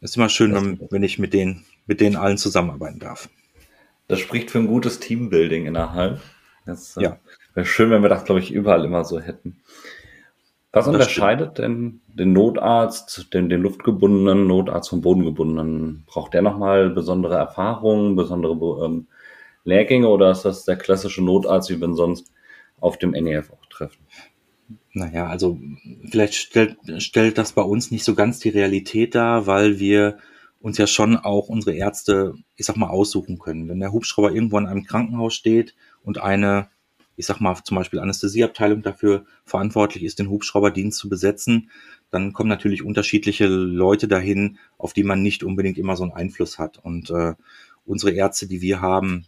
ist 0.00 0.16
immer 0.16 0.30
schön, 0.30 0.54
wenn, 0.54 0.80
wenn 0.90 1.02
ich 1.02 1.18
mit 1.18 1.34
denen, 1.34 1.66
mit 1.86 2.00
denen 2.00 2.16
allen 2.16 2.38
zusammenarbeiten 2.38 2.98
darf. 2.98 3.28
Das 4.08 4.20
spricht 4.20 4.50
für 4.50 4.58
ein 4.58 4.66
gutes 4.66 5.00
Teambuilding 5.00 5.66
innerhalb. 5.66 6.20
Das 6.66 6.96
äh, 6.96 7.02
ja. 7.02 7.18
wäre 7.54 7.66
schön, 7.66 7.90
wenn 7.90 8.02
wir 8.02 8.08
das, 8.08 8.24
glaube 8.24 8.40
ich, 8.40 8.52
überall 8.52 8.84
immer 8.84 9.04
so 9.04 9.20
hätten. 9.20 9.60
Was 10.72 10.86
das 10.86 10.94
unterscheidet 10.94 11.52
stimmt. 11.52 11.58
denn 11.58 12.00
den 12.08 12.32
Notarzt, 12.32 13.32
den, 13.32 13.48
den 13.48 13.62
luftgebundenen 13.62 14.46
Notarzt 14.46 14.90
vom 14.90 15.02
bodengebundenen? 15.02 16.02
Braucht 16.06 16.34
der 16.34 16.42
nochmal 16.42 16.90
besondere 16.90 17.36
Erfahrungen, 17.36 18.16
besondere 18.16 18.84
ähm, 18.84 19.06
Lehrgänge 19.62 20.08
oder 20.08 20.32
ist 20.32 20.44
das 20.44 20.64
der 20.64 20.76
klassische 20.76 21.22
Notarzt, 21.22 21.70
wie 21.70 21.80
wir 21.80 21.88
ihn 21.88 21.94
sonst 21.94 22.32
auf 22.80 22.98
dem 22.98 23.12
NEF 23.12 23.52
auch 23.52 23.66
treffen? 23.66 24.04
Naja, 24.92 25.26
also 25.26 25.58
vielleicht 26.10 26.34
stellt, 26.34 26.76
stellt 26.98 27.38
das 27.38 27.52
bei 27.52 27.62
uns 27.62 27.90
nicht 27.90 28.04
so 28.04 28.14
ganz 28.14 28.40
die 28.40 28.50
Realität 28.50 29.14
dar, 29.14 29.46
weil 29.46 29.78
wir 29.78 30.18
uns 30.64 30.78
ja 30.78 30.86
schon 30.86 31.18
auch 31.18 31.50
unsere 31.50 31.76
Ärzte, 31.76 32.36
ich 32.56 32.64
sag 32.64 32.76
mal, 32.78 32.88
aussuchen 32.88 33.38
können. 33.38 33.68
Wenn 33.68 33.80
der 33.80 33.92
Hubschrauber 33.92 34.32
irgendwo 34.32 34.56
in 34.56 34.66
einem 34.66 34.84
Krankenhaus 34.84 35.34
steht 35.34 35.74
und 36.02 36.22
eine 36.22 36.68
ich 37.16 37.26
sag 37.26 37.38
mal 37.38 37.54
zum 37.62 37.76
Beispiel 37.76 38.00
Anästhesieabteilung 38.00 38.82
dafür 38.82 39.24
verantwortlich 39.44 40.02
ist, 40.02 40.18
den 40.18 40.30
Hubschrauberdienst 40.30 40.98
zu 40.98 41.08
besetzen, 41.08 41.70
dann 42.10 42.32
kommen 42.32 42.48
natürlich 42.48 42.82
unterschiedliche 42.82 43.46
Leute 43.46 44.08
dahin, 44.08 44.58
auf 44.78 44.94
die 44.94 45.04
man 45.04 45.22
nicht 45.22 45.44
unbedingt 45.44 45.78
immer 45.78 45.96
so 45.96 46.02
einen 46.02 46.12
Einfluss 46.12 46.58
hat. 46.58 46.78
Und 46.78 47.10
äh, 47.10 47.34
unsere 47.84 48.12
Ärzte, 48.12 48.48
die 48.48 48.62
wir 48.62 48.80
haben, 48.80 49.26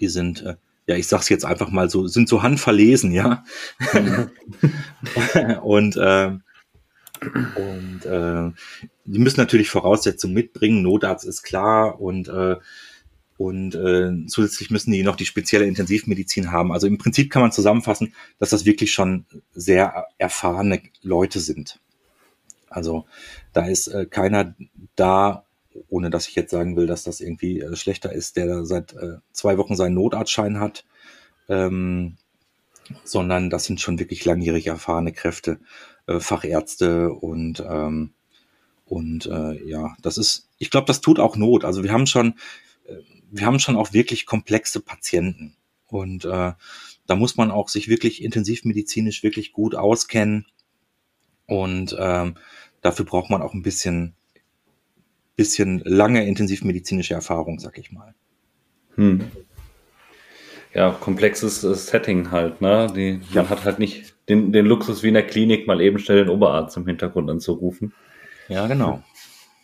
die 0.00 0.08
sind, 0.08 0.42
äh, 0.42 0.56
ja, 0.88 0.96
ich 0.96 1.06
sag's 1.06 1.28
jetzt 1.28 1.44
einfach 1.44 1.70
mal 1.70 1.88
so, 1.88 2.08
sind 2.08 2.28
so 2.28 2.42
handverlesen, 2.42 3.12
ja. 3.12 3.44
und 5.62 5.96
äh, 5.96 6.32
und 7.20 8.04
äh, 8.04 8.50
die 9.04 9.18
müssen 9.18 9.40
natürlich 9.40 9.70
Voraussetzungen 9.70 10.34
mitbringen. 10.34 10.82
Notarzt 10.82 11.24
ist 11.24 11.42
klar 11.42 12.00
und 12.00 12.28
äh, 12.28 12.56
und 13.38 13.76
äh, 13.76 14.26
zusätzlich 14.26 14.70
müssen 14.70 14.90
die 14.90 15.04
noch 15.04 15.14
die 15.14 15.24
spezielle 15.24 15.64
Intensivmedizin 15.64 16.50
haben. 16.50 16.72
Also 16.72 16.88
im 16.88 16.98
Prinzip 16.98 17.30
kann 17.30 17.40
man 17.40 17.52
zusammenfassen, 17.52 18.12
dass 18.40 18.50
das 18.50 18.64
wirklich 18.64 18.92
schon 18.92 19.26
sehr 19.52 20.08
erfahrene 20.18 20.82
Leute 21.02 21.38
sind. 21.38 21.78
Also 22.68 23.06
da 23.52 23.66
ist 23.66 23.86
äh, 23.88 24.06
keiner 24.06 24.56
da, 24.96 25.44
ohne 25.88 26.10
dass 26.10 26.26
ich 26.26 26.34
jetzt 26.34 26.50
sagen 26.50 26.76
will, 26.76 26.88
dass 26.88 27.04
das 27.04 27.20
irgendwie 27.20 27.60
äh, 27.60 27.76
schlechter 27.76 28.12
ist, 28.12 28.36
der 28.36 28.66
seit 28.66 28.94
äh, 28.94 29.18
zwei 29.32 29.56
Wochen 29.56 29.76
seinen 29.76 29.94
Notarztschein 29.94 30.58
hat, 30.58 30.84
ähm, 31.48 32.16
sondern 33.04 33.50
das 33.50 33.66
sind 33.66 33.80
schon 33.80 34.00
wirklich 34.00 34.24
langjährig 34.24 34.66
erfahrene 34.66 35.12
Kräfte, 35.12 35.60
äh, 36.08 36.20
Fachärzte 36.20 37.12
und 37.12 37.60
ähm, 37.60 38.14
und 38.86 39.26
äh, 39.26 39.62
ja, 39.68 39.94
das 40.00 40.16
ist, 40.16 40.48
ich 40.56 40.70
glaube, 40.70 40.86
das 40.86 41.02
tut 41.02 41.20
auch 41.20 41.36
Not. 41.36 41.64
Also 41.64 41.84
wir 41.84 41.92
haben 41.92 42.06
schon, 42.06 42.34
äh, 42.86 42.94
wir 43.30 43.44
haben 43.44 43.58
schon 43.58 43.76
auch 43.76 43.92
wirklich 43.92 44.24
komplexe 44.24 44.80
Patienten 44.80 45.54
und 45.86 46.24
äh, 46.24 46.52
da 47.06 47.16
muss 47.16 47.36
man 47.36 47.50
auch 47.50 47.68
sich 47.68 47.88
wirklich 47.88 48.22
intensivmedizinisch 48.22 49.22
wirklich 49.22 49.52
gut 49.52 49.74
auskennen 49.74 50.46
und 51.46 51.94
ähm, 51.98 52.36
dafür 52.80 53.04
braucht 53.04 53.30
man 53.30 53.42
auch 53.42 53.52
ein 53.52 53.62
bisschen, 53.62 54.14
bisschen 55.36 55.80
lange 55.84 56.26
intensivmedizinische 56.26 57.14
Erfahrung, 57.14 57.58
sag 57.58 57.76
ich 57.78 57.92
mal. 57.92 58.14
Hm. 58.94 59.30
Ja, 60.72 60.92
komplexes 60.92 61.64
äh, 61.64 61.74
Setting 61.74 62.30
halt, 62.30 62.60
ne? 62.62 62.90
Die, 62.94 63.20
ja. 63.32 63.42
Man 63.42 63.50
hat 63.50 63.64
halt 63.64 63.78
nicht 63.78 64.14
den, 64.28 64.52
den 64.52 64.66
Luxus 64.66 65.02
wie 65.02 65.08
in 65.08 65.14
der 65.14 65.26
Klinik, 65.26 65.66
mal 65.66 65.80
eben 65.80 65.98
schnell 65.98 66.24
den 66.24 66.28
Oberarzt 66.28 66.76
im 66.76 66.86
Hintergrund 66.86 67.30
anzurufen. 67.30 67.94
Ja, 68.48 68.66
genau. 68.66 69.02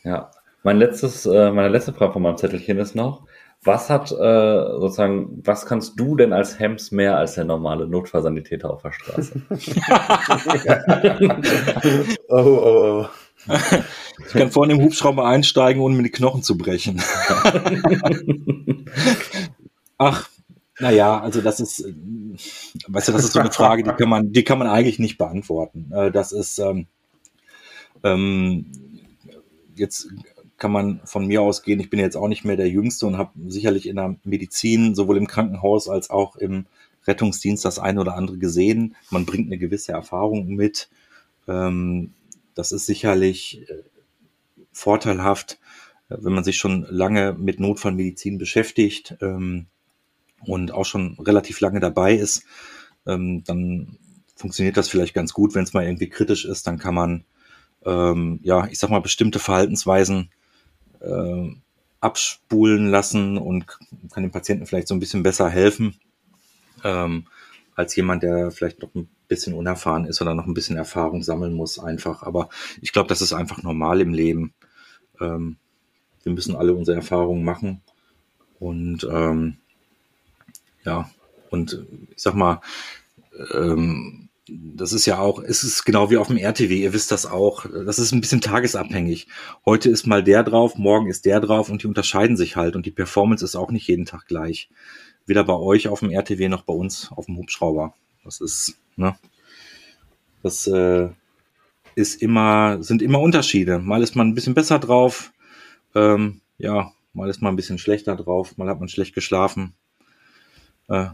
Ja. 0.02 0.30
Mein 0.62 0.78
letztes, 0.78 1.26
äh, 1.26 1.50
meine 1.50 1.68
letzte 1.68 1.92
Frage 1.92 2.14
von 2.14 2.22
meinem 2.22 2.38
Zettelchen 2.38 2.78
ist 2.78 2.94
noch, 2.94 3.26
was 3.62 3.90
hat 3.90 4.10
äh, 4.12 4.78
sozusagen, 4.78 5.42
was 5.44 5.66
kannst 5.66 5.98
du 5.98 6.16
denn 6.16 6.32
als 6.32 6.58
Hems 6.58 6.90
mehr 6.90 7.16
als 7.16 7.34
der 7.34 7.44
normale 7.44 7.86
Notfallsanitäter 7.86 8.70
auf 8.70 8.82
der 8.82 8.92
Straße? 8.92 9.42
oh, 12.28 12.36
oh, 12.36 13.02
oh. 13.02 13.06
Ich 14.26 14.32
kann 14.32 14.50
vorne 14.50 14.74
im 14.74 14.80
Hubschrauber 14.80 15.26
einsteigen, 15.26 15.82
ohne 15.82 15.96
mir 15.96 16.02
die 16.02 16.10
Knochen 16.10 16.42
zu 16.42 16.56
brechen. 16.56 16.98
Ach, 19.98 20.28
naja, 20.80 21.20
also 21.20 21.40
das 21.40 21.60
ist, 21.60 21.80
äh, 21.80 21.94
weißt 22.88 23.08
du, 23.08 23.12
das 23.12 23.24
ist 23.24 23.32
so 23.32 23.40
eine 23.40 23.52
Frage, 23.52 23.82
die 23.82 23.90
kann 23.90 24.08
man, 24.08 24.32
die 24.32 24.44
kann 24.44 24.58
man 24.58 24.68
eigentlich 24.68 24.98
nicht 24.98 25.18
beantworten. 25.18 25.90
Äh, 25.92 26.10
das 26.10 26.32
ist 26.32 26.58
ähm, 26.58 26.86
ähm, 28.02 28.66
jetzt 29.76 30.08
kann 30.56 30.72
man 30.72 31.00
von 31.04 31.26
mir 31.26 31.42
ausgehen, 31.42 31.80
ich 31.80 31.90
bin 31.90 31.98
jetzt 31.98 32.16
auch 32.16 32.28
nicht 32.28 32.44
mehr 32.44 32.56
der 32.56 32.68
Jüngste 32.68 33.06
und 33.06 33.18
habe 33.18 33.32
sicherlich 33.48 33.88
in 33.88 33.96
der 33.96 34.16
Medizin, 34.24 34.94
sowohl 34.94 35.16
im 35.16 35.26
Krankenhaus 35.26 35.88
als 35.88 36.10
auch 36.10 36.36
im 36.36 36.66
Rettungsdienst 37.06 37.64
das 37.64 37.78
eine 37.78 38.00
oder 38.00 38.16
andere 38.16 38.38
gesehen. 38.38 38.96
Man 39.10 39.26
bringt 39.26 39.48
eine 39.48 39.58
gewisse 39.58 39.92
Erfahrung 39.92 40.48
mit. 40.54 40.88
Ähm, 41.48 42.14
das 42.54 42.72
ist 42.72 42.86
sicherlich 42.86 43.68
äh, 43.68 43.82
vorteilhaft, 44.72 45.58
wenn 46.08 46.32
man 46.32 46.44
sich 46.44 46.56
schon 46.56 46.86
lange 46.88 47.32
mit 47.32 47.60
Notfallmedizin 47.60 48.38
beschäftigt 48.38 49.16
ähm, 49.20 49.66
und 50.46 50.72
auch 50.72 50.84
schon 50.84 51.16
relativ 51.18 51.60
lange 51.60 51.80
dabei 51.80 52.14
ist. 52.14 52.44
Ähm, 53.06 53.44
dann 53.44 53.98
funktioniert 54.36 54.76
das 54.76 54.88
vielleicht 54.88 55.14
ganz 55.14 55.32
gut. 55.32 55.54
Wenn 55.54 55.64
es 55.64 55.72
mal 55.72 55.84
irgendwie 55.84 56.08
kritisch 56.08 56.44
ist, 56.44 56.66
dann 56.66 56.78
kann 56.78 56.94
man, 56.94 57.24
ähm, 57.84 58.40
ja, 58.42 58.66
ich 58.66 58.78
sag 58.78 58.90
mal, 58.90 59.00
bestimmte 59.00 59.38
Verhaltensweisen 59.38 60.30
äh, 61.00 61.50
abspulen 62.00 62.88
lassen 62.88 63.38
und 63.38 63.66
kann 63.66 64.22
dem 64.22 64.30
Patienten 64.30 64.66
vielleicht 64.66 64.88
so 64.88 64.94
ein 64.94 65.00
bisschen 65.00 65.22
besser 65.22 65.48
helfen, 65.48 65.96
ähm, 66.82 67.26
als 67.74 67.96
jemand, 67.96 68.22
der 68.22 68.50
vielleicht 68.50 68.82
noch 68.82 68.94
ein 68.94 69.08
bisschen 69.26 69.54
unerfahren 69.54 70.04
ist 70.04 70.20
oder 70.20 70.34
noch 70.34 70.46
ein 70.46 70.54
bisschen 70.54 70.76
Erfahrung 70.76 71.22
sammeln 71.22 71.54
muss 71.54 71.78
einfach. 71.78 72.22
Aber 72.22 72.50
ich 72.82 72.92
glaube, 72.92 73.08
das 73.08 73.22
ist 73.22 73.32
einfach 73.32 73.62
normal 73.62 74.00
im 74.00 74.12
Leben. 74.12 74.54
Ähm, 75.20 75.56
wir 76.22 76.32
müssen 76.32 76.56
alle 76.56 76.74
unsere 76.74 76.96
Erfahrungen 76.96 77.44
machen 77.44 77.82
und 78.58 79.06
ähm, 79.10 79.58
ja, 80.84 81.10
und 81.50 81.86
ich 82.10 82.22
sag 82.22 82.34
mal, 82.34 82.60
ähm, 83.52 84.28
das 84.46 84.92
ist 84.92 85.06
ja 85.06 85.18
auch, 85.18 85.42
es 85.42 85.64
ist 85.64 85.84
genau 85.84 86.10
wie 86.10 86.18
auf 86.18 86.26
dem 86.26 86.36
RTW, 86.36 86.74
ihr 86.74 86.92
wisst 86.92 87.10
das 87.10 87.24
auch, 87.24 87.64
das 87.64 87.98
ist 87.98 88.12
ein 88.12 88.20
bisschen 88.20 88.42
tagesabhängig. 88.42 89.26
Heute 89.64 89.88
ist 89.88 90.06
mal 90.06 90.22
der 90.22 90.42
drauf, 90.42 90.76
morgen 90.76 91.08
ist 91.08 91.24
der 91.24 91.40
drauf 91.40 91.70
und 91.70 91.82
die 91.82 91.86
unterscheiden 91.86 92.36
sich 92.36 92.56
halt 92.56 92.76
und 92.76 92.84
die 92.84 92.90
Performance 92.90 93.44
ist 93.44 93.56
auch 93.56 93.70
nicht 93.70 93.88
jeden 93.88 94.04
Tag 94.04 94.26
gleich. 94.26 94.68
Weder 95.26 95.44
bei 95.44 95.54
euch 95.54 95.88
auf 95.88 96.00
dem 96.00 96.10
RTW 96.10 96.48
noch 96.48 96.62
bei 96.62 96.74
uns 96.74 97.10
auf 97.12 97.26
dem 97.26 97.38
Hubschrauber. 97.38 97.94
Das 98.24 98.42
ist, 98.42 98.76
ne? 98.96 99.16
Das 100.42 100.66
äh, 100.66 101.08
ist 101.94 102.20
immer, 102.20 102.82
sind 102.82 103.00
immer 103.00 103.20
Unterschiede. 103.20 103.78
Mal 103.78 104.02
ist 104.02 104.14
man 104.14 104.28
ein 104.28 104.34
bisschen 104.34 104.54
besser 104.54 104.78
drauf, 104.78 105.32
ähm, 105.94 106.42
ja, 106.58 106.92
mal 107.14 107.30
ist 107.30 107.40
man 107.40 107.54
ein 107.54 107.56
bisschen 107.56 107.78
schlechter 107.78 108.16
drauf, 108.16 108.58
mal 108.58 108.68
hat 108.68 108.80
man 108.80 108.88
schlecht 108.88 109.14
geschlafen. 109.14 109.74
Äh, 110.88 111.06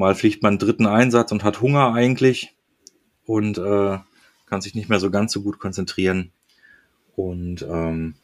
Mal 0.00 0.14
fliegt 0.14 0.42
man 0.42 0.52
einen 0.52 0.58
dritten 0.58 0.86
Einsatz 0.86 1.30
und 1.30 1.44
hat 1.44 1.60
Hunger 1.60 1.92
eigentlich 1.92 2.54
und 3.26 3.58
äh, 3.58 3.98
kann 4.46 4.62
sich 4.62 4.74
nicht 4.74 4.88
mehr 4.88 4.98
so 4.98 5.10
ganz 5.10 5.30
so 5.30 5.42
gut 5.42 5.58
konzentrieren. 5.58 6.32
Und 7.16 7.60
ähm, 7.70 8.14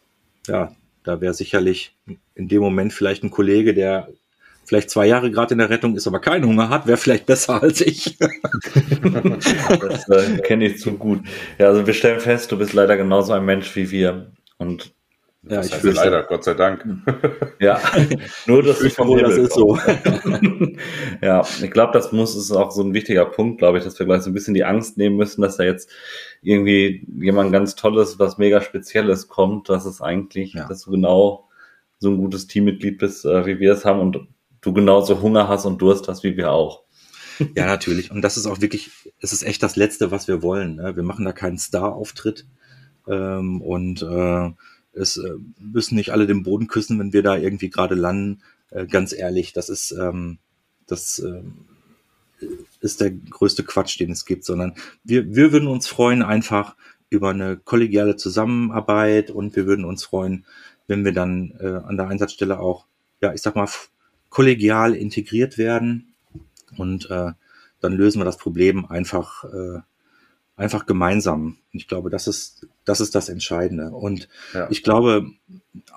ja, 0.46 0.74
da 1.04 1.20
wäre 1.20 1.34
sicherlich 1.34 1.94
in 2.34 2.48
dem 2.48 2.62
Moment 2.62 2.94
vielleicht 2.94 3.24
ein 3.24 3.30
Kollege, 3.30 3.74
der 3.74 4.08
vielleicht 4.64 4.88
zwei 4.88 5.06
Jahre 5.06 5.30
gerade 5.30 5.52
in 5.52 5.58
der 5.58 5.68
Rettung 5.68 5.94
ist, 5.96 6.06
aber 6.06 6.18
keinen 6.18 6.46
Hunger 6.46 6.70
hat, 6.70 6.86
wäre 6.86 6.96
vielleicht 6.96 7.26
besser 7.26 7.62
als 7.62 7.82
ich. 7.82 8.16
das 8.16 10.08
äh, 10.08 10.38
kenne 10.38 10.68
ich 10.68 10.78
zu 10.80 10.92
gut. 10.96 11.20
Ja, 11.58 11.66
also 11.66 11.86
wir 11.86 11.92
stellen 11.92 12.20
fest, 12.20 12.50
du 12.50 12.56
bist 12.56 12.72
leider 12.72 12.96
genauso 12.96 13.34
ein 13.34 13.44
Mensch 13.44 13.76
wie 13.76 13.90
wir. 13.90 14.32
Und 14.56 14.94
ja, 15.48 15.62
ich 15.62 15.74
fühle 15.74 15.94
leider, 15.94 16.22
Gott 16.24 16.44
sei 16.44 16.54
Dank. 16.54 16.84
Ja, 17.58 17.80
nur 18.46 18.62
dass 18.62 18.78
vom 18.92 19.08
Himmel 19.08 19.22
das 19.22 19.36
ist 19.38 19.54
so. 19.54 19.78
ja, 21.22 21.42
ich 21.62 21.70
glaube, 21.70 21.94
das 21.94 22.12
muss 22.12 22.36
ist 22.36 22.52
auch 22.52 22.70
so 22.70 22.82
ein 22.82 22.92
wichtiger 22.92 23.24
Punkt, 23.24 23.58
glaube 23.58 23.78
ich, 23.78 23.84
dass 23.84 23.98
wir 23.98 24.04
gleich 24.04 24.20
so 24.22 24.30
ein 24.30 24.34
bisschen 24.34 24.52
die 24.52 24.64
Angst 24.64 24.98
nehmen 24.98 25.16
müssen, 25.16 25.40
dass 25.40 25.56
da 25.56 25.64
jetzt 25.64 25.90
irgendwie 26.42 27.06
jemand 27.18 27.52
ganz 27.52 27.74
Tolles, 27.74 28.18
was 28.18 28.36
mega 28.36 28.60
Spezielles 28.60 29.28
kommt, 29.28 29.70
dass 29.70 29.86
es 29.86 30.02
eigentlich, 30.02 30.52
ja. 30.52 30.68
dass 30.68 30.82
du 30.82 30.90
genau 30.90 31.48
so 31.98 32.10
ein 32.10 32.18
gutes 32.18 32.46
Teammitglied 32.46 32.98
bist, 32.98 33.24
äh, 33.24 33.46
wie 33.46 33.58
wir 33.58 33.72
es 33.72 33.86
haben 33.86 34.00
und 34.00 34.18
du 34.60 34.72
genauso 34.74 35.22
Hunger 35.22 35.48
hast 35.48 35.64
und 35.64 35.80
Durst 35.80 36.08
hast 36.08 36.22
wie 36.24 36.36
wir 36.36 36.52
auch. 36.52 36.82
Ja, 37.54 37.66
natürlich. 37.66 38.10
Und 38.10 38.22
das 38.22 38.36
ist 38.36 38.46
auch 38.46 38.60
wirklich, 38.60 38.90
es 39.20 39.32
ist 39.32 39.42
echt 39.42 39.62
das 39.62 39.76
Letzte, 39.76 40.10
was 40.10 40.28
wir 40.28 40.42
wollen. 40.42 40.76
Ne? 40.76 40.96
Wir 40.96 41.02
machen 41.02 41.24
da 41.24 41.32
keinen 41.32 41.58
Star-Auftritt. 41.58 42.46
Ähm, 43.08 43.60
und 43.62 44.02
äh, 44.02 44.50
es 44.96 45.16
äh, 45.16 45.34
müssen 45.58 45.96
nicht 45.96 46.10
alle 46.10 46.26
den 46.26 46.42
Boden 46.42 46.66
küssen, 46.66 46.98
wenn 46.98 47.12
wir 47.12 47.22
da 47.22 47.36
irgendwie 47.36 47.70
gerade 47.70 47.94
landen. 47.94 48.42
Äh, 48.70 48.86
ganz 48.86 49.12
ehrlich, 49.12 49.52
das 49.52 49.68
ist, 49.68 49.92
ähm, 49.92 50.38
das 50.86 51.18
äh, 51.18 51.42
ist 52.80 53.00
der 53.00 53.10
größte 53.10 53.64
Quatsch, 53.64 53.98
den 54.00 54.10
es 54.10 54.24
gibt, 54.24 54.44
sondern 54.44 54.74
wir, 55.04 55.34
wir 55.34 55.52
würden 55.52 55.68
uns 55.68 55.86
freuen 55.86 56.22
einfach 56.22 56.76
über 57.08 57.30
eine 57.30 57.56
kollegiale 57.56 58.16
Zusammenarbeit 58.16 59.30
und 59.30 59.56
wir 59.56 59.66
würden 59.66 59.84
uns 59.84 60.04
freuen, 60.04 60.44
wenn 60.86 61.04
wir 61.04 61.12
dann 61.12 61.54
äh, 61.60 61.66
an 61.66 61.96
der 61.96 62.08
Einsatzstelle 62.08 62.58
auch, 62.58 62.86
ja, 63.20 63.32
ich 63.32 63.42
sag 63.42 63.56
mal, 63.56 63.68
kollegial 64.28 64.94
integriert 64.94 65.56
werden 65.56 66.14
und 66.76 67.10
äh, 67.10 67.32
dann 67.80 67.92
lösen 67.92 68.20
wir 68.20 68.24
das 68.24 68.38
Problem 68.38 68.86
einfach 68.86 69.44
äh, 69.44 69.80
einfach 70.56 70.86
gemeinsam. 70.86 71.58
Ich 71.72 71.86
glaube, 71.86 72.10
das 72.10 72.26
ist, 72.26 72.66
das 72.84 73.00
ist 73.00 73.14
das 73.14 73.28
Entscheidende. 73.28 73.90
Und 73.90 74.28
ja. 74.54 74.68
ich 74.70 74.82
glaube, 74.82 75.30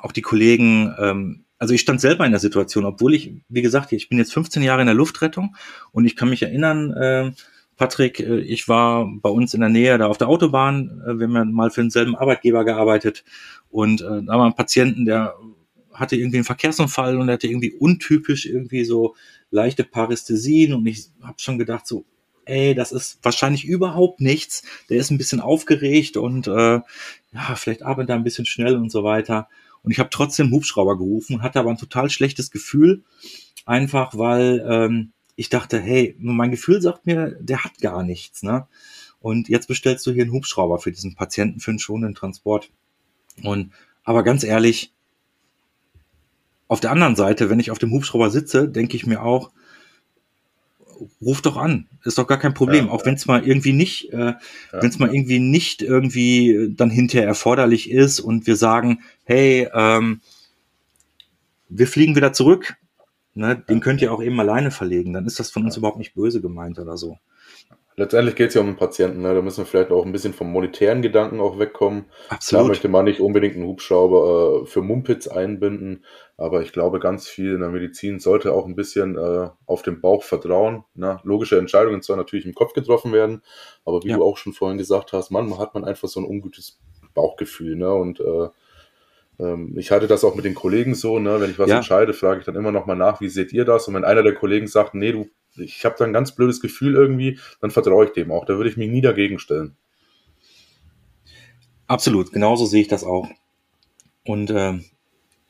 auch 0.02 0.12
die 0.12 0.22
Kollegen, 0.22 0.94
ähm, 1.00 1.46
also 1.58 1.74
ich 1.74 1.82
stand 1.82 2.02
selber 2.02 2.26
in 2.26 2.32
der 2.32 2.40
Situation, 2.40 2.86
obwohl 2.86 3.14
ich, 3.14 3.34
wie 3.48 3.62
gesagt, 3.62 3.92
ich 3.94 4.10
bin 4.10 4.18
jetzt 4.18 4.34
15 4.34 4.62
Jahre 4.62 4.82
in 4.82 4.88
der 4.88 4.96
Luftrettung 4.96 5.56
und 5.92 6.06
ich 6.06 6.16
kann 6.16 6.30
mich 6.30 6.44
erinnern, 6.44 6.92
äh, 6.94 7.32
Patrick, 7.78 8.20
äh, 8.20 8.40
ich 8.40 8.68
war 8.68 9.10
bei 9.22 9.30
uns 9.30 9.54
in 9.54 9.62
der 9.62 9.70
Nähe 9.70 9.98
da 9.98 10.08
auf 10.08 10.18
der 10.18 10.28
Autobahn, 10.28 11.02
äh, 11.06 11.18
wir 11.18 11.28
haben 11.28 11.36
ja 11.36 11.46
mal 11.46 11.72
für 11.72 11.82
denselben 11.82 12.16
Arbeitgeber 12.16 12.66
gearbeitet 12.66 13.24
und 13.70 14.02
äh, 14.02 14.24
da 14.24 14.38
war 14.38 14.46
ein 14.46 14.56
Patienten, 14.56 15.06
der 15.06 15.36
hatte 15.94 16.16
irgendwie 16.16 16.38
einen 16.38 16.46
Verkehrsunfall 16.46 17.18
und 17.18 17.30
hatte 17.30 17.48
irgendwie 17.48 17.74
untypisch 17.74 18.46
irgendwie 18.46 18.84
so 18.84 19.16
leichte 19.52 19.84
Parästhesien 19.84 20.74
und 20.74 20.86
ich 20.86 21.08
habe 21.22 21.40
schon 21.40 21.58
gedacht 21.58 21.88
so, 21.88 22.06
ey, 22.50 22.76
das 22.76 22.92
ist 22.92 23.20
wahrscheinlich 23.24 23.66
überhaupt 23.66 24.22
nichts. 24.22 24.64
Der 24.90 24.98
ist 24.98 25.12
ein 25.12 25.18
bisschen 25.18 25.40
aufgeregt 25.40 26.18
und 26.18 26.48
äh, 26.48 26.82
ja, 27.32 27.56
vielleicht 27.56 27.84
arbeitet 27.84 28.10
er 28.10 28.16
ein 28.16 28.24
bisschen 28.24 28.46
schnell 28.46 28.76
und 28.76 28.92
so 28.92 29.04
weiter. 29.04 29.48
Und 29.84 29.92
ich 29.92 30.00
habe 30.00 30.10
trotzdem 30.10 30.52
Hubschrauber 30.52 30.98
gerufen 30.98 31.36
und 31.36 31.42
hatte 31.42 31.60
aber 31.60 31.70
ein 31.70 31.78
total 31.78 32.10
schlechtes 32.10 32.52
Gefühl, 32.52 33.04
einfach 33.66 34.18
weil 34.18 34.66
ähm, 34.68 35.12
ich 35.36 35.50
dachte, 35.50 35.80
hey, 35.80 36.16
mein 36.20 36.52
Gefühl 36.52 36.82
sagt 36.82 37.06
mir, 37.06 37.38
der 37.40 37.64
hat 37.64 37.80
gar 37.80 38.04
nichts, 38.04 38.44
ne? 38.44 38.68
Und 39.22 39.50
jetzt 39.50 39.68
bestellst 39.68 40.06
du 40.06 40.12
hier 40.12 40.24
einen 40.24 40.32
Hubschrauber 40.32 40.80
für 40.80 40.92
diesen 40.92 41.16
Patienten 41.16 41.60
für 41.60 41.72
einen 41.72 41.80
schonenden 41.80 42.16
Transport. 42.16 42.72
Und 43.44 43.72
aber 44.04 44.24
ganz 44.24 44.44
ehrlich, 44.44 44.94
auf 46.68 46.80
der 46.80 46.92
anderen 46.92 47.16
Seite, 47.16 47.50
wenn 47.50 47.60
ich 47.60 47.72
auf 47.72 47.80
dem 47.80 47.92
Hubschrauber 47.92 48.30
sitze, 48.30 48.70
denke 48.70 48.96
ich 48.96 49.06
mir 49.06 49.24
auch, 49.24 49.52
ruf 51.22 51.42
doch 51.42 51.58
an, 51.58 51.88
ist 52.04 52.18
doch 52.18 52.28
gar 52.28 52.40
kein 52.40 52.54
Problem, 52.54 52.88
ja, 52.88 52.92
auch 52.92 53.06
wenn 53.06 53.16
es 53.16 53.26
mal 53.26 53.46
irgendwie 53.46 53.74
nicht, 53.74 54.12
äh, 54.12 54.18
ja, 54.18 54.38
wenn 54.72 54.90
es 54.90 55.00
mal 55.00 55.14
irgendwie 55.14 55.40
nicht 55.40 55.82
irgendwie 55.82 56.74
dann 56.76 56.90
hinterher 56.90 57.28
erforderlich 57.28 57.90
ist 57.90 58.20
und 58.20 58.48
wir 58.48 58.56
sagen, 58.56 59.02
hey, 59.24 59.68
ähm, 59.74 60.22
wir 61.70 61.88
fliegen 61.88 62.16
wieder 62.16 62.34
zurück, 62.34 62.76
ne, 63.34 63.64
den 63.70 63.80
könnt 63.80 64.02
ihr 64.02 64.12
auch 64.12 64.22
eben 64.22 64.40
alleine 64.40 64.72
verlegen, 64.72 65.14
dann 65.14 65.26
ist 65.26 65.40
das 65.40 65.52
von 65.52 65.66
uns 65.66 65.78
überhaupt 65.78 66.00
nicht 66.00 66.16
böse 66.16 66.42
gemeint 66.42 66.80
oder 66.80 66.98
so 66.98 67.18
letztendlich 68.00 68.36
geht 68.36 68.50
es 68.50 68.56
ja 68.56 68.62
um 68.62 68.68
den 68.68 68.78
Patienten. 68.78 69.22
Ne? 69.22 69.36
Da 69.36 69.42
müssen 69.42 69.60
wir 69.60 69.66
vielleicht 69.66 69.92
auch 69.92 70.06
ein 70.06 70.12
bisschen 70.12 70.34
vom 70.34 70.52
monetären 70.52 71.04
Gedanken 71.04 71.40
auch 71.40 71.60
wegkommen. 71.60 72.06
Absolut. 72.30 72.64
Da 72.64 72.68
möchte 72.70 72.88
man 72.88 73.06
nicht 73.06 73.20
unbedingt 73.20 73.56
einen 73.56 73.68
Hubschrauber 73.68 74.64
äh, 74.64 74.66
für 74.66 74.82
Mumpitz 74.82 75.28
einbinden, 75.28 76.06
aber 76.40 76.62
ich 76.62 76.72
glaube, 76.72 77.00
ganz 77.00 77.28
viel 77.28 77.54
in 77.54 77.60
der 77.60 77.70
Medizin 77.70 78.20
sollte 78.20 78.54
auch 78.54 78.66
ein 78.66 78.76
bisschen 78.76 79.18
äh, 79.18 79.50
auf 79.66 79.82
den 79.82 80.00
Bauch 80.00 80.24
vertrauen. 80.24 80.86
Ne? 80.96 81.20
Logische 81.24 81.58
Entscheidungen 81.58 82.02
zwar 82.02 82.16
natürlich 82.16 82.46
im 82.46 82.54
Kopf 82.54 82.74
getroffen 82.74 83.12
werden, 83.12 83.44
aber 83.84 84.04
wie 84.04 84.10
ja. 84.10 84.18
du 84.18 84.24
auch 84.24 84.38
schon 84.38 84.54
vorhin 84.54 84.78
gesagt 84.78 85.12
hast, 85.12 85.32
manchmal 85.32 85.60
hat 85.60 85.74
man 85.74 85.84
einfach 85.84 86.08
so 86.08 86.22
ein 86.22 86.26
ungutes 86.26 86.80
Bauchgefühl. 87.14 87.76
Ne? 87.76 87.94
Und 87.94 88.22
äh, 88.22 88.48
ähm, 89.40 89.78
ich 89.78 89.92
halte 89.92 90.08
das 90.08 90.24
auch 90.24 90.36
mit 90.36 90.46
den 90.46 90.56
Kollegen 90.56 90.96
so, 90.96 91.20
ne? 91.20 91.42
wenn 91.42 91.52
ich 91.52 91.60
was 91.60 91.70
ja. 91.70 91.78
entscheide, 91.78 92.14
frage 92.14 92.40
ich 92.40 92.46
dann 92.46 92.56
immer 92.56 92.72
noch 92.72 92.86
mal 92.86 92.96
nach, 92.96 93.20
wie 93.20 93.30
seht 93.30 93.52
ihr 93.52 93.66
das? 93.66 93.88
Und 93.90 93.96
wenn 93.96 94.06
einer 94.06 94.24
der 94.24 94.34
Kollegen 94.34 94.68
sagt, 94.68 94.94
nee, 94.94 95.12
du 95.12 95.30
ich 95.58 95.84
habe 95.84 95.96
da 95.98 96.06
ein 96.06 96.14
ganz 96.14 96.34
blödes 96.34 96.62
Gefühl 96.62 96.96
irgendwie, 96.96 97.40
dann 97.60 97.72
vertraue 97.72 98.06
ich 98.06 98.12
dem 98.12 98.32
auch. 98.32 98.46
Da 98.46 98.56
würde 98.56 98.70
ich 98.70 98.78
mich 98.78 98.90
nie 98.90 99.02
dagegen 99.02 99.40
stellen. 99.40 99.76
Absolut, 101.88 102.32
genauso 102.32 102.66
sehe 102.66 102.82
ich 102.82 102.88
das 102.88 103.04
auch. 103.04 103.28
Und 104.24 104.52
äh, 104.52 104.80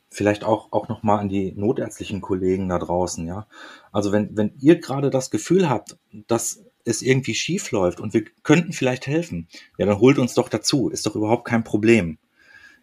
vielleicht 0.10 0.43
auch, 0.43 0.72
auch 0.72 0.89
nochmal 0.89 1.20
an 1.20 1.30
die 1.30 1.51
notärztlichen 1.53 2.22
Kollegen 2.22 2.70
da 2.70 2.80
draußen, 2.80 3.26
ja. 3.28 3.47
Also 3.91 4.12
wenn, 4.12 4.36
wenn 4.36 4.53
ihr 4.60 4.80
gerade 4.80 5.10
das 5.10 5.30
Gefühl 5.30 5.70
habt, 5.70 5.97
dass 6.28 6.64
es 6.84 7.01
irgendwie 7.01 7.36
schief 7.36 7.72
läuft 7.72 7.99
und 7.99 8.14
wir 8.14 8.26
könnten 8.43 8.74
vielleicht 8.74 9.07
helfen, 9.07 9.47
ja, 9.78 9.86
dann 9.86 9.99
holt 9.99 10.18
uns 10.18 10.34
doch 10.34 10.49
dazu, 10.49 10.89
ist 10.89 11.05
doch 11.05 11.16
überhaupt 11.16 11.45
kein 11.45 11.64
Problem. 11.64 12.18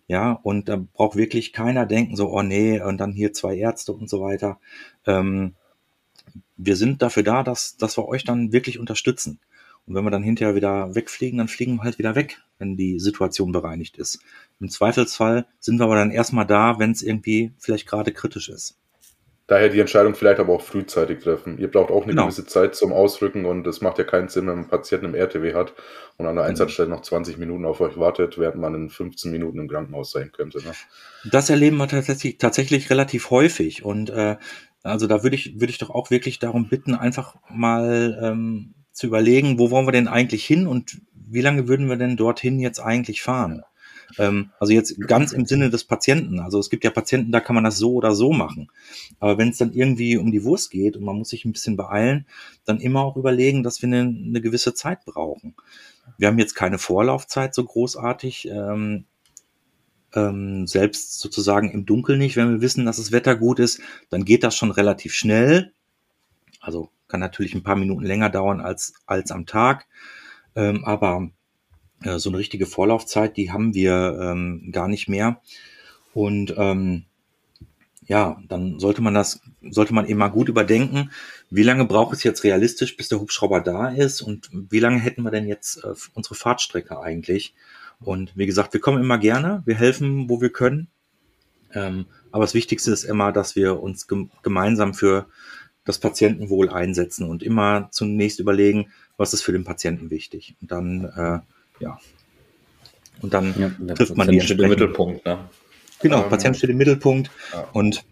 Ja, 0.09 0.33
und 0.45 0.68
da 0.68 0.77
braucht 0.77 1.16
wirklich 1.16 1.53
keiner 1.53 1.85
denken, 1.85 2.14
so, 2.14 2.31
oh 2.31 2.43
nee, 2.43 2.81
und 2.81 2.99
dann 2.99 3.12
hier 3.12 3.33
zwei 3.33 3.57
Ärzte 3.57 3.93
und 3.93 4.09
so 4.09 4.20
weiter. 4.20 4.61
Ähm, 5.05 5.57
wir 6.57 6.77
sind 6.77 7.03
dafür 7.03 7.24
da, 7.24 7.43
dass, 7.43 7.77
dass 7.77 7.99
wir 7.99 8.07
euch 8.07 8.24
dann 8.24 8.53
wirklich 8.53 8.79
unterstützen. 8.79 9.41
Und 9.87 9.95
wenn 9.95 10.05
wir 10.05 10.11
dann 10.11 10.22
hinterher 10.22 10.55
wieder 10.55 10.95
wegfliegen, 10.95 11.39
dann 11.39 11.49
fliegen 11.49 11.77
wir 11.77 11.83
halt 11.83 11.99
wieder 11.99 12.14
weg, 12.14 12.41
wenn 12.59 12.76
die 12.76 12.98
Situation 12.98 13.52
bereinigt 13.52 13.98
ist. 13.98 14.20
Im 14.61 14.68
Zweifelsfall 14.68 15.46
sind 15.61 15.78
wir 15.78 15.84
aber 15.84 15.96
dann 15.96 16.11
erstmal 16.11 16.46
da, 16.46 16.78
wenn 16.78 16.90
es 16.90 17.02
irgendwie 17.02 17.52
vielleicht 17.59 17.86
gerade 17.86 18.12
kritisch 18.12 18.48
ist. 18.48 18.78
Daher 19.48 19.68
die 19.68 19.78
Entscheidung 19.78 20.16
vielleicht 20.16 20.40
aber 20.40 20.54
auch 20.54 20.62
frühzeitig 20.62 21.20
treffen. 21.20 21.59
Ihr 21.59 21.70
braucht 21.70 21.92
auch 21.92 22.02
eine 22.02 22.11
genau. 22.11 22.24
gewisse 22.24 22.46
Zeit 22.46 22.74
zum 22.74 22.92
Ausrücken 22.92 23.44
und 23.44 23.64
es 23.68 23.80
macht 23.80 23.98
ja 23.98 24.04
keinen 24.04 24.28
Sinn, 24.28 24.46
wenn 24.46 24.54
man 24.54 24.59
einen 24.64 24.70
Patienten 24.70 25.07
im 25.07 25.14
RTW 25.14 25.54
hat 25.54 25.72
und 26.16 26.26
an 26.26 26.34
der 26.34 26.44
Einsatzstelle 26.46 26.88
noch 26.88 27.02
20 27.02 27.38
Minuten 27.38 27.64
auf 27.64 27.80
euch 27.80 27.96
wartet, 27.96 28.38
während 28.38 28.57
man 28.57 28.74
in 28.74 28.90
15 28.90 29.30
Minuten 29.30 29.61
im 29.61 29.68
Krankenhaus 29.68 30.11
sein 30.11 30.32
könnte. 30.32 30.59
Ne? 30.59 30.72
Das 31.30 31.48
erleben 31.48 31.76
wir 31.76 31.86
tatsächlich, 31.86 32.38
tatsächlich 32.38 32.90
relativ 32.90 33.30
häufig 33.30 33.84
und 33.84 34.11
äh, 34.11 34.36
also 34.82 35.07
da 35.07 35.22
würde 35.22 35.36
ich, 35.36 35.61
würde 35.61 35.70
ich 35.70 35.78
doch 35.78 35.90
auch 35.90 36.11
wirklich 36.11 36.40
darum 36.40 36.68
bitten, 36.68 36.96
einfach 36.96 37.36
mal 37.48 38.18
ähm, 38.20 38.74
zu 38.90 39.07
überlegen, 39.07 39.61
wo 39.61 39.70
wollen 39.70 39.86
wir 39.86 39.92
denn 39.92 40.09
eigentlich 40.09 40.44
hin 40.44 40.66
und 40.66 41.00
wie 41.27 41.41
lange 41.41 41.68
würden 41.68 41.89
wir 41.89 41.97
denn 41.97 42.16
dorthin 42.16 42.59
jetzt 42.59 42.81
eigentlich 42.81 43.22
fahren? 43.22 43.62
Ähm, 44.18 44.51
also 44.61 44.72
jetzt 44.72 45.01
ganz 45.07 45.33
im 45.33 45.47
Sinne 45.47 45.70
des 45.70 45.85
Patienten. 45.85 46.41
Also 46.41 46.59
es 46.59 46.70
gibt 46.70 46.85
ja 46.85 46.91
Patienten, 46.91 47.33
da 47.33 47.41
kann 47.41 47.55
man 47.55 47.64
das 47.64 47.79
so 47.79 47.95
oder 47.95 48.14
so 48.14 48.33
machen. 48.33 48.70
Aber 49.18 49.39
wenn 49.39 49.49
es 49.49 49.59
dann 49.59 49.72
irgendwie 49.72 50.16
um 50.16 50.31
die 50.31 50.45
Wurst 50.45 50.70
geht 50.70 50.97
und 50.97 51.05
man 51.05 51.16
muss 51.16 51.31
sich 51.31 51.45
ein 51.45 51.53
bisschen 51.53 51.77
beeilen, 51.77 52.27
dann 52.64 52.81
immer 52.81 53.01
auch 53.01 53.16
überlegen, 53.16 53.62
dass 53.62 53.83
wir 53.83 53.89
eine, 53.89 54.03
eine 54.03 54.41
gewisse 54.41 54.74
Zeit 54.74 55.05
brauchen. 55.05 55.55
Wir 56.18 56.29
haben 56.29 56.39
jetzt 56.39 56.55
keine 56.55 56.79
Vorlaufzeit 56.79 57.55
so 57.55 57.64
großartig. 57.64 58.49
Ähm, 58.51 59.05
ähm, 60.14 60.66
selbst 60.66 61.18
sozusagen 61.18 61.70
im 61.70 61.85
Dunkeln 61.85 62.18
nicht. 62.18 62.37
Wenn 62.37 62.51
wir 62.51 62.61
wissen, 62.61 62.87
dass 62.87 62.97
das 62.97 63.12
Wetter 63.12 63.37
gut 63.37 63.59
ist, 63.59 63.81
dann 64.09 64.24
geht 64.24 64.45
das 64.45 64.57
schon 64.57 64.70
relativ 64.70 65.12
schnell. 65.12 65.72
Also 66.61 66.91
kann 67.09 67.20
natürlich 67.20 67.55
ein 67.55 67.62
paar 67.62 67.77
Minuten 67.77 68.05
länger 68.05 68.31
dauern 68.31 68.61
als, 68.61 68.95
als 69.07 69.31
am 69.31 69.47
Tag. 69.47 69.87
Ähm, 70.57 70.84
aber 70.84 71.30
äh, 72.02 72.18
so 72.18 72.30
eine 72.30 72.38
richtige 72.38 72.66
Vorlaufzeit, 72.66 73.36
die 73.36 73.52
haben 73.52 73.74
wir 73.74 74.18
ähm, 74.20 74.70
gar 74.72 74.88
nicht 74.88 75.09
mehr. 75.09 75.40
Und 76.14 76.54
ähm, 76.57 77.04
ja, 78.07 78.40
dann 78.48 78.78
sollte 78.78 79.02
man 79.02 79.14
das, 79.14 79.40
sollte 79.62 79.92
man 79.92 80.07
eben 80.07 80.18
mal 80.18 80.28
gut 80.28 80.48
überdenken, 80.48 81.11
wie 81.50 81.62
lange 81.62 81.84
braucht 81.84 82.14
es 82.14 82.22
jetzt 82.22 82.44
realistisch, 82.44 82.96
bis 82.96 83.09
der 83.09 83.20
Hubschrauber 83.20 83.61
da 83.61 83.88
ist 83.88 84.22
und 84.22 84.48
wie 84.52 84.78
lange 84.78 84.98
hätten 85.00 85.22
wir 85.22 85.30
denn 85.30 85.46
jetzt 85.46 85.84
äh, 85.84 85.94
unsere 86.14 86.34
Fahrtstrecke 86.34 87.00
eigentlich? 87.00 87.54
Und 88.00 88.36
wie 88.36 88.46
gesagt, 88.46 88.72
wir 88.72 88.80
kommen 88.80 89.02
immer 89.02 89.18
gerne, 89.18 89.62
wir 89.66 89.74
helfen, 89.74 90.28
wo 90.28 90.40
wir 90.40 90.50
können. 90.50 90.88
Ähm, 91.74 92.07
aber 92.30 92.44
das 92.44 92.54
Wichtigste 92.54 92.92
ist 92.92 93.04
immer, 93.04 93.32
dass 93.32 93.57
wir 93.57 93.82
uns 93.82 94.07
gem 94.07 94.30
gemeinsam 94.42 94.94
für 94.94 95.26
das 95.84 95.98
Patientenwohl 95.98 96.68
einsetzen 96.68 97.28
und 97.28 97.42
immer 97.42 97.88
zunächst 97.92 98.40
überlegen, 98.40 98.90
was 99.17 99.33
ist 99.33 99.43
für 99.43 99.53
den 99.53 99.64
Patienten 99.64 100.11
wichtig. 100.11 100.57
Und 100.61 100.71
dann, 100.71 101.05
äh, 101.05 101.83
ja, 101.83 101.99
und 103.23 103.33
dann 103.33 103.55
ja, 103.59 103.95
trifft 103.95 104.17
man 104.17 104.29
die 104.29 104.41
steht 104.41 104.61
im 104.61 104.69
Mittelpunkt. 104.69 105.25
Ne? 105.25 105.39
Genau, 106.01 106.25
ähm, 106.25 106.29
Patient 106.29 106.57
steht 106.57 106.71
im 106.71 106.77
Mittelpunkt 106.77 107.31
ja. 107.53 107.69
und 107.73 108.05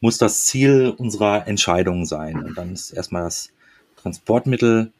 muss 0.00 0.18
das 0.18 0.46
Ziel 0.46 0.94
unserer 0.96 1.48
Entscheidung 1.48 2.06
sein. 2.06 2.44
Und 2.44 2.56
dann 2.56 2.72
ist 2.72 2.90
erstmal 2.92 3.24
das 3.24 3.50
Transportmittel 3.96 4.92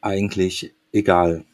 eigentlich 0.00 0.74
egal. 0.92 1.44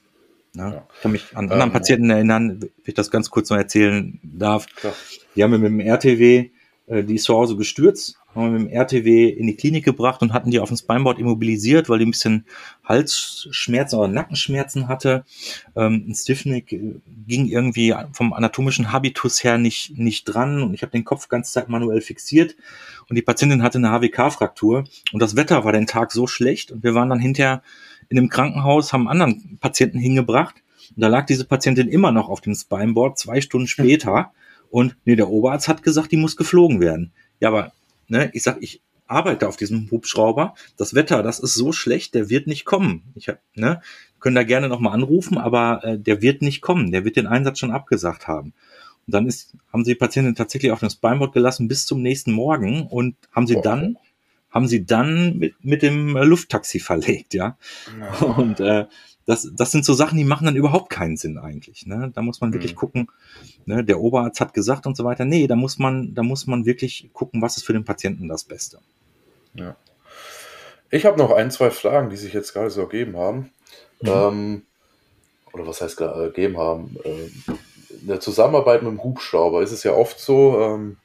Ne? 0.54 0.62
Ja. 0.74 0.86
Ich 0.94 1.02
kann 1.02 1.12
mich 1.12 1.36
an 1.36 1.44
anderen 1.50 1.70
ähm, 1.70 1.72
Patienten 1.72 2.10
erinnern, 2.10 2.60
wenn 2.60 2.70
ich 2.84 2.94
das 2.94 3.10
ganz 3.10 3.30
kurz 3.30 3.50
noch 3.50 3.58
erzählen 3.58 4.18
darf. 4.22 4.66
Klar. 4.74 4.94
Die 5.36 5.44
haben 5.44 5.52
wir 5.52 5.58
mit 5.58 5.70
dem 5.70 5.80
RTW, 5.80 6.50
äh, 6.86 7.04
die 7.04 7.14
ist 7.14 7.24
zu 7.24 7.34
Hause 7.34 7.56
gestürzt, 7.56 8.18
haben 8.38 8.52
wir 8.52 8.58
mit 8.58 8.70
dem 8.70 8.76
RTW 8.76 9.28
in 9.28 9.46
die 9.46 9.56
Klinik 9.56 9.84
gebracht 9.84 10.22
und 10.22 10.32
hatten 10.32 10.50
die 10.50 10.60
auf 10.60 10.68
dem 10.68 10.76
Spineboard 10.76 11.18
immobilisiert, 11.18 11.88
weil 11.88 11.98
die 11.98 12.06
ein 12.06 12.12
bisschen 12.12 12.46
Halsschmerzen 12.84 13.98
oder 13.98 14.08
Nackenschmerzen 14.08 14.88
hatte. 14.88 15.24
Ähm, 15.76 16.06
ein 16.08 16.14
Stiffneck 16.14 16.72
äh, 16.72 16.94
ging 17.26 17.46
irgendwie 17.46 17.94
vom 18.12 18.32
anatomischen 18.32 18.92
Habitus 18.92 19.42
her 19.44 19.58
nicht, 19.58 19.98
nicht 19.98 20.24
dran 20.24 20.62
und 20.62 20.74
ich 20.74 20.82
habe 20.82 20.92
den 20.92 21.04
Kopf 21.04 21.28
ganz 21.28 21.52
Zeit 21.52 21.68
manuell 21.68 22.00
fixiert 22.00 22.56
und 23.08 23.16
die 23.16 23.22
Patientin 23.22 23.62
hatte 23.62 23.78
eine 23.78 23.90
HWK-Fraktur 23.90 24.84
und 25.12 25.20
das 25.20 25.36
Wetter 25.36 25.64
war 25.64 25.72
den 25.72 25.86
Tag 25.86 26.12
so 26.12 26.26
schlecht 26.26 26.70
und 26.70 26.82
wir 26.82 26.94
waren 26.94 27.08
dann 27.08 27.20
hinterher 27.20 27.62
in 28.08 28.18
einem 28.18 28.28
Krankenhaus, 28.28 28.92
haben 28.92 29.08
einen 29.08 29.22
anderen 29.22 29.58
Patienten 29.60 29.98
hingebracht. 29.98 30.56
Und 30.96 31.02
da 31.02 31.08
lag 31.08 31.26
diese 31.26 31.44
Patientin 31.44 31.88
immer 31.88 32.12
noch 32.12 32.28
auf 32.28 32.40
dem 32.40 32.54
Spineboard, 32.54 33.18
zwei 33.18 33.40
Stunden 33.40 33.66
später. 33.66 34.32
Und 34.70 34.96
nee, 35.04 35.16
der 35.16 35.28
Oberarzt 35.28 35.68
hat 35.68 35.82
gesagt, 35.82 36.12
die 36.12 36.16
muss 36.16 36.36
geflogen 36.36 36.80
werden. 36.80 37.12
Ja, 37.40 37.48
aber 37.48 37.72
ne, 38.08 38.30
ich 38.32 38.42
sag, 38.42 38.58
ich 38.60 38.82
arbeite 39.06 39.48
auf 39.48 39.56
diesem 39.56 39.90
Hubschrauber. 39.90 40.54
Das 40.76 40.94
Wetter, 40.94 41.22
das 41.22 41.38
ist 41.38 41.54
so 41.54 41.72
schlecht, 41.72 42.14
der 42.14 42.28
wird 42.28 42.46
nicht 42.46 42.64
kommen. 42.64 43.04
Ich 43.14 43.28
hab, 43.28 43.40
ne, 43.54 43.80
können 44.20 44.36
da 44.36 44.42
gerne 44.42 44.68
nochmal 44.68 44.94
anrufen, 44.94 45.38
aber 45.38 45.82
äh, 45.84 45.98
der 45.98 46.22
wird 46.22 46.42
nicht 46.42 46.60
kommen. 46.60 46.92
Der 46.92 47.04
wird 47.04 47.16
den 47.16 47.26
Einsatz 47.26 47.58
schon 47.58 47.70
abgesagt 47.70 48.28
haben. 48.28 48.52
Und 49.06 49.14
dann 49.14 49.26
ist, 49.26 49.54
haben 49.72 49.84
sie 49.84 49.92
die 49.92 49.98
Patientin 49.98 50.34
tatsächlich 50.34 50.72
auf 50.72 50.80
dem 50.80 50.90
Spineboard 50.90 51.32
gelassen 51.32 51.68
bis 51.68 51.86
zum 51.86 52.02
nächsten 52.02 52.32
Morgen 52.32 52.86
und 52.86 53.16
haben 53.32 53.46
sie 53.46 53.56
oh. 53.56 53.62
dann 53.62 53.96
haben 54.50 54.66
sie 54.66 54.84
dann 54.84 55.38
mit, 55.38 55.64
mit 55.64 55.82
dem 55.82 56.16
äh, 56.16 56.24
Lufttaxi 56.24 56.80
verlegt, 56.80 57.34
ja. 57.34 57.56
ja. 58.00 58.26
Und 58.26 58.60
äh, 58.60 58.86
das, 59.26 59.50
das 59.54 59.72
sind 59.72 59.84
so 59.84 59.92
Sachen, 59.92 60.16
die 60.16 60.24
machen 60.24 60.46
dann 60.46 60.56
überhaupt 60.56 60.88
keinen 60.88 61.18
Sinn 61.18 61.36
eigentlich. 61.36 61.86
Ne? 61.86 62.10
Da 62.14 62.22
muss 62.22 62.40
man 62.40 62.54
wirklich 62.54 62.72
mhm. 62.72 62.78
gucken, 62.78 63.08
ne? 63.66 63.84
der 63.84 64.00
Oberarzt 64.00 64.40
hat 64.40 64.54
gesagt 64.54 64.86
und 64.86 64.96
so 64.96 65.04
weiter. 65.04 65.26
Nee, 65.26 65.46
da 65.46 65.54
muss 65.54 65.78
man, 65.78 66.14
da 66.14 66.22
muss 66.22 66.46
man 66.46 66.64
wirklich 66.64 67.10
gucken, 67.12 67.42
was 67.42 67.58
ist 67.58 67.64
für 67.64 67.74
den 67.74 67.84
Patienten 67.84 68.26
das 68.26 68.44
Beste. 68.44 68.78
Ja. 69.52 69.76
Ich 70.90 71.04
habe 71.04 71.18
noch 71.18 71.30
ein, 71.30 71.50
zwei 71.50 71.70
Fragen, 71.70 72.08
die 72.08 72.16
sich 72.16 72.32
jetzt 72.32 72.54
gerade 72.54 72.70
so 72.70 72.80
ergeben 72.80 73.18
haben. 73.18 73.52
Mhm. 74.00 74.08
Ähm, 74.08 74.62
oder 75.52 75.66
was 75.66 75.82
heißt 75.82 76.00
ergeben 76.00 76.56
haben? 76.56 76.96
Ähm, 77.04 77.42
in 78.00 78.06
der 78.06 78.20
Zusammenarbeit 78.20 78.82
mit 78.82 78.92
dem 78.92 79.02
Hubschrauber 79.02 79.62
ist 79.62 79.72
es 79.72 79.82
ja 79.82 79.92
oft 79.92 80.18
so, 80.18 80.58
ähm, 80.62 80.96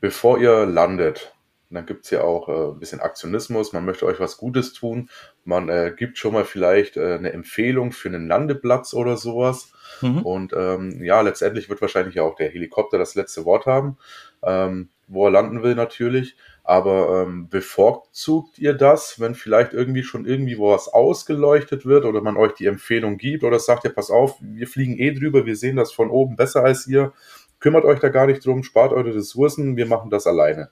bevor 0.00 0.38
ihr 0.38 0.66
landet, 0.66 1.32
dann 1.74 1.86
gibt 1.86 2.04
es 2.04 2.10
ja 2.10 2.22
auch 2.22 2.48
äh, 2.48 2.72
ein 2.72 2.78
bisschen 2.78 3.00
Aktionismus, 3.00 3.72
man 3.72 3.84
möchte 3.84 4.06
euch 4.06 4.20
was 4.20 4.36
Gutes 4.36 4.72
tun, 4.72 5.08
man 5.44 5.68
äh, 5.68 5.92
gibt 5.96 6.18
schon 6.18 6.34
mal 6.34 6.44
vielleicht 6.44 6.96
äh, 6.96 7.14
eine 7.14 7.32
Empfehlung 7.32 7.92
für 7.92 8.08
einen 8.08 8.28
Landeplatz 8.28 8.94
oder 8.94 9.16
sowas. 9.16 9.72
Mhm. 10.00 10.22
Und 10.22 10.52
ähm, 10.56 11.02
ja, 11.02 11.20
letztendlich 11.20 11.68
wird 11.68 11.80
wahrscheinlich 11.80 12.20
auch 12.20 12.34
der 12.36 12.50
Helikopter 12.50 12.98
das 12.98 13.14
letzte 13.14 13.44
Wort 13.44 13.66
haben, 13.66 13.98
ähm, 14.42 14.90
wo 15.08 15.26
er 15.26 15.30
landen 15.30 15.62
will 15.62 15.74
natürlich. 15.74 16.36
Aber 16.64 17.24
ähm, 17.26 17.48
bevorzugt 17.48 18.58
ihr 18.58 18.74
das, 18.74 19.18
wenn 19.18 19.34
vielleicht 19.34 19.72
irgendwie 19.72 20.04
schon 20.04 20.26
irgendwie 20.26 20.58
was 20.58 20.88
ausgeleuchtet 20.88 21.86
wird 21.86 22.04
oder 22.04 22.20
man 22.20 22.36
euch 22.36 22.52
die 22.52 22.66
Empfehlung 22.66 23.16
gibt 23.16 23.42
oder 23.42 23.58
sagt 23.58 23.84
ihr, 23.84 23.92
pass 23.92 24.10
auf, 24.10 24.36
wir 24.40 24.68
fliegen 24.68 24.96
eh 24.96 25.12
drüber, 25.12 25.44
wir 25.44 25.56
sehen 25.56 25.76
das 25.76 25.92
von 25.92 26.08
oben 26.08 26.36
besser 26.36 26.62
als 26.62 26.86
ihr, 26.86 27.12
kümmert 27.58 27.84
euch 27.84 27.98
da 27.98 28.10
gar 28.10 28.26
nicht 28.26 28.46
drum, 28.46 28.62
spart 28.62 28.92
eure 28.92 29.14
Ressourcen, 29.14 29.76
wir 29.76 29.86
machen 29.86 30.10
das 30.10 30.26
alleine. 30.26 30.70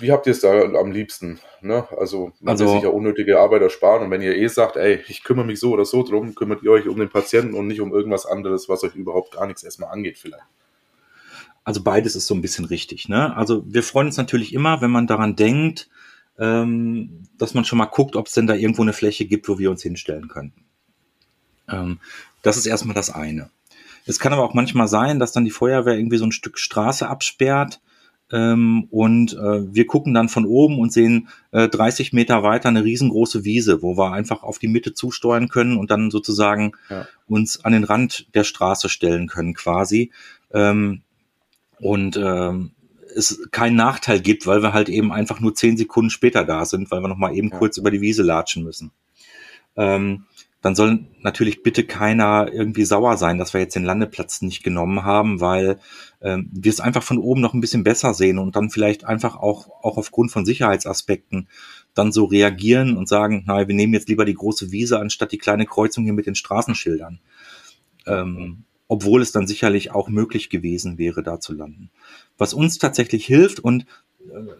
Wie 0.00 0.12
habt 0.12 0.26
ihr 0.26 0.32
es 0.32 0.40
da 0.40 0.62
am 0.62 0.92
liebsten? 0.92 1.40
Ne? 1.60 1.86
Also 1.96 2.32
man 2.40 2.52
also, 2.52 2.64
will 2.64 2.72
sich 2.74 2.82
ja 2.82 2.88
unnötige 2.88 3.38
Arbeit 3.40 3.62
ersparen 3.62 4.04
und 4.04 4.10
wenn 4.10 4.22
ihr 4.22 4.36
eh 4.36 4.48
sagt, 4.48 4.76
ey, 4.76 5.00
ich 5.08 5.24
kümmere 5.24 5.46
mich 5.46 5.60
so 5.60 5.72
oder 5.72 5.84
so 5.84 6.02
drum, 6.02 6.34
kümmert 6.34 6.62
ihr 6.62 6.70
euch 6.70 6.88
um 6.88 6.98
den 6.98 7.08
Patienten 7.08 7.54
und 7.54 7.66
nicht 7.66 7.80
um 7.80 7.92
irgendwas 7.92 8.26
anderes, 8.26 8.68
was 8.68 8.84
euch 8.84 8.94
überhaupt 8.94 9.32
gar 9.32 9.46
nichts 9.46 9.62
erstmal 9.62 9.90
angeht 9.90 10.18
vielleicht. 10.18 10.44
Also 11.64 11.82
beides 11.82 12.16
ist 12.16 12.26
so 12.26 12.34
ein 12.34 12.42
bisschen 12.42 12.64
richtig. 12.64 13.08
Ne? 13.08 13.36
Also 13.36 13.62
wir 13.66 13.82
freuen 13.82 14.06
uns 14.06 14.16
natürlich 14.16 14.54
immer, 14.54 14.80
wenn 14.80 14.90
man 14.90 15.06
daran 15.06 15.36
denkt, 15.36 15.88
ähm, 16.38 17.24
dass 17.36 17.54
man 17.54 17.64
schon 17.64 17.78
mal 17.78 17.86
guckt, 17.86 18.16
ob 18.16 18.26
es 18.26 18.32
denn 18.32 18.46
da 18.46 18.54
irgendwo 18.54 18.82
eine 18.82 18.92
Fläche 18.92 19.26
gibt, 19.26 19.48
wo 19.48 19.58
wir 19.58 19.70
uns 19.70 19.82
hinstellen 19.82 20.28
könnten. 20.28 20.64
Ähm, 21.68 21.98
das 22.42 22.56
ist 22.56 22.66
erstmal 22.66 22.94
das 22.94 23.10
eine. 23.10 23.50
Es 24.06 24.18
kann 24.18 24.32
aber 24.32 24.44
auch 24.44 24.54
manchmal 24.54 24.88
sein, 24.88 25.18
dass 25.18 25.32
dann 25.32 25.44
die 25.44 25.50
Feuerwehr 25.50 25.98
irgendwie 25.98 26.16
so 26.16 26.24
ein 26.24 26.32
Stück 26.32 26.58
Straße 26.58 27.06
absperrt 27.06 27.80
ähm, 28.30 28.86
und 28.90 29.32
äh, 29.32 29.74
wir 29.74 29.86
gucken 29.86 30.12
dann 30.12 30.28
von 30.28 30.44
oben 30.44 30.78
und 30.78 30.92
sehen 30.92 31.28
äh, 31.50 31.68
30 31.68 32.12
Meter 32.12 32.42
weiter 32.42 32.68
eine 32.68 32.84
riesengroße 32.84 33.44
Wiese, 33.44 33.82
wo 33.82 33.96
wir 33.96 34.12
einfach 34.12 34.42
auf 34.42 34.58
die 34.58 34.68
Mitte 34.68 34.92
zusteuern 34.92 35.48
können 35.48 35.78
und 35.78 35.90
dann 35.90 36.10
sozusagen 36.10 36.72
ja. 36.90 37.06
uns 37.26 37.64
an 37.64 37.72
den 37.72 37.84
Rand 37.84 38.26
der 38.34 38.44
Straße 38.44 38.88
stellen 38.88 39.28
können 39.28 39.54
quasi. 39.54 40.10
Ähm, 40.52 41.02
und 41.80 42.16
ähm, 42.16 42.72
es 43.14 43.48
keinen 43.50 43.76
Nachteil 43.76 44.20
gibt, 44.20 44.46
weil 44.46 44.62
wir 44.62 44.72
halt 44.74 44.88
eben 44.88 45.12
einfach 45.12 45.40
nur 45.40 45.54
zehn 45.54 45.76
Sekunden 45.76 46.10
später 46.10 46.44
da 46.44 46.64
sind, 46.64 46.90
weil 46.90 47.00
wir 47.00 47.08
noch 47.08 47.16
mal 47.16 47.34
eben 47.34 47.48
ja. 47.48 47.58
kurz 47.58 47.78
über 47.78 47.90
die 47.90 48.00
Wiese 48.00 48.22
latschen 48.22 48.62
müssen. 48.62 48.90
Ähm, 49.76 50.24
dann 50.60 50.74
soll 50.74 51.06
natürlich 51.22 51.62
bitte 51.62 51.84
keiner 51.84 52.52
irgendwie 52.52 52.84
sauer 52.84 53.16
sein, 53.16 53.38
dass 53.38 53.54
wir 53.54 53.60
jetzt 53.60 53.76
den 53.76 53.84
Landeplatz 53.84 54.42
nicht 54.42 54.64
genommen 54.64 55.04
haben, 55.04 55.40
weil 55.40 55.78
ähm, 56.20 56.50
wir 56.52 56.70
es 56.70 56.80
einfach 56.80 57.02
von 57.02 57.18
oben 57.18 57.40
noch 57.40 57.54
ein 57.54 57.60
bisschen 57.60 57.84
besser 57.84 58.12
sehen 58.12 58.38
und 58.38 58.56
dann 58.56 58.70
vielleicht 58.70 59.04
einfach 59.04 59.36
auch, 59.36 59.68
auch 59.82 59.96
aufgrund 59.98 60.32
von 60.32 60.44
Sicherheitsaspekten 60.44 61.48
dann 61.94 62.10
so 62.10 62.24
reagieren 62.24 62.96
und 62.96 63.08
sagen, 63.08 63.44
na, 63.46 63.68
wir 63.68 63.74
nehmen 63.74 63.94
jetzt 63.94 64.08
lieber 64.08 64.24
die 64.24 64.34
große 64.34 64.72
Wiese 64.72 64.98
anstatt 64.98 65.30
die 65.30 65.38
kleine 65.38 65.66
Kreuzung 65.66 66.04
hier 66.04 66.12
mit 66.12 66.26
den 66.26 66.34
Straßenschildern. 66.34 67.20
Ähm, 68.06 68.64
obwohl 68.88 69.20
es 69.20 69.32
dann 69.32 69.46
sicherlich 69.46 69.90
auch 69.92 70.08
möglich 70.08 70.48
gewesen 70.48 70.98
wäre, 70.98 71.22
da 71.22 71.40
zu 71.40 71.52
landen. 71.52 71.90
Was 72.38 72.54
uns 72.54 72.78
tatsächlich 72.78 73.26
hilft 73.26 73.60
und 73.60 73.82
äh, 73.82 73.84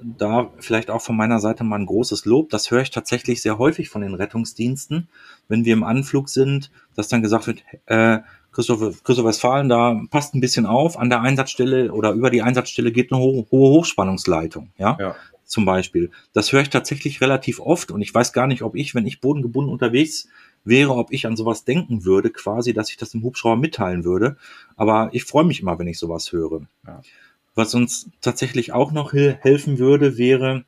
da 0.02 0.50
vielleicht 0.58 0.90
auch 0.90 1.02
von 1.02 1.16
meiner 1.16 1.40
Seite 1.40 1.64
mal 1.64 1.78
ein 1.78 1.86
großes 1.86 2.24
Lob, 2.24 2.50
das 2.50 2.70
höre 2.70 2.82
ich 2.82 2.90
tatsächlich 2.90 3.42
sehr 3.42 3.58
häufig 3.58 3.88
von 3.88 4.02
den 4.02 4.14
Rettungsdiensten, 4.14 5.08
wenn 5.48 5.64
wir 5.64 5.72
im 5.72 5.84
Anflug 5.84 6.28
sind, 6.28 6.70
dass 6.94 7.08
dann 7.08 7.22
gesagt 7.22 7.46
wird, 7.46 7.62
äh, 7.86 8.20
Christoph, 8.52 9.02
Christoph 9.02 9.26
Westfalen, 9.26 9.68
da 9.68 10.00
passt 10.10 10.34
ein 10.34 10.40
bisschen 10.40 10.64
auf, 10.64 10.98
an 10.98 11.10
der 11.10 11.20
Einsatzstelle 11.20 11.92
oder 11.92 12.12
über 12.12 12.30
die 12.30 12.42
Einsatzstelle 12.42 12.92
geht 12.92 13.12
eine 13.12 13.20
hohe, 13.20 13.46
hohe 13.50 13.70
Hochspannungsleitung, 13.70 14.70
ja? 14.78 14.96
ja, 14.98 15.16
zum 15.44 15.64
Beispiel. 15.64 16.10
Das 16.32 16.52
höre 16.52 16.62
ich 16.62 16.70
tatsächlich 16.70 17.20
relativ 17.20 17.60
oft 17.60 17.90
und 17.90 18.00
ich 18.00 18.14
weiß 18.14 18.32
gar 18.32 18.46
nicht, 18.46 18.62
ob 18.62 18.74
ich, 18.74 18.94
wenn 18.94 19.06
ich 19.06 19.20
bodengebunden 19.20 19.72
unterwegs 19.72 20.28
wäre, 20.64 20.94
ob 20.94 21.12
ich 21.12 21.26
an 21.26 21.36
sowas 21.36 21.64
denken 21.64 22.04
würde, 22.04 22.30
quasi, 22.30 22.72
dass 22.72 22.90
ich 22.90 22.96
das 22.96 23.10
dem 23.10 23.22
Hubschrauber 23.22 23.56
mitteilen 23.56 24.04
würde. 24.04 24.36
Aber 24.76 25.10
ich 25.12 25.24
freue 25.24 25.44
mich 25.44 25.60
immer, 25.60 25.78
wenn 25.78 25.88
ich 25.88 25.98
sowas 25.98 26.32
höre. 26.32 26.62
Ja. 26.86 27.00
Was 27.58 27.74
uns 27.74 28.08
tatsächlich 28.20 28.72
auch 28.72 28.92
noch 28.92 29.12
helfen 29.14 29.80
würde, 29.80 30.16
wäre, 30.16 30.64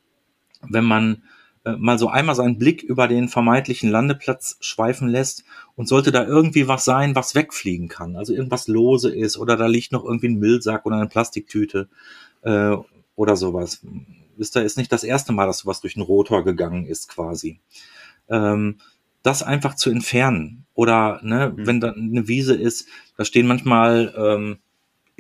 wenn 0.69 0.85
man 0.85 1.23
äh, 1.65 1.77
mal 1.77 2.01
so 2.01 2.09
einmal 2.09 2.35
seinen 2.35 2.59
Blick 2.59 2.83
über 2.83 3.07
den 3.07 3.29
vermeintlichen 3.29 3.89
Landeplatz 3.93 4.57
schweifen 4.59 5.07
lässt 5.07 5.45
und 5.77 5.87
sollte 5.87 6.11
da 6.11 6.27
irgendwie 6.27 6.67
was 6.67 6.85
sein, 6.85 7.15
was 7.15 7.37
wegfliegen 7.37 7.87
kann, 7.87 8.17
also 8.17 8.33
irgendwas 8.33 8.67
lose 8.67 9.09
ist 9.09 9.39
oder 9.39 9.57
da 9.57 9.69
liegt 9.69 9.93
noch 9.93 10.05
irgendwie 10.05 10.31
ein 10.31 10.41
Müllsack 10.41 10.85
oder 10.85 10.97
eine 10.97 11.07
Plastiktüte 11.07 11.89
äh, 12.43 12.77
oder 13.15 13.37
sowas. 13.37 13.87
Wisst 14.37 14.57
ihr, 14.57 14.63
ist 14.63 14.77
nicht 14.77 14.91
das 14.91 15.05
erste 15.05 15.33
Mal, 15.33 15.47
dass 15.47 15.59
sowas 15.59 15.81
durch 15.81 15.95
den 15.95 16.03
Rotor 16.03 16.43
gegangen 16.43 16.87
ist 16.87 17.09
quasi. 17.09 17.61
Ähm, 18.29 18.81
das 19.23 19.45
einfach 19.45 19.77
zu 19.77 19.91
entfernen. 19.91 20.67
Oder 20.75 21.21
ne, 21.23 21.55
mhm. 21.55 21.67
wenn 21.69 21.81
da 21.81 21.93
eine 21.93 22.27
Wiese 22.27 22.57
ist, 22.57 22.89
da 23.17 23.25
stehen 23.25 23.47
manchmal, 23.47 24.13
ähm, 24.17 24.59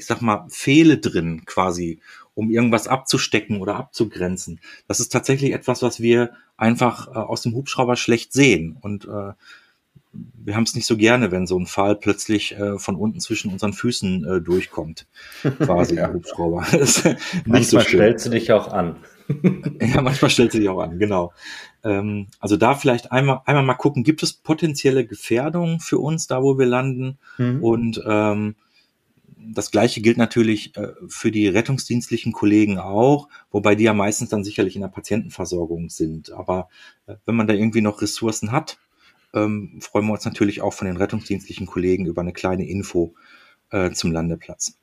ich 0.00 0.06
sag 0.06 0.22
mal, 0.22 0.46
Pfähle 0.48 0.98
drin 0.98 1.44
quasi, 1.44 2.00
um 2.34 2.50
irgendwas 2.50 2.88
abzustecken 2.88 3.60
oder 3.60 3.76
abzugrenzen. 3.76 4.60
Das 4.88 4.98
ist 4.98 5.10
tatsächlich 5.12 5.52
etwas, 5.52 5.82
was 5.82 6.00
wir 6.00 6.30
einfach 6.56 7.08
äh, 7.08 7.18
aus 7.18 7.42
dem 7.42 7.54
Hubschrauber 7.54 7.96
schlecht 7.96 8.32
sehen. 8.32 8.76
Und 8.80 9.04
äh, 9.04 9.32
wir 10.12 10.56
haben 10.56 10.64
es 10.64 10.74
nicht 10.74 10.86
so 10.86 10.96
gerne, 10.96 11.30
wenn 11.30 11.46
so 11.46 11.58
ein 11.58 11.66
Pfahl 11.66 11.96
plötzlich 11.96 12.56
äh, 12.58 12.78
von 12.78 12.96
unten 12.96 13.20
zwischen 13.20 13.52
unseren 13.52 13.74
Füßen 13.74 14.24
äh, 14.24 14.40
durchkommt. 14.40 15.06
Quasi 15.58 15.94
ja. 15.96 16.12
Hubschrauber. 16.12 16.66
Manchmal 17.44 17.62
so 17.62 17.80
stellst 17.80 18.26
du 18.26 18.30
dich 18.30 18.50
auch 18.52 18.72
an. 18.72 18.96
ja, 19.80 20.00
manchmal 20.00 20.30
stellt 20.30 20.50
sie 20.50 20.58
sich 20.58 20.68
auch 20.68 20.80
an, 20.80 20.98
genau. 20.98 21.32
Ähm, 21.84 22.26
also 22.40 22.56
da 22.56 22.74
vielleicht 22.74 23.12
einmal, 23.12 23.42
einmal 23.44 23.64
mal 23.64 23.74
gucken, 23.74 24.02
gibt 24.02 24.22
es 24.22 24.32
potenzielle 24.32 25.06
Gefährdungen 25.06 25.78
für 25.78 25.98
uns, 25.98 26.26
da 26.26 26.42
wo 26.42 26.58
wir 26.58 26.66
landen? 26.66 27.18
Mhm. 27.38 27.62
Und 27.62 28.02
ähm, 28.06 28.56
das 29.42 29.70
gleiche 29.70 30.00
gilt 30.00 30.16
natürlich 30.16 30.76
äh, 30.76 30.92
für 31.08 31.30
die 31.30 31.48
rettungsdienstlichen 31.48 32.32
Kollegen 32.32 32.78
auch, 32.78 33.28
wobei 33.50 33.74
die 33.74 33.84
ja 33.84 33.94
meistens 33.94 34.28
dann 34.28 34.44
sicherlich 34.44 34.76
in 34.76 34.82
der 34.82 34.88
Patientenversorgung 34.88 35.88
sind. 35.88 36.32
Aber 36.32 36.68
äh, 37.06 37.16
wenn 37.26 37.36
man 37.36 37.46
da 37.46 37.54
irgendwie 37.54 37.80
noch 37.80 38.02
Ressourcen 38.02 38.52
hat, 38.52 38.78
ähm, 39.32 39.78
freuen 39.80 40.06
wir 40.06 40.12
uns 40.12 40.24
natürlich 40.24 40.60
auch 40.60 40.74
von 40.74 40.86
den 40.86 40.96
rettungsdienstlichen 40.96 41.66
Kollegen 41.66 42.06
über 42.06 42.20
eine 42.20 42.32
kleine 42.32 42.68
Info 42.68 43.14
äh, 43.70 43.90
zum 43.92 44.12
Landeplatz. 44.12 44.76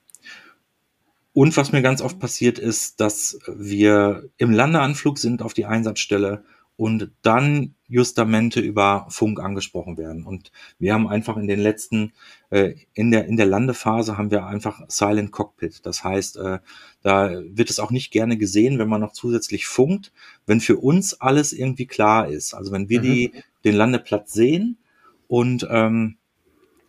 Und 1.33 1.55
was 1.55 1.71
mir 1.71 1.83
ganz 1.83 2.01
oft 2.01 2.19
passiert 2.19 2.57
ist, 2.57 2.99
dass 2.99 3.39
wir 3.47 4.29
im 4.37 4.51
Landeanflug 4.51 5.19
sind 5.19 5.43
auf 5.43 5.53
die 5.53 5.65
Einsatzstelle 5.65 6.43
und 6.77 7.11
dann 7.23 7.73
Justamente 7.89 8.59
über 8.59 9.07
Funk 9.09 9.39
angesprochen 9.39 9.97
werden. 9.97 10.25
Und 10.25 10.51
wir 10.77 10.93
haben 10.93 11.07
einfach 11.07 11.37
in 11.37 11.47
den 11.47 11.59
letzten, 11.59 12.11
äh, 12.49 12.73
in 12.93 13.11
der, 13.11 13.25
in 13.25 13.37
der 13.37 13.45
Landephase 13.45 14.17
haben 14.17 14.29
wir 14.29 14.45
einfach 14.45 14.81
Silent 14.89 15.31
Cockpit. 15.31 15.85
Das 15.85 16.03
heißt, 16.03 16.35
äh, 16.37 16.59
da 17.01 17.31
wird 17.45 17.69
es 17.69 17.79
auch 17.79 17.89
nicht 17.89 18.11
gerne 18.11 18.37
gesehen, 18.37 18.77
wenn 18.77 18.89
man 18.89 18.99
noch 18.99 19.13
zusätzlich 19.13 19.67
funkt, 19.67 20.11
wenn 20.45 20.59
für 20.59 20.75
uns 20.77 21.13
alles 21.21 21.53
irgendwie 21.53 21.87
klar 21.87 22.27
ist. 22.27 22.53
Also 22.53 22.73
wenn 22.73 22.89
wir 22.89 22.99
mhm. 22.99 23.03
die, 23.03 23.31
den 23.63 23.75
Landeplatz 23.75 24.33
sehen 24.33 24.77
und, 25.29 25.65
ähm, 25.71 26.17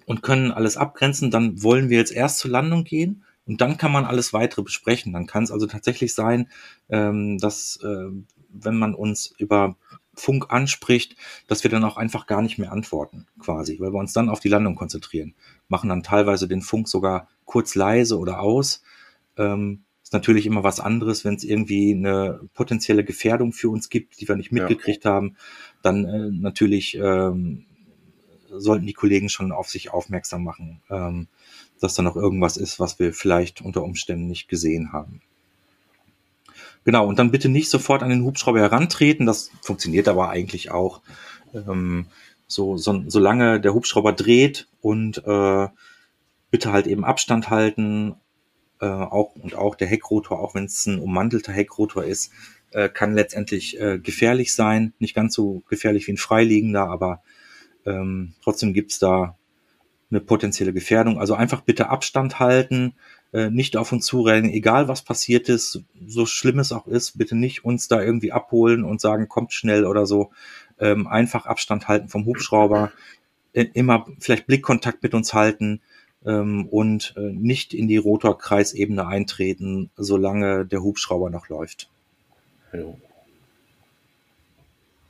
und 0.05 0.23
können 0.23 0.51
alles 0.51 0.77
abgrenzen, 0.77 1.31
dann 1.31 1.63
wollen 1.63 1.91
wir 1.91 1.99
jetzt 1.99 2.13
erst 2.13 2.39
zur 2.41 2.51
Landung 2.51 2.83
gehen 2.83 3.23
und 3.47 3.61
dann 3.61 3.79
kann 3.79 3.93
man 3.93 4.05
alles 4.05 4.33
weitere 4.33 4.63
besprechen. 4.63 5.13
Dann 5.13 5.27
kann 5.27 5.45
es 5.45 5.53
also 5.53 5.67
tatsächlich 5.67 6.13
sein, 6.13 6.51
ähm, 6.89 7.39
dass 7.39 7.79
äh, 7.85 8.11
wenn 8.49 8.77
man 8.77 8.95
uns 8.95 9.33
über 9.39 9.77
Funk 10.15 10.47
anspricht, 10.49 11.17
dass 11.47 11.63
wir 11.63 11.71
dann 11.71 11.85
auch 11.85 11.97
einfach 11.97 12.27
gar 12.27 12.43
nicht 12.43 12.59
mehr 12.59 12.73
antworten, 12.73 13.27
quasi, 13.39 13.79
weil 13.79 13.93
wir 13.93 14.01
uns 14.01 14.13
dann 14.13 14.29
auf 14.29 14.41
die 14.41 14.49
Landung 14.49 14.75
konzentrieren. 14.75 15.35
Machen 15.69 15.91
dann 15.91 16.03
teilweise 16.03 16.49
den 16.49 16.63
Funk 16.63 16.89
sogar 16.89 17.29
kurz 17.45 17.75
leise 17.75 18.19
oder 18.19 18.41
aus. 18.41 18.83
Ähm, 19.37 19.85
ist 20.03 20.13
natürlich 20.13 20.47
immer 20.47 20.65
was 20.65 20.81
anderes, 20.81 21.25
wenn 21.25 21.35
es 21.35 21.45
irgendwie 21.45 21.95
eine 21.95 22.41
potenzielle 22.55 23.05
Gefährdung 23.05 23.53
für 23.53 23.69
uns 23.69 23.91
gibt, 23.91 24.21
die 24.21 24.27
wir 24.27 24.37
nicht 24.37 24.53
mitgekriegt 24.53 25.05
ja. 25.05 25.13
haben. 25.13 25.37
Dann 25.83 26.05
äh, 26.05 26.31
natürlich 26.33 26.97
ähm, 26.97 27.67
sollten 28.51 28.87
die 28.87 28.95
Kollegen 28.95 29.29
schon 29.29 29.53
auf 29.53 29.69
sich 29.69 29.91
aufmerksam 29.91 30.43
machen. 30.43 30.81
Ähm, 30.91 31.29
dass 31.81 31.95
da 31.95 32.03
noch 32.03 32.17
irgendwas 32.17 32.57
ist, 32.57 32.81
was 32.81 32.99
wir 32.99 33.13
vielleicht 33.13 33.61
unter 33.61 33.83
Umständen 33.83 34.27
nicht 34.27 34.49
gesehen 34.49 34.93
haben. 34.93 35.21
Genau, 36.89 37.07
und 37.07 37.19
dann 37.19 37.31
bitte 37.31 37.51
nicht 37.51 37.69
sofort 37.69 38.03
an 38.03 38.09
den 38.09 38.25
Hubschrauber 38.25 38.61
herantreten. 38.61 39.27
Das 39.27 39.51
funktioniert 39.61 40.09
aber 40.09 40.31
eigentlich 40.31 40.71
auch. 40.71 41.03
Ähm, 41.53 42.07
so, 42.47 42.79
so, 42.79 43.05
solange 43.09 43.61
der 43.61 43.75
Hubschrauber 43.75 44.15
dreht 44.15 44.69
und 44.81 45.19
äh, 45.19 45.69
bitte 46.51 46.73
halt 46.73 46.87
eben 46.87 47.05
Abstand 47.05 47.51
halten, 47.51 48.15
äh, 48.81 48.87
auch 48.87 49.35
und 49.35 49.55
auch 49.55 49.75
der 49.75 49.87
Heckrotor, 49.87 50.41
auch 50.41 50.55
wenn 50.55 50.65
es 50.65 50.87
ein 50.87 50.99
ummantelter 50.99 51.53
Heckrotor 51.53 52.05
ist, 52.05 52.33
äh, 52.71 52.89
kann 52.89 53.13
letztendlich 53.13 53.79
äh, 53.79 53.99
gefährlich 53.99 54.55
sein. 54.55 54.95
Nicht 54.99 55.15
ganz 55.15 55.35
so 55.35 55.63
gefährlich 55.69 56.07
wie 56.07 56.13
ein 56.13 56.17
freiliegender, 56.17 56.89
aber 56.89 57.23
ähm, 57.85 58.33
trotzdem 58.43 58.73
gibt's 58.73 58.99
da 58.99 59.37
eine 60.11 60.21
potenzielle 60.21 60.73
Gefährdung. 60.73 61.21
Also 61.21 61.35
einfach 61.35 61.61
bitte 61.61 61.91
Abstand 61.91 62.41
halten, 62.41 62.95
äh, 63.33 63.51
nicht 63.51 63.77
auf 63.77 63.93
uns 63.93 64.07
zurennen, 64.07 64.51
egal 64.51 64.89
was 64.89 65.03
passiert 65.03 65.49
ist, 65.49 65.83
so 66.07 66.27
schlimm 66.27 66.59
es 66.59 66.73
auch 66.73 66.87
ist, 66.87 67.19
bitte 67.19 67.37
nicht 67.37 67.65
uns 67.65 67.89
da 67.89 68.03
irgendwie 68.03 68.33
abholen 68.33 68.85
und 68.85 69.01
sagen, 69.01 69.29
kommt 69.29 69.53
schnell 69.53 69.85
oder 69.85 70.07
so. 70.07 70.31
Ähm, 70.81 71.07
einfach 71.07 71.47
Abstand 71.47 71.89
halten 71.89 72.09
vom 72.09 72.25
Hubschrauber, 72.25 72.93
äh, 73.53 73.67
immer 73.75 74.07
vielleicht 74.19 74.47
Blickkontakt 74.47 75.03
mit 75.03 75.15
uns 75.15 75.35
halten 75.35 75.81
ähm, 76.25 76.67
und 76.69 77.15
äh, 77.17 77.21
nicht 77.21 77.75
in 77.75 77.89
die 77.89 77.97
Rotorkreisebene 77.97 79.07
eintreten, 79.07 79.91
solange 79.97 80.65
der 80.65 80.83
Hubschrauber 80.83 81.31
noch 81.31 81.49
läuft. 81.49 81.91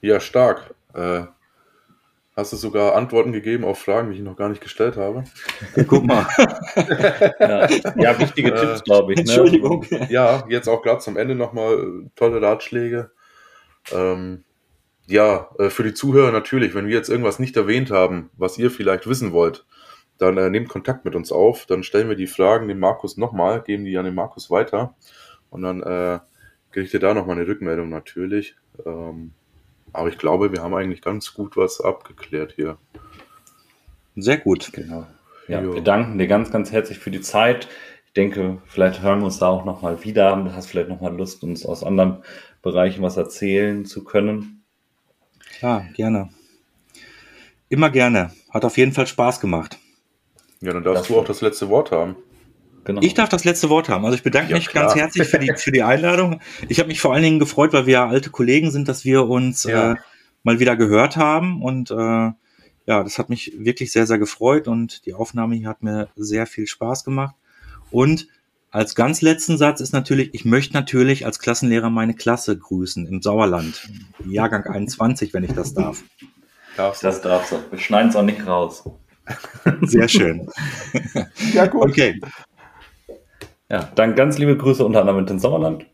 Ja, 0.01 0.21
stark. 0.21 0.75
Äh, 0.95 1.25
hast 2.39 2.53
du 2.53 2.57
sogar 2.57 2.95
Antworten 2.95 3.33
gegeben 3.33 3.65
auf 3.65 3.81
Fragen, 3.81 4.11
die 4.11 4.19
ich 4.19 4.23
noch 4.23 4.37
gar 4.37 4.49
nicht 4.49 4.63
gestellt 4.63 4.97
habe? 4.97 5.25
Guck 5.89 6.05
mal. 6.05 6.27
ja. 7.41 7.69
ja, 7.97 8.19
wichtige 8.19 8.53
Äh, 8.53 8.61
Tipps, 8.61 8.85
glaube 8.85 9.13
ich. 9.13 9.17
Ne? 9.17 9.23
Entschuldigung. 9.23 9.85
Ja, 10.09 10.45
jetzt 10.49 10.69
auch 10.69 10.83
gerade 10.83 11.01
zum 11.01 11.17
Ende 11.17 11.35
nochmal 11.35 12.09
tolle 12.15 12.41
Ratschläge. 12.41 13.11
Ähm, 13.93 14.45
ja, 15.09 15.51
äh, 15.59 15.69
für 15.69 15.83
die 15.83 15.95
Zuhörer 15.95 16.31
natürlich, 16.31 16.75
wenn 16.75 16.87
wir 16.87 16.95
jetzt 16.95 17.09
irgendwas 17.09 17.41
nicht 17.41 17.57
erwähnt 17.57 17.91
haben, 17.91 18.31
was 18.37 18.57
ihr 18.57 18.71
vielleicht 18.71 19.09
wissen 19.09 19.33
wollt, 19.33 19.67
dann 20.17 20.39
äh, 20.39 20.49
nehmt 20.49 20.69
Kontakt 20.69 21.05
mit 21.05 21.17
uns 21.17 21.33
auf, 21.33 21.67
dann 21.67 21.83
stellen 21.83 22.09
wir 22.09 22.17
die 22.17 22.27
Fragen 22.29 22.69
dem 22.69 22.79
Markus 22.79 23.17
nochmal, 23.17 23.63
geben 23.63 23.85
die 23.85 23.99
an 23.99 24.05
den 24.05 24.15
Markus 24.15 24.49
weiter 24.49 24.95
und 25.51 25.63
dann 25.63 25.83
äh, 25.83 26.21
kriegt 26.71 26.95
ihr 26.95 27.01
da 27.01 27.15
nochmal 27.15 27.37
eine 27.37 27.49
Rückmeldung 27.49 27.89
natürlich. 27.89 28.55
Ähm, 28.87 29.33
aber 29.93 30.09
ich 30.09 30.19
glaube, 30.19 30.53
wir 30.53 30.63
haben 30.63 30.75
eigentlich 30.75 31.03
ganz 31.03 31.35
gut 31.35 31.57
was 31.57 31.81
abgeklärt 31.81 32.53
hier. 32.57 32.79
Sehr 34.17 34.39
gut. 34.39 34.73
Genau. 34.73 35.07
Ja, 35.47 35.61
Jo. 35.63 35.75
wir 35.75 35.83
danken 35.83 36.19
dir 36.19 36.27
ganz, 36.27 36.51
ganz 36.51 36.73
herzlich 36.73 36.99
für 36.99 37.11
die 37.11 37.21
Zeit. 37.21 37.69
Ich 38.07 38.13
denke, 38.15 38.61
vielleicht 38.67 39.01
hören 39.03 39.21
wir 39.21 39.27
uns 39.27 39.39
da 39.39 39.49
auch 39.49 39.65
nochmal 39.65 40.03
wieder. 40.05 40.37
Du 40.37 40.53
hast 40.53 40.67
vielleicht 40.67 40.89
nochmal 40.89 41.17
Lust, 41.17 41.43
uns 41.45 41.65
aus 41.65 41.85
anderen 41.85 42.23
Bereichen 42.63 43.03
was 43.03 43.17
erzählen 43.17 43.85
zu 43.85 44.03
können. 44.05 44.65
Ja, 45.61 45.87
gerne. 45.95 46.31
Immer 47.69 47.91
gerne. 47.91 48.33
Hat 48.51 48.65
auf 48.65 48.77
jeden 48.77 48.93
Fall 48.93 49.07
Spaß 49.07 49.41
gemacht. 49.41 49.79
Ja, 50.61 50.73
dann 50.73 50.83
darfst 50.83 51.03
Das- 51.03 51.09
du 51.09 51.19
auch 51.19 51.25
das 51.25 51.41
letzte 51.41 51.69
Wort 51.69 51.93
haben. 51.93 52.17
Genau. 52.89 53.03
Ich 53.03 53.13
darf 53.13 53.29
das 53.29 53.45
letzte 53.45 53.69
Wort 53.69 53.91
haben. 53.91 54.05
Also 54.07 54.17
ich 54.17 54.23
bedanke 54.23 54.51
Ja, 54.51 54.57
mich 54.57 54.67
klar. 54.69 54.87
ganz 54.87 54.99
herzlich 54.99 55.29
für 55.29 55.39
die, 55.39 55.53
für 55.55 55.71
die 55.73 55.83
Einladung. 55.83 56.41
Ich 56.71 56.79
habe 56.79 56.89
mich 56.89 57.01
vor 57.03 57.13
allen 57.13 57.23
Dingen 57.23 57.39
gefreut, 57.39 57.75
weil 57.75 57.85
wir 57.85 57.93
ja 57.93 58.09
alte 58.09 58.31
Kollegen 58.31 58.71
sind, 58.71 58.89
dass 58.89 59.05
wir 59.05 59.29
uns 59.29 59.65
Ja. 59.65 59.93
äh, 59.93 59.97
mal 60.43 60.59
wieder 60.59 60.75
gehört 60.75 61.19
haben. 61.19 61.61
Und 61.63 61.91
äh, 61.91 61.95
ja, 61.95 62.35
das 62.87 63.19
hat 63.19 63.29
mich 63.29 63.53
wirklich 63.59 63.93
sehr, 63.93 64.07
sehr 64.07 64.17
gefreut. 64.19 64.69
Und 64.69 65.05
die 65.05 65.13
Aufnahme 65.13 65.55
hier 65.55 65.69
hat 65.69 65.83
mir 65.83 66.09
sehr 66.17 66.47
viel 66.47 66.67
Spaß 66.67 67.05
gemacht. 67.05 67.35
Und 67.91 68.27
als 68.71 68.95
ganz 68.95 69.21
letzten 69.21 69.59
Satz 69.59 69.83
ist 69.83 69.93
natürlich, 69.93 70.31
ich 70.33 70.47
möchte 70.47 70.73
natürlich 70.73 71.27
als 71.27 71.39
Klassenlehrer 71.41 71.91
meine 71.91 72.15
Klasse 72.15 72.57
grüßen 72.57 73.07
im 73.07 73.21
Sauerland. 73.21 73.87
Jahrgang 74.27 74.65
21, 74.67 75.35
wenn 75.35 75.45
ich 75.45 75.53
das 75.53 75.75
darf. 75.75 76.03
Darfst 76.79 77.03
du. 77.03 77.07
das 77.07 77.21
darfst 77.21 77.53
du. 77.53 77.57
Wir 77.71 77.79
schneiden 77.79 78.09
es 78.09 78.17
auch 78.17 78.23
nicht 78.23 78.47
raus. 78.47 78.83
Sehr 79.83 80.09
schön. 80.09 80.49
Ja, 81.53 81.67
gut. 81.67 81.83
Okay. 81.91 82.19
Ja, 83.71 83.91
dann 83.95 84.15
ganz 84.15 84.39
liebe 84.39 84.57
Grüße 84.57 84.85
unter 84.85 85.01
anderem 85.01 85.21
in 85.21 85.27
den 85.27 85.39
Sauerland. 85.39 85.87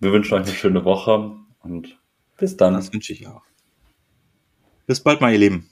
Wir 0.00 0.12
wünschen 0.12 0.34
euch 0.34 0.46
eine 0.46 0.54
schöne 0.54 0.84
Woche 0.84 1.32
und 1.62 1.98
bis 2.36 2.56
dann. 2.56 2.74
Das 2.74 2.92
wünsche 2.92 3.12
ich 3.12 3.26
auch. 3.26 3.42
Bis 4.86 5.00
bald 5.00 5.20
ihr 5.32 5.38
Lieben. 5.38 5.71